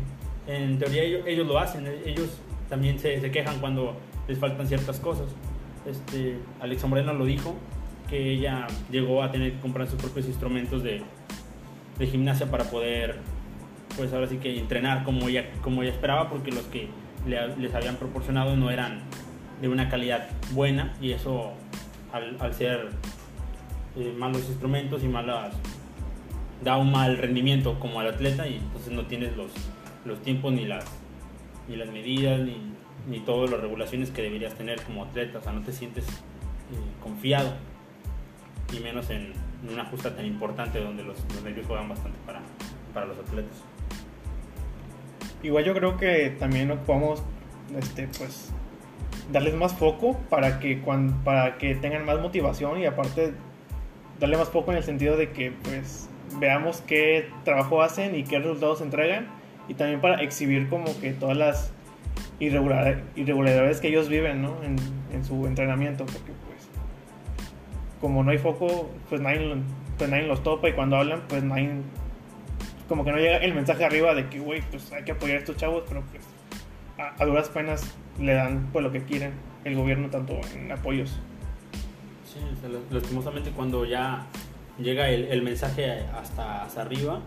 en 0.49 0.79
teoría 0.79 1.03
ellos, 1.03 1.47
lo 1.47 1.59
hacen 1.59 1.85
eh, 1.87 2.01
ellos 2.05 2.29
también 2.69 2.99
se, 2.99 3.19
quejan 3.31 3.59
cuando 3.59 3.95
les 4.27 4.37
faltan 4.37 4.67
ciertas 4.67 4.99
cosas. 4.99 5.27
Este, 5.85 6.37
Alexa 6.59 6.87
Moreno 6.87 7.13
lo 7.13 7.25
dijo 7.25 7.55
que 8.09 8.31
ella 8.31 8.67
llegó 8.91 9.23
a 9.23 9.31
tener 9.31 9.53
que 9.53 9.59
comprar 9.59 9.87
sus 9.87 9.99
propios 10.01 10.25
instrumentos 10.25 10.83
de, 10.83 11.03
gimnasia 11.99 12.49
para 12.49 12.63
poder, 12.63 13.17
pues 13.97 14.13
ahora 14.13 14.27
sí 14.27 14.37
que 14.37 14.57
entrenar 14.57 15.03
como 15.03 15.27
ella, 15.27 15.49
como 15.61 15.83
ella 15.83 15.91
esperaba, 15.91 16.29
porque 16.29 16.51
los 16.51 16.63
que 16.67 16.87
le- 17.27 17.55
les 17.57 17.73
habían 17.75 17.97
proporcionado 17.97 18.55
no 18.55 18.71
eran 18.71 19.01
de 19.61 19.67
una 19.67 19.89
calidad 19.89 20.29
buena 20.51 20.93
y 21.01 21.11
eso 21.11 21.51
al, 22.13 22.37
al 22.39 22.53
ser 22.53 22.89
eh, 23.97 24.13
malos 24.17 24.47
instrumentos 24.47 25.03
y 25.03 25.07
malas 25.07 25.53
da 26.63 26.77
un 26.77 26.91
mal 26.91 27.17
rendimiento 27.17 27.79
como 27.79 27.99
al 27.99 28.07
atleta 28.07 28.47
y 28.47 28.55
entonces 28.55 28.93
no 28.93 29.05
tienes 29.05 29.35
los, 29.35 29.51
los 30.05 30.21
tiempos 30.21 30.53
ni 30.53 30.65
las 30.65 30.85
ni 31.67 31.75
las 31.75 31.89
medidas 31.91 32.39
ni, 32.39 32.57
ni 33.07 33.19
todas 33.19 33.51
las 33.51 33.59
regulaciones 33.59 34.09
que 34.09 34.23
deberías 34.23 34.55
tener 34.55 34.81
como 34.81 35.03
atleta, 35.03 35.37
o 35.37 35.41
sea, 35.41 35.51
no 35.51 35.61
te 35.61 35.71
sientes 35.71 36.07
eh, 36.07 37.01
confiado. 37.03 37.53
Y 38.75 38.79
menos 38.79 39.09
en, 39.09 39.33
una 39.71 39.85
justa 39.85 40.15
tan 40.15 40.25
importante 40.25 40.79
donde 40.79 41.03
los, 41.03 41.17
los 41.33 41.43
nervios 41.43 41.67
juegan 41.67 41.89
bastante 41.89 42.17
para, 42.25 42.39
para 42.93 43.05
los 43.07 43.17
atletas. 43.19 43.63
Igual 45.43 45.63
yo 45.63 45.73
creo 45.73 45.97
que 45.97 46.35
también 46.39 46.71
ocupamos, 46.71 47.21
este, 47.77 48.07
pues, 48.17 48.51
darles 49.31 49.53
más 49.53 49.73
foco 49.73 50.17
para 50.29 50.59
que, 50.59 50.81
cuan- 50.81 51.23
para 51.23 51.57
que 51.57 51.75
tengan 51.75 52.05
más 52.05 52.19
motivación 52.19 52.79
y 52.79 52.85
aparte 52.85 53.33
darle 54.19 54.37
más 54.37 54.49
foco 54.49 54.71
en 54.71 54.77
el 54.77 54.83
sentido 54.83 55.17
de 55.17 55.31
que, 55.31 55.51
pues, 55.51 56.09
veamos 56.39 56.81
qué 56.81 57.29
trabajo 57.43 57.81
hacen 57.81 58.15
y 58.15 58.23
qué 58.23 58.39
resultados 58.39 58.81
entregan 58.81 59.27
y 59.69 59.75
también 59.75 60.01
para 60.01 60.21
exhibir 60.21 60.67
como 60.67 60.85
que 60.99 61.13
todas 61.13 61.37
las 61.37 61.71
irregular- 62.39 63.01
irregularidades 63.15 63.79
que 63.79 63.87
ellos 63.87 64.09
viven, 64.09 64.41
¿no? 64.41 64.61
En, 64.63 64.75
en 65.13 65.23
su 65.23 65.45
entrenamiento, 65.47 66.05
porque, 66.05 66.33
pues, 66.47 66.67
como 68.01 68.23
no 68.23 68.31
hay 68.31 68.37
foco, 68.37 68.89
pues 69.07 69.21
nadie, 69.21 69.55
pues 69.97 70.09
nadie 70.09 70.27
los 70.27 70.43
topa 70.43 70.67
y 70.67 70.73
cuando 70.73 70.97
hablan, 70.97 71.21
pues 71.29 71.43
nadie 71.43 71.71
como 72.89 73.05
que 73.05 73.11
no 73.11 73.17
llega 73.17 73.37
el 73.37 73.53
mensaje 73.53 73.85
arriba 73.85 74.15
de 74.15 74.27
que, 74.29 74.39
güey, 74.39 74.61
pues 74.71 74.91
hay 74.91 75.03
que 75.03 75.11
apoyar 75.11 75.37
a 75.37 75.39
estos 75.39 75.57
chavos, 75.57 75.83
pero 75.87 76.01
pues 76.09 76.23
a, 76.97 77.21
a 77.21 77.25
duras 77.25 77.47
penas 77.49 77.95
le 78.19 78.33
dan 78.33 78.67
pues 78.73 78.83
lo 78.83 78.91
que 78.91 79.03
quieren 79.03 79.33
el 79.63 79.75
gobierno 79.75 80.09
tanto 80.09 80.39
en 80.55 80.71
apoyos. 80.71 81.19
Sí, 82.25 82.39
lastimosamente 82.89 83.51
cuando 83.51 83.85
ya 83.85 84.25
llega 84.79 85.09
el, 85.09 85.25
el 85.25 85.41
mensaje 85.43 86.05
hasta, 86.19 86.63
hasta 86.63 86.81
arriba 86.81 87.19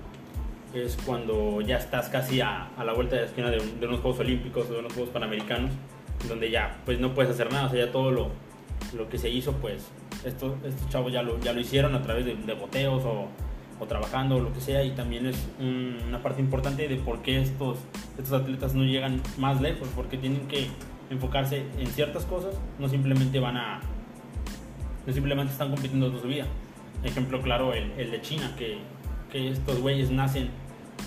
es 0.74 0.96
cuando 1.04 1.60
ya 1.60 1.76
estás 1.76 2.08
casi 2.08 2.40
a, 2.40 2.68
a 2.76 2.84
la 2.84 2.92
vuelta 2.92 3.16
de 3.16 3.22
la 3.22 3.28
esquina 3.28 3.50
de, 3.50 3.58
de 3.58 3.86
unos 3.86 4.00
Juegos 4.00 4.20
Olímpicos 4.20 4.68
o 4.70 4.72
de 4.72 4.78
unos 4.80 4.92
Juegos 4.92 5.10
Panamericanos, 5.10 5.70
donde 6.28 6.50
ya 6.50 6.78
pues 6.84 6.98
no 7.00 7.14
puedes 7.14 7.32
hacer 7.32 7.52
nada, 7.52 7.66
o 7.66 7.70
sea, 7.70 7.86
ya 7.86 7.92
todo 7.92 8.10
lo, 8.10 8.30
lo 8.96 9.08
que 9.08 9.18
se 9.18 9.28
hizo, 9.28 9.52
pues 9.54 9.88
estos, 10.24 10.54
estos 10.64 10.88
chavos 10.88 11.12
ya 11.12 11.22
lo, 11.22 11.38
ya 11.40 11.52
lo 11.52 11.60
hicieron 11.60 11.94
a 11.94 12.02
través 12.02 12.24
de, 12.24 12.36
de 12.36 12.54
boteos 12.54 13.04
o, 13.04 13.28
o 13.80 13.86
trabajando 13.86 14.36
o 14.36 14.40
lo 14.40 14.52
que 14.52 14.60
sea, 14.60 14.84
y 14.84 14.92
también 14.92 15.26
es 15.26 15.36
un- 15.58 15.98
una 16.08 16.22
parte 16.22 16.40
importante 16.40 16.86
de 16.88 16.96
por 16.96 17.22
qué 17.22 17.40
estos, 17.42 17.78
estos 18.18 18.40
atletas 18.40 18.74
no 18.74 18.84
llegan 18.84 19.20
más 19.38 19.60
lejos, 19.60 19.88
porque 19.96 20.16
tienen 20.16 20.46
que 20.48 20.68
enfocarse 21.10 21.64
en 21.78 21.86
ciertas 21.88 22.24
cosas, 22.24 22.54
no 22.78 22.88
simplemente 22.88 23.40
van 23.40 23.56
a, 23.56 23.80
no 25.06 25.12
simplemente 25.12 25.52
están 25.52 25.68
compitiendo 25.70 26.08
toda 26.08 26.22
su 26.22 26.28
vida. 26.28 26.46
Ejemplo 27.04 27.42
claro, 27.42 27.74
el, 27.74 27.90
el 27.98 28.12
de 28.12 28.20
China, 28.22 28.54
que, 28.56 28.78
que 29.32 29.48
estos 29.48 29.80
güeyes 29.80 30.10
nacen 30.10 30.50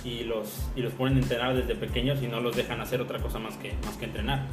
y 0.06 0.24
los, 0.24 0.70
y 0.76 0.82
los 0.82 0.93
ponen 0.93 1.18
a 1.18 1.22
entrenar 1.22 1.56
desde 1.56 1.76
pequeños 1.76 2.22
y 2.22 2.28
no 2.28 2.39
los 2.39 2.56
dejan 2.56 2.80
hacer 2.80 3.01
otra 3.01 3.20
cosa 3.20 3.39
más 3.39 3.58
que, 3.58 3.74
más 3.84 3.97
que 3.97 4.06
entrenar. 4.06 4.45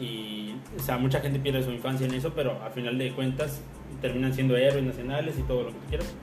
Y, 0.00 0.54
o 0.78 0.82
sea, 0.82 0.96
mucha 0.96 1.20
gente 1.20 1.38
pierde 1.38 1.62
su 1.62 1.70
infancia 1.70 2.06
en 2.06 2.14
eso, 2.14 2.32
pero 2.34 2.52
a 2.64 2.70
final 2.70 2.96
de 2.96 3.12
cuentas 3.12 3.60
terminan 4.00 4.32
siendo 4.32 4.56
héroes 4.56 4.82
nacionales 4.82 5.38
y 5.38 5.42
todo 5.42 5.64
lo 5.64 5.68
que 5.68 5.86
quieras. 5.90 6.14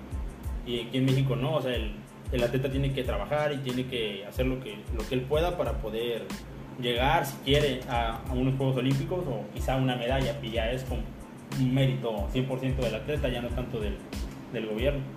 Y 0.65 0.82
aquí 0.82 0.97
en 0.97 1.05
México 1.05 1.36
no, 1.36 1.57
o 1.57 1.61
sea, 1.61 1.76
el, 1.76 1.91
el 2.32 2.43
atleta 2.43 2.72
tiene 2.72 2.91
que 2.91 3.03
trabajar 3.03 3.53
y 3.53 3.57
tiene 3.57 3.86
que 3.86 4.26
hacer 4.26 4.47
lo 4.47 4.59
que, 4.59 4.78
lo 4.97 5.07
que 5.07 5.13
él 5.13 5.22
pueda 5.22 5.55
para 5.55 5.74
poder 5.74 6.26
llegar, 6.82 7.24
si 7.24 7.38
quiere, 7.45 7.82
a, 7.88 8.24
a 8.28 8.34
unos 8.34 8.55
Juegos 8.55 8.78
Olímpicos 8.78 9.20
o 9.28 9.45
quizá 9.53 9.76
una 9.76 9.95
medalla, 9.95 10.41
que 10.41 10.49
ya 10.49 10.72
es 10.72 10.84
con 10.84 10.99
un 11.59 11.74
mérito 11.74 12.28
100% 12.34 12.78
del 12.78 12.95
atleta, 12.95 13.30
ya 13.30 13.41
no 13.41 13.49
tanto 13.49 13.80
del, 13.80 13.95
del 14.53 14.65
gobierno. 14.65 15.16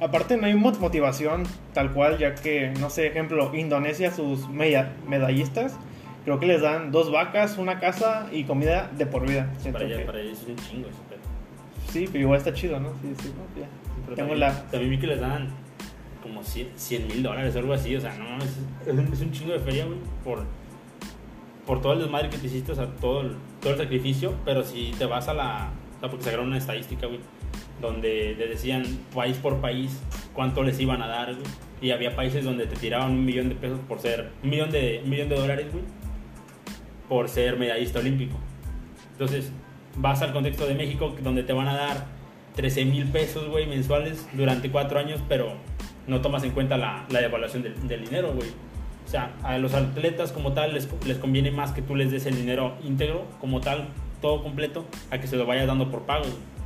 Aparte 0.00 0.36
no 0.36 0.46
hay 0.46 0.54
mo- 0.54 0.72
motivación 0.78 1.44
tal 1.74 1.92
cual, 1.92 2.18
ya 2.18 2.34
que, 2.34 2.72
no 2.78 2.88
sé, 2.90 3.06
ejemplo, 3.08 3.54
Indonesia, 3.54 4.12
sus 4.12 4.48
medallistas, 4.48 5.76
creo 6.24 6.38
que 6.38 6.46
les 6.46 6.60
dan 6.62 6.92
dos 6.92 7.10
vacas, 7.10 7.58
una 7.58 7.80
casa 7.80 8.28
y 8.32 8.44
comida 8.44 8.90
de 8.96 9.06
por 9.06 9.26
vida. 9.26 9.52
Para 9.72 9.84
allá, 9.86 9.96
que- 9.98 10.04
para 10.04 10.18
allá 10.18 10.30
es 10.30 10.44
un 10.46 10.56
chingo 10.56 10.88
eso, 10.88 10.98
pero- 11.08 11.20
Sí, 11.92 12.04
pero 12.06 12.20
igual 12.20 12.38
está 12.38 12.52
chido, 12.52 12.78
¿no? 12.78 12.90
Sí, 13.02 13.12
sí, 13.22 13.32
no, 13.36 13.60
ya. 13.60 13.66
pero 14.04 14.14
Tengo 14.16 14.28
también, 14.30 14.40
la... 14.40 14.70
también 14.70 14.90
vi 14.90 14.98
que 14.98 15.06
les 15.06 15.20
dan 15.20 15.48
como 16.22 16.42
100 16.42 17.08
mil 17.08 17.22
dólares 17.22 17.56
o 17.56 17.58
algo 17.58 17.72
así, 17.72 17.96
o 17.96 18.00
sea, 18.00 18.14
no 18.18 18.36
es, 18.38 19.12
es 19.12 19.20
un 19.20 19.32
chingo 19.32 19.52
de 19.52 19.58
feria, 19.60 19.86
güey, 19.86 19.98
por, 20.22 20.44
por 21.66 21.80
todo 21.80 21.94
el 21.94 22.00
desmadre 22.00 22.28
que 22.30 22.38
te 22.38 22.46
hiciste, 22.46 22.72
o 22.72 22.74
sea, 22.74 22.86
todo 23.00 23.22
el, 23.22 23.36
todo 23.60 23.72
el 23.72 23.78
sacrificio, 23.78 24.34
pero 24.44 24.62
si 24.64 24.92
te 24.98 25.06
vas 25.06 25.28
a 25.28 25.34
la, 25.34 25.70
o 25.96 26.00
sea, 26.00 26.08
porque 26.10 26.24
sacaron 26.24 26.46
una 26.48 26.58
estadística, 26.58 27.06
güey, 27.06 27.20
donde 27.80 28.34
le 28.38 28.46
decían 28.48 28.84
país 29.14 29.36
por 29.36 29.60
país 29.60 30.00
cuánto 30.34 30.62
les 30.62 30.78
iban 30.80 31.02
a 31.02 31.06
dar, 31.06 31.34
güey, 31.34 31.46
y 31.80 31.90
había 31.90 32.14
países 32.16 32.44
donde 32.44 32.66
te 32.66 32.76
tiraban 32.76 33.12
un 33.12 33.24
millón 33.24 33.48
de 33.48 33.54
pesos 33.54 33.78
por 33.88 34.00
ser, 34.00 34.30
un 34.42 34.50
millón 34.50 34.70
de, 34.70 35.00
un 35.04 35.10
millón 35.10 35.28
de 35.28 35.36
dólares, 35.36 35.66
güey, 35.72 35.84
por 37.08 37.28
ser 37.28 37.58
medallista 37.58 38.00
olímpico. 38.00 38.36
Entonces, 39.12 39.52
vas 39.96 40.22
al 40.22 40.32
contexto 40.32 40.66
de 40.66 40.74
México, 40.74 41.14
donde 41.22 41.42
te 41.42 41.52
van 41.52 41.68
a 41.68 41.74
dar 41.74 42.06
13 42.56 42.84
mil 42.84 43.06
pesos, 43.06 43.48
güey, 43.48 43.66
mensuales 43.66 44.26
durante 44.32 44.70
cuatro 44.70 44.98
años, 44.98 45.20
pero 45.28 45.52
no 46.06 46.20
tomas 46.20 46.42
en 46.44 46.50
cuenta 46.50 46.76
la, 46.76 47.06
la 47.10 47.20
devaluación 47.20 47.62
del, 47.62 47.88
del 47.88 48.04
dinero, 48.04 48.32
güey. 48.34 48.48
O 49.06 49.10
sea, 49.10 49.32
a 49.42 49.56
los 49.58 49.72
atletas 49.74 50.32
como 50.32 50.52
tal 50.52 50.74
les, 50.74 50.88
les 51.06 51.16
conviene 51.16 51.50
más 51.50 51.72
que 51.72 51.80
tú 51.80 51.96
les 51.96 52.10
des 52.10 52.26
el 52.26 52.36
dinero 52.36 52.76
íntegro, 52.84 53.24
como 53.40 53.60
tal, 53.60 53.88
todo 54.20 54.42
completo, 54.42 54.84
a 55.10 55.18
que 55.18 55.26
se 55.26 55.36
lo 55.36 55.46
vayas 55.46 55.66
dando 55.66 55.90
por 55.90 56.02
pago. 56.02 56.24
güey. 56.24 56.57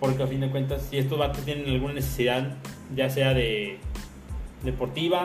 Porque 0.00 0.22
a 0.22 0.26
fin 0.26 0.40
de 0.40 0.50
cuentas, 0.50 0.86
si 0.88 0.98
estos 0.98 1.18
vatos 1.18 1.44
tienen 1.44 1.68
alguna 1.68 1.94
necesidad, 1.94 2.56
ya 2.94 3.10
sea 3.10 3.34
de 3.34 3.78
deportiva 4.62 5.24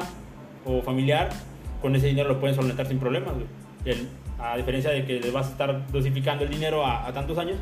o 0.65 0.81
familiar, 0.81 1.29
con 1.81 1.95
ese 1.95 2.07
dinero 2.07 2.29
lo 2.29 2.39
pueden 2.39 2.55
solventar 2.55 2.87
sin 2.87 2.99
problemas, 2.99 3.33
a 4.39 4.57
diferencia 4.57 4.91
de 4.91 5.05
que 5.05 5.19
les 5.19 5.31
vas 5.31 5.47
a 5.47 5.51
estar 5.51 5.91
dosificando 5.91 6.43
el 6.43 6.49
dinero 6.49 6.85
a, 6.85 7.07
a 7.07 7.13
tantos 7.13 7.37
años, 7.37 7.57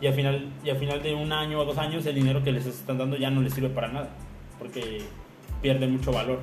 Y 0.00 0.06
al, 0.06 0.14
final, 0.14 0.48
y 0.64 0.70
al 0.70 0.78
final 0.78 1.02
de 1.02 1.14
un 1.14 1.30
año 1.30 1.60
o 1.60 1.64
dos 1.64 1.76
años 1.76 2.06
el 2.06 2.14
dinero 2.14 2.42
que 2.42 2.52
les 2.52 2.64
están 2.66 2.96
dando 2.96 3.16
ya 3.16 3.30
no 3.30 3.42
les 3.42 3.52
sirve 3.52 3.68
para 3.68 3.88
nada, 3.88 4.08
porque 4.58 5.02
pierde 5.60 5.86
mucho 5.86 6.10
valor. 6.10 6.40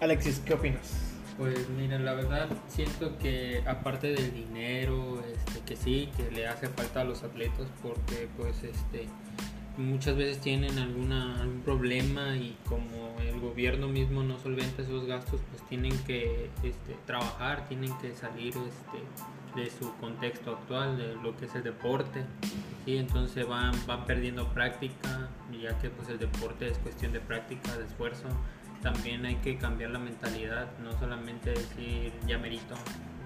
Alexis, 0.00 0.40
¿qué 0.40 0.54
opinas? 0.54 1.01
Pues 1.38 1.68
mira, 1.70 1.98
la 1.98 2.14
verdad 2.14 2.48
siento 2.68 3.18
que 3.18 3.62
aparte 3.66 4.08
del 4.08 4.32
dinero, 4.34 5.22
este, 5.32 5.60
que 5.60 5.76
sí, 5.76 6.08
que 6.16 6.30
le 6.30 6.46
hace 6.46 6.68
falta 6.68 7.00
a 7.00 7.04
los 7.04 7.22
atletas 7.22 7.66
porque 7.82 8.28
pues 8.36 8.62
este 8.62 9.08
muchas 9.76 10.16
veces 10.16 10.40
tienen 10.40 10.78
alguna, 10.78 11.40
algún 11.40 11.60
problema 11.62 12.36
y 12.36 12.56
como 12.68 13.16
el 13.20 13.40
gobierno 13.40 13.88
mismo 13.88 14.22
no 14.22 14.38
solventa 14.38 14.82
esos 14.82 15.06
gastos, 15.06 15.40
pues 15.50 15.62
tienen 15.68 15.96
que 16.04 16.50
este, 16.62 16.96
trabajar, 17.06 17.66
tienen 17.68 17.96
que 17.98 18.14
salir 18.14 18.54
este, 18.54 19.60
de 19.60 19.70
su 19.70 19.94
contexto 19.96 20.52
actual, 20.52 20.96
de 20.98 21.14
lo 21.16 21.36
que 21.36 21.46
es 21.46 21.54
el 21.54 21.62
deporte. 21.62 22.24
¿sí? 22.84 22.96
Entonces 22.96 23.46
van, 23.46 23.72
van 23.86 24.04
perdiendo 24.04 24.48
práctica, 24.48 25.30
ya 25.60 25.78
que 25.78 25.90
pues 25.90 26.08
el 26.08 26.18
deporte 26.18 26.68
es 26.68 26.78
cuestión 26.78 27.12
de 27.12 27.20
práctica, 27.20 27.76
de 27.76 27.84
esfuerzo. 27.84 28.28
También 28.82 29.24
hay 29.24 29.36
que 29.36 29.56
cambiar 29.56 29.90
la 29.90 29.98
mentalidad, 29.98 30.66
no 30.78 30.92
solamente 30.98 31.50
decir 31.50 32.12
ya 32.26 32.36
merito, 32.36 32.74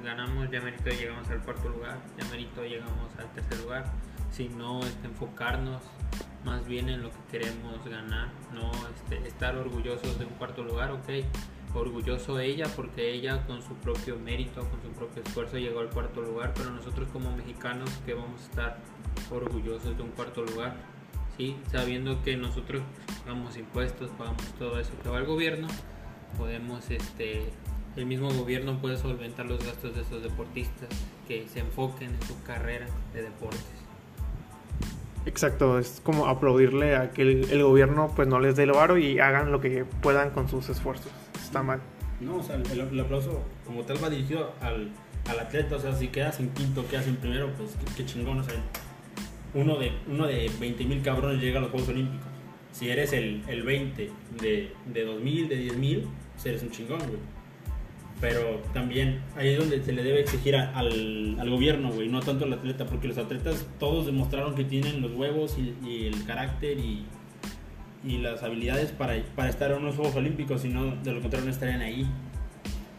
ganamos, 0.05 0.51
ya 0.51 0.61
merito 0.61 0.91
llegamos 0.91 1.29
al 1.31 1.41
cuarto 1.41 1.69
lugar, 1.71 1.99
ya 2.19 2.25
merito 2.27 2.63
llegamos 2.63 3.11
al 3.19 3.33
tercer 3.33 3.61
lugar, 3.61 3.85
sino 4.31 4.81
este, 4.81 5.07
enfocarnos 5.07 5.83
más 6.45 6.67
bien 6.67 6.89
en 6.91 7.03
lo 7.03 7.11
que 7.11 7.39
queremos 7.39 7.85
ganar, 7.89 8.29
no 8.53 8.71
este, 8.95 9.27
estar 9.27 9.57
orgullosos 9.57 10.19
de 10.19 10.27
un 10.27 10.33
cuarto 10.35 10.63
lugar, 10.63 10.93
ok, 10.93 11.09
orgulloso 11.75 12.39
ella 12.39 12.67
porque 12.77 13.13
ella 13.13 13.45
con 13.47 13.63
su 13.63 13.75
propio 13.77 14.19
mérito, 14.19 14.61
con 14.61 14.81
su 14.83 14.89
propio 14.91 15.23
esfuerzo 15.23 15.59
llegó 15.59 15.81
al 15.81 15.91
cuarto 15.91 16.23
lugar, 16.23 16.53
pero 16.55 16.71
nosotros 16.71 17.09
como 17.13 17.35
mexicanos 17.37 17.91
que 18.05 18.15
vamos 18.15 18.41
a 18.41 18.45
estar 18.45 18.79
orgullosos 19.31 19.97
de 19.97 20.03
un 20.03 20.11
cuarto 20.11 20.43
lugar, 20.43 20.77
¿sí? 21.37 21.57
sabiendo 21.71 22.23
que 22.23 22.37
nosotros 22.37 22.83
pagamos 23.25 23.57
impuestos, 23.57 24.11
pagamos 24.19 24.43
todo 24.59 24.79
eso 24.79 24.93
que 25.03 25.09
va 25.09 25.19
al 25.19 25.27
gobierno, 25.27 25.69
podemos, 26.39 26.91
este, 26.91 27.45
el 27.97 28.07
mismo 28.07 28.31
gobierno 28.31 28.79
puede 28.81 28.97
solventar 28.97 29.47
los 29.47 29.65
gastos 29.65 29.95
de 29.95 30.03
esos 30.03 30.23
deportistas 30.23 30.89
que 31.27 31.47
se 31.49 31.61
enfoquen 31.61 32.15
en 32.15 32.23
su 32.27 32.43
carrera 32.43 32.87
de 33.13 33.23
deportes. 33.23 33.61
Exacto, 35.25 35.79
es 35.79 36.01
como 36.05 36.27
aplaudirle 36.27 36.95
a 36.95 37.11
que 37.11 37.23
el, 37.23 37.51
el 37.51 37.63
gobierno 37.65 38.13
pues 38.15 38.29
no 38.29 38.39
les 38.39 38.55
dé 38.55 38.63
el 38.63 38.73
varo 38.73 38.97
y 38.97 39.19
hagan 39.19 39.51
lo 39.51 39.61
que 39.61 39.85
puedan 40.01 40.31
con 40.31 40.49
sus 40.49 40.69
esfuerzos. 40.69 41.11
Está 41.35 41.63
mal. 41.65 41.81
No, 42.21 42.37
o 42.37 42.43
sea, 42.43 42.57
el, 42.57 42.81
el 42.81 43.01
aplauso 43.01 43.43
como 43.67 43.83
tal 43.83 44.03
va 44.03 44.09
dirigido 44.09 44.53
al, 44.61 44.93
al 45.29 45.41
atleta, 45.41 45.77
o 45.77 45.81
sea, 45.81 45.95
si 45.95 46.09
quedas 46.09 46.39
en 46.39 46.51
quinto, 46.51 46.87
quedas 46.89 47.09
en 47.09 47.17
primero, 47.17 47.51
pues 47.57 47.73
qué, 47.73 47.95
qué 47.97 48.07
chingón, 48.07 48.39
o 48.39 48.45
sea, 48.45 48.55
uno 49.55 49.77
de, 49.79 49.93
uno 50.09 50.27
de 50.27 50.51
20 50.61 50.85
mil 50.85 51.03
cabrones 51.03 51.41
llega 51.43 51.59
a 51.59 51.63
los 51.63 51.71
Juegos 51.71 51.89
Olímpicos. 51.89 52.27
Si 52.73 52.89
eres 52.91 53.13
el, 53.13 53.43
el 53.49 53.63
20 53.63 54.11
de, 54.41 54.73
de 54.93 55.05
2000, 55.05 55.49
de 55.49 55.57
10 55.57 55.77
mil, 55.79 56.09
pues 56.35 56.47
eres 56.47 56.63
un 56.63 56.71
chingón, 56.71 56.99
güey. 56.99 57.21
Pero 58.21 58.63
también 58.73 59.21
ahí 59.37 59.49
es 59.51 59.59
donde 59.59 59.83
se 59.83 59.93
le 59.93 60.03
debe 60.03 60.21
exigir 60.21 60.57
a- 60.57 60.71
al, 60.77 61.37
al 61.39 61.51
gobierno, 61.51 61.91
güey, 61.93 62.09
no 62.09 62.21
tanto 62.21 62.45
al 62.47 62.53
atleta, 62.55 62.87
porque 62.87 63.09
los 63.09 63.19
atletas 63.19 63.67
todos 63.79 64.07
demostraron 64.07 64.55
que 64.55 64.65
tienen 64.65 65.03
los 65.03 65.13
huevos 65.13 65.57
y, 65.59 65.75
y 65.87 66.07
el 66.07 66.25
carácter 66.25 66.79
y, 66.79 67.05
y 68.05 68.19
las 68.19 68.43
habilidades 68.43 68.91
para, 68.93 69.23
para 69.35 69.51
estar 69.51 69.71
en 69.71 69.79
unos 69.79 69.97
Juegos 69.97 70.17
Olímpicos, 70.17 70.63
si 70.63 70.69
no, 70.69 70.97
de 70.97 71.13
lo 71.13 71.21
contrario 71.21 71.45
no 71.47 71.53
estarían 71.53 71.83
ahí. 71.83 72.07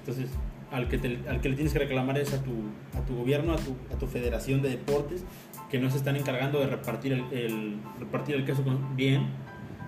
Entonces, 0.02 0.30
al 0.72 0.88
que, 0.88 0.98
te- 1.00 1.20
al 1.28 1.42
que 1.42 1.50
le 1.50 1.56
tienes 1.56 1.74
que 1.74 1.80
reclamar 1.80 2.18
es 2.20 2.34
a 2.34 2.44
tu, 2.44 2.52
a 2.96 3.04
tu 3.06 3.16
gobierno, 3.16 3.54
a 3.54 3.58
tu, 3.58 3.76
a 3.94 3.98
tu 3.98 4.06
federación 4.06 4.62
de 4.62 4.70
deportes, 4.70 5.24
que 5.70 5.80
no 5.80 5.90
se 5.90 5.98
están 5.98 6.16
encargando 6.16 6.60
de 6.60 6.68
repartir 6.68 7.14
el, 7.14 7.24
el- 7.32 7.78
repartir 8.00 8.36
el 8.36 8.46
queso 8.46 8.64
bien 8.96 9.28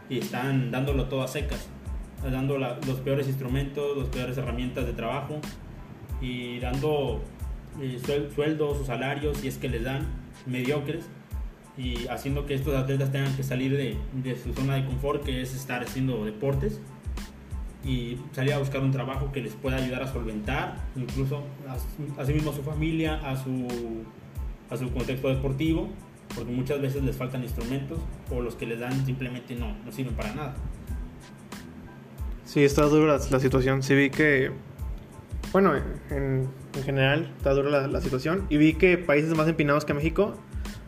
y 0.10 0.20
están 0.20 0.72
dándolo 0.72 1.06
todo 1.06 1.22
a 1.24 1.28
secas, 1.28 1.68
dando 2.24 2.58
la- 2.58 2.80
los 2.88 3.00
peores 3.00 3.28
instrumentos, 3.28 3.98
las 3.98 4.08
peores 4.10 4.38
herramientas 4.38 4.86
de 4.86 4.94
trabajo 4.94 5.40
y 6.22 6.60
dando 6.60 7.22
eh, 7.82 7.98
suel- 8.06 8.30
sueldos 8.36 8.80
o 8.80 8.86
salarios, 8.86 9.38
si 9.38 9.48
es 9.48 9.58
que 9.58 9.70
les 9.70 9.84
dan, 9.84 10.06
mediocres 10.46 11.06
y 11.78 12.08
haciendo 12.08 12.46
que 12.46 12.56
estos 12.56 12.76
atletas 12.76 13.12
tengan 13.12 13.34
que 13.38 13.44
salir 13.44 13.78
de, 13.78 13.96
de 14.22 14.36
su 14.38 14.54
zona 14.54 14.76
de 14.76 14.86
confort, 14.86 15.24
que 15.24 15.42
es 15.42 15.56
estar 15.56 15.82
haciendo 15.82 16.26
deportes 16.26 16.82
y 17.86 18.18
salir 18.34 18.52
a 18.54 18.58
buscar 18.60 18.82
un 18.82 18.92
trabajo 18.92 19.32
que 19.32 19.40
les 19.42 19.54
pueda 19.54 19.78
ayudar 19.78 20.04
a 20.04 20.08
solventar, 20.12 20.76
incluso 20.98 21.44
a, 21.70 22.22
a 22.22 22.26
sí 22.26 22.34
mismo 22.34 22.52
a 22.52 22.54
su 22.54 22.64
familia, 22.64 23.16
a 23.24 23.38
su, 23.38 23.68
a 24.70 24.78
su 24.78 24.92
contexto 24.92 25.30
deportivo, 25.30 25.90
porque 26.36 26.52
muchas 26.52 26.82
veces 26.82 27.04
les 27.04 27.16
faltan 27.16 27.44
instrumentos 27.44 28.00
o 28.32 28.42
los 28.42 28.56
que 28.56 28.66
les 28.66 28.80
dan 28.80 29.06
simplemente 29.06 29.56
no, 29.56 29.76
no 29.86 29.92
sirven 29.92 30.16
para 30.16 30.34
nada. 30.34 30.56
Sí, 32.46 32.64
está 32.64 32.84
dura 32.84 33.20
la, 33.30 33.40
situación. 33.40 33.84
Sí 33.84 33.96
vi 33.96 34.10
que, 34.10 34.52
bueno, 35.52 35.76
en, 36.10 36.48
en 36.76 36.84
general 36.84 37.32
está 37.38 37.54
dura 37.54 37.70
la, 37.70 37.88
la 37.88 38.02
situación. 38.02 38.46
Y 38.50 38.58
vi 38.58 38.74
que 38.74 38.98
países 38.98 39.36
más 39.36 39.48
empinados 39.48 39.86
que 39.86 39.94
México, 39.94 40.36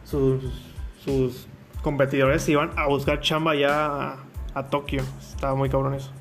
sus, 0.04 0.44
sus 1.04 1.48
competidores 1.82 2.44
se 2.44 2.54
iban 2.54 2.72
a 2.78 2.88
buscar 2.88 3.20
chamba 3.22 3.56
ya 3.56 3.86
a, 3.86 4.24
a 4.54 4.70
Tokio. 4.70 5.04
Estaba 5.20 5.56
muy 5.56 5.70
cabrón 5.70 5.96
eso. 5.96 6.12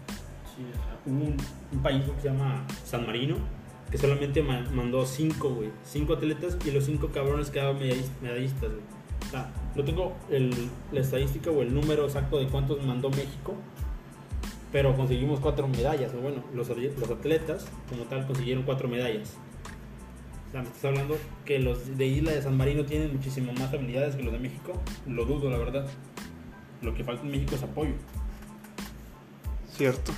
Sí, 0.57 0.65
un, 1.07 1.37
un 1.73 1.83
país 1.83 2.05
que 2.05 2.21
se 2.21 2.29
llama 2.29 2.65
San 2.85 3.07
Marino 3.07 3.37
que 3.91 3.99
solamente 3.99 4.43
ma- 4.43 4.68
mandó 4.72 5.05
cinco, 5.07 5.51
güey. 5.51 5.70
Cinco 5.84 6.14
atletas 6.14 6.57
y 6.64 6.70
los 6.70 6.84
cinco 6.84 7.09
cabrones 7.09 7.51
quedaban 7.51 7.78
medallis- 7.78 8.11
medallistas, 8.22 8.70
no 9.76 9.84
tengo 9.84 10.16
la 10.93 11.01
estadística 11.01 11.51
o 11.51 11.62
el 11.62 11.72
número 11.74 12.05
exacto 12.05 12.38
de 12.38 12.47
cuántos 12.49 12.84
mandó 12.84 13.11
México, 13.11 13.55
pero 14.72 14.97
conseguimos 14.97 15.41
cuatro 15.41 15.68
medallas. 15.68 16.12
O 16.14 16.20
bueno, 16.20 16.43
los, 16.55 16.68
atlet- 16.70 16.97
los 16.97 17.11
atletas 17.11 17.66
como 17.88 18.05
tal 18.05 18.26
consiguieron 18.26 18.62
cuatro 18.64 18.88
medallas. 18.88 19.36
O 20.49 20.53
sea, 20.53 20.62
me 20.62 20.68
estás 20.68 20.84
hablando 20.86 21.16
que 21.45 21.61
los 21.61 21.97
de 21.97 22.07
Isla 22.07 22.32
de 22.32 22.43
San 22.43 22.57
Marino 22.57 22.84
tienen 22.84 23.12
muchísimo 23.12 23.53
más 23.53 23.72
habilidades 23.72 24.16
que 24.16 24.22
los 24.24 24.32
de 24.32 24.38
México. 24.41 24.72
Lo 25.07 25.24
dudo, 25.24 25.49
la 25.51 25.59
verdad. 25.59 25.86
Lo 26.82 26.93
que 26.95 27.05
falta 27.05 27.22
en 27.22 27.30
México 27.30 27.55
es 27.55 27.62
apoyo. 27.62 27.93
Cierto. 29.68 30.12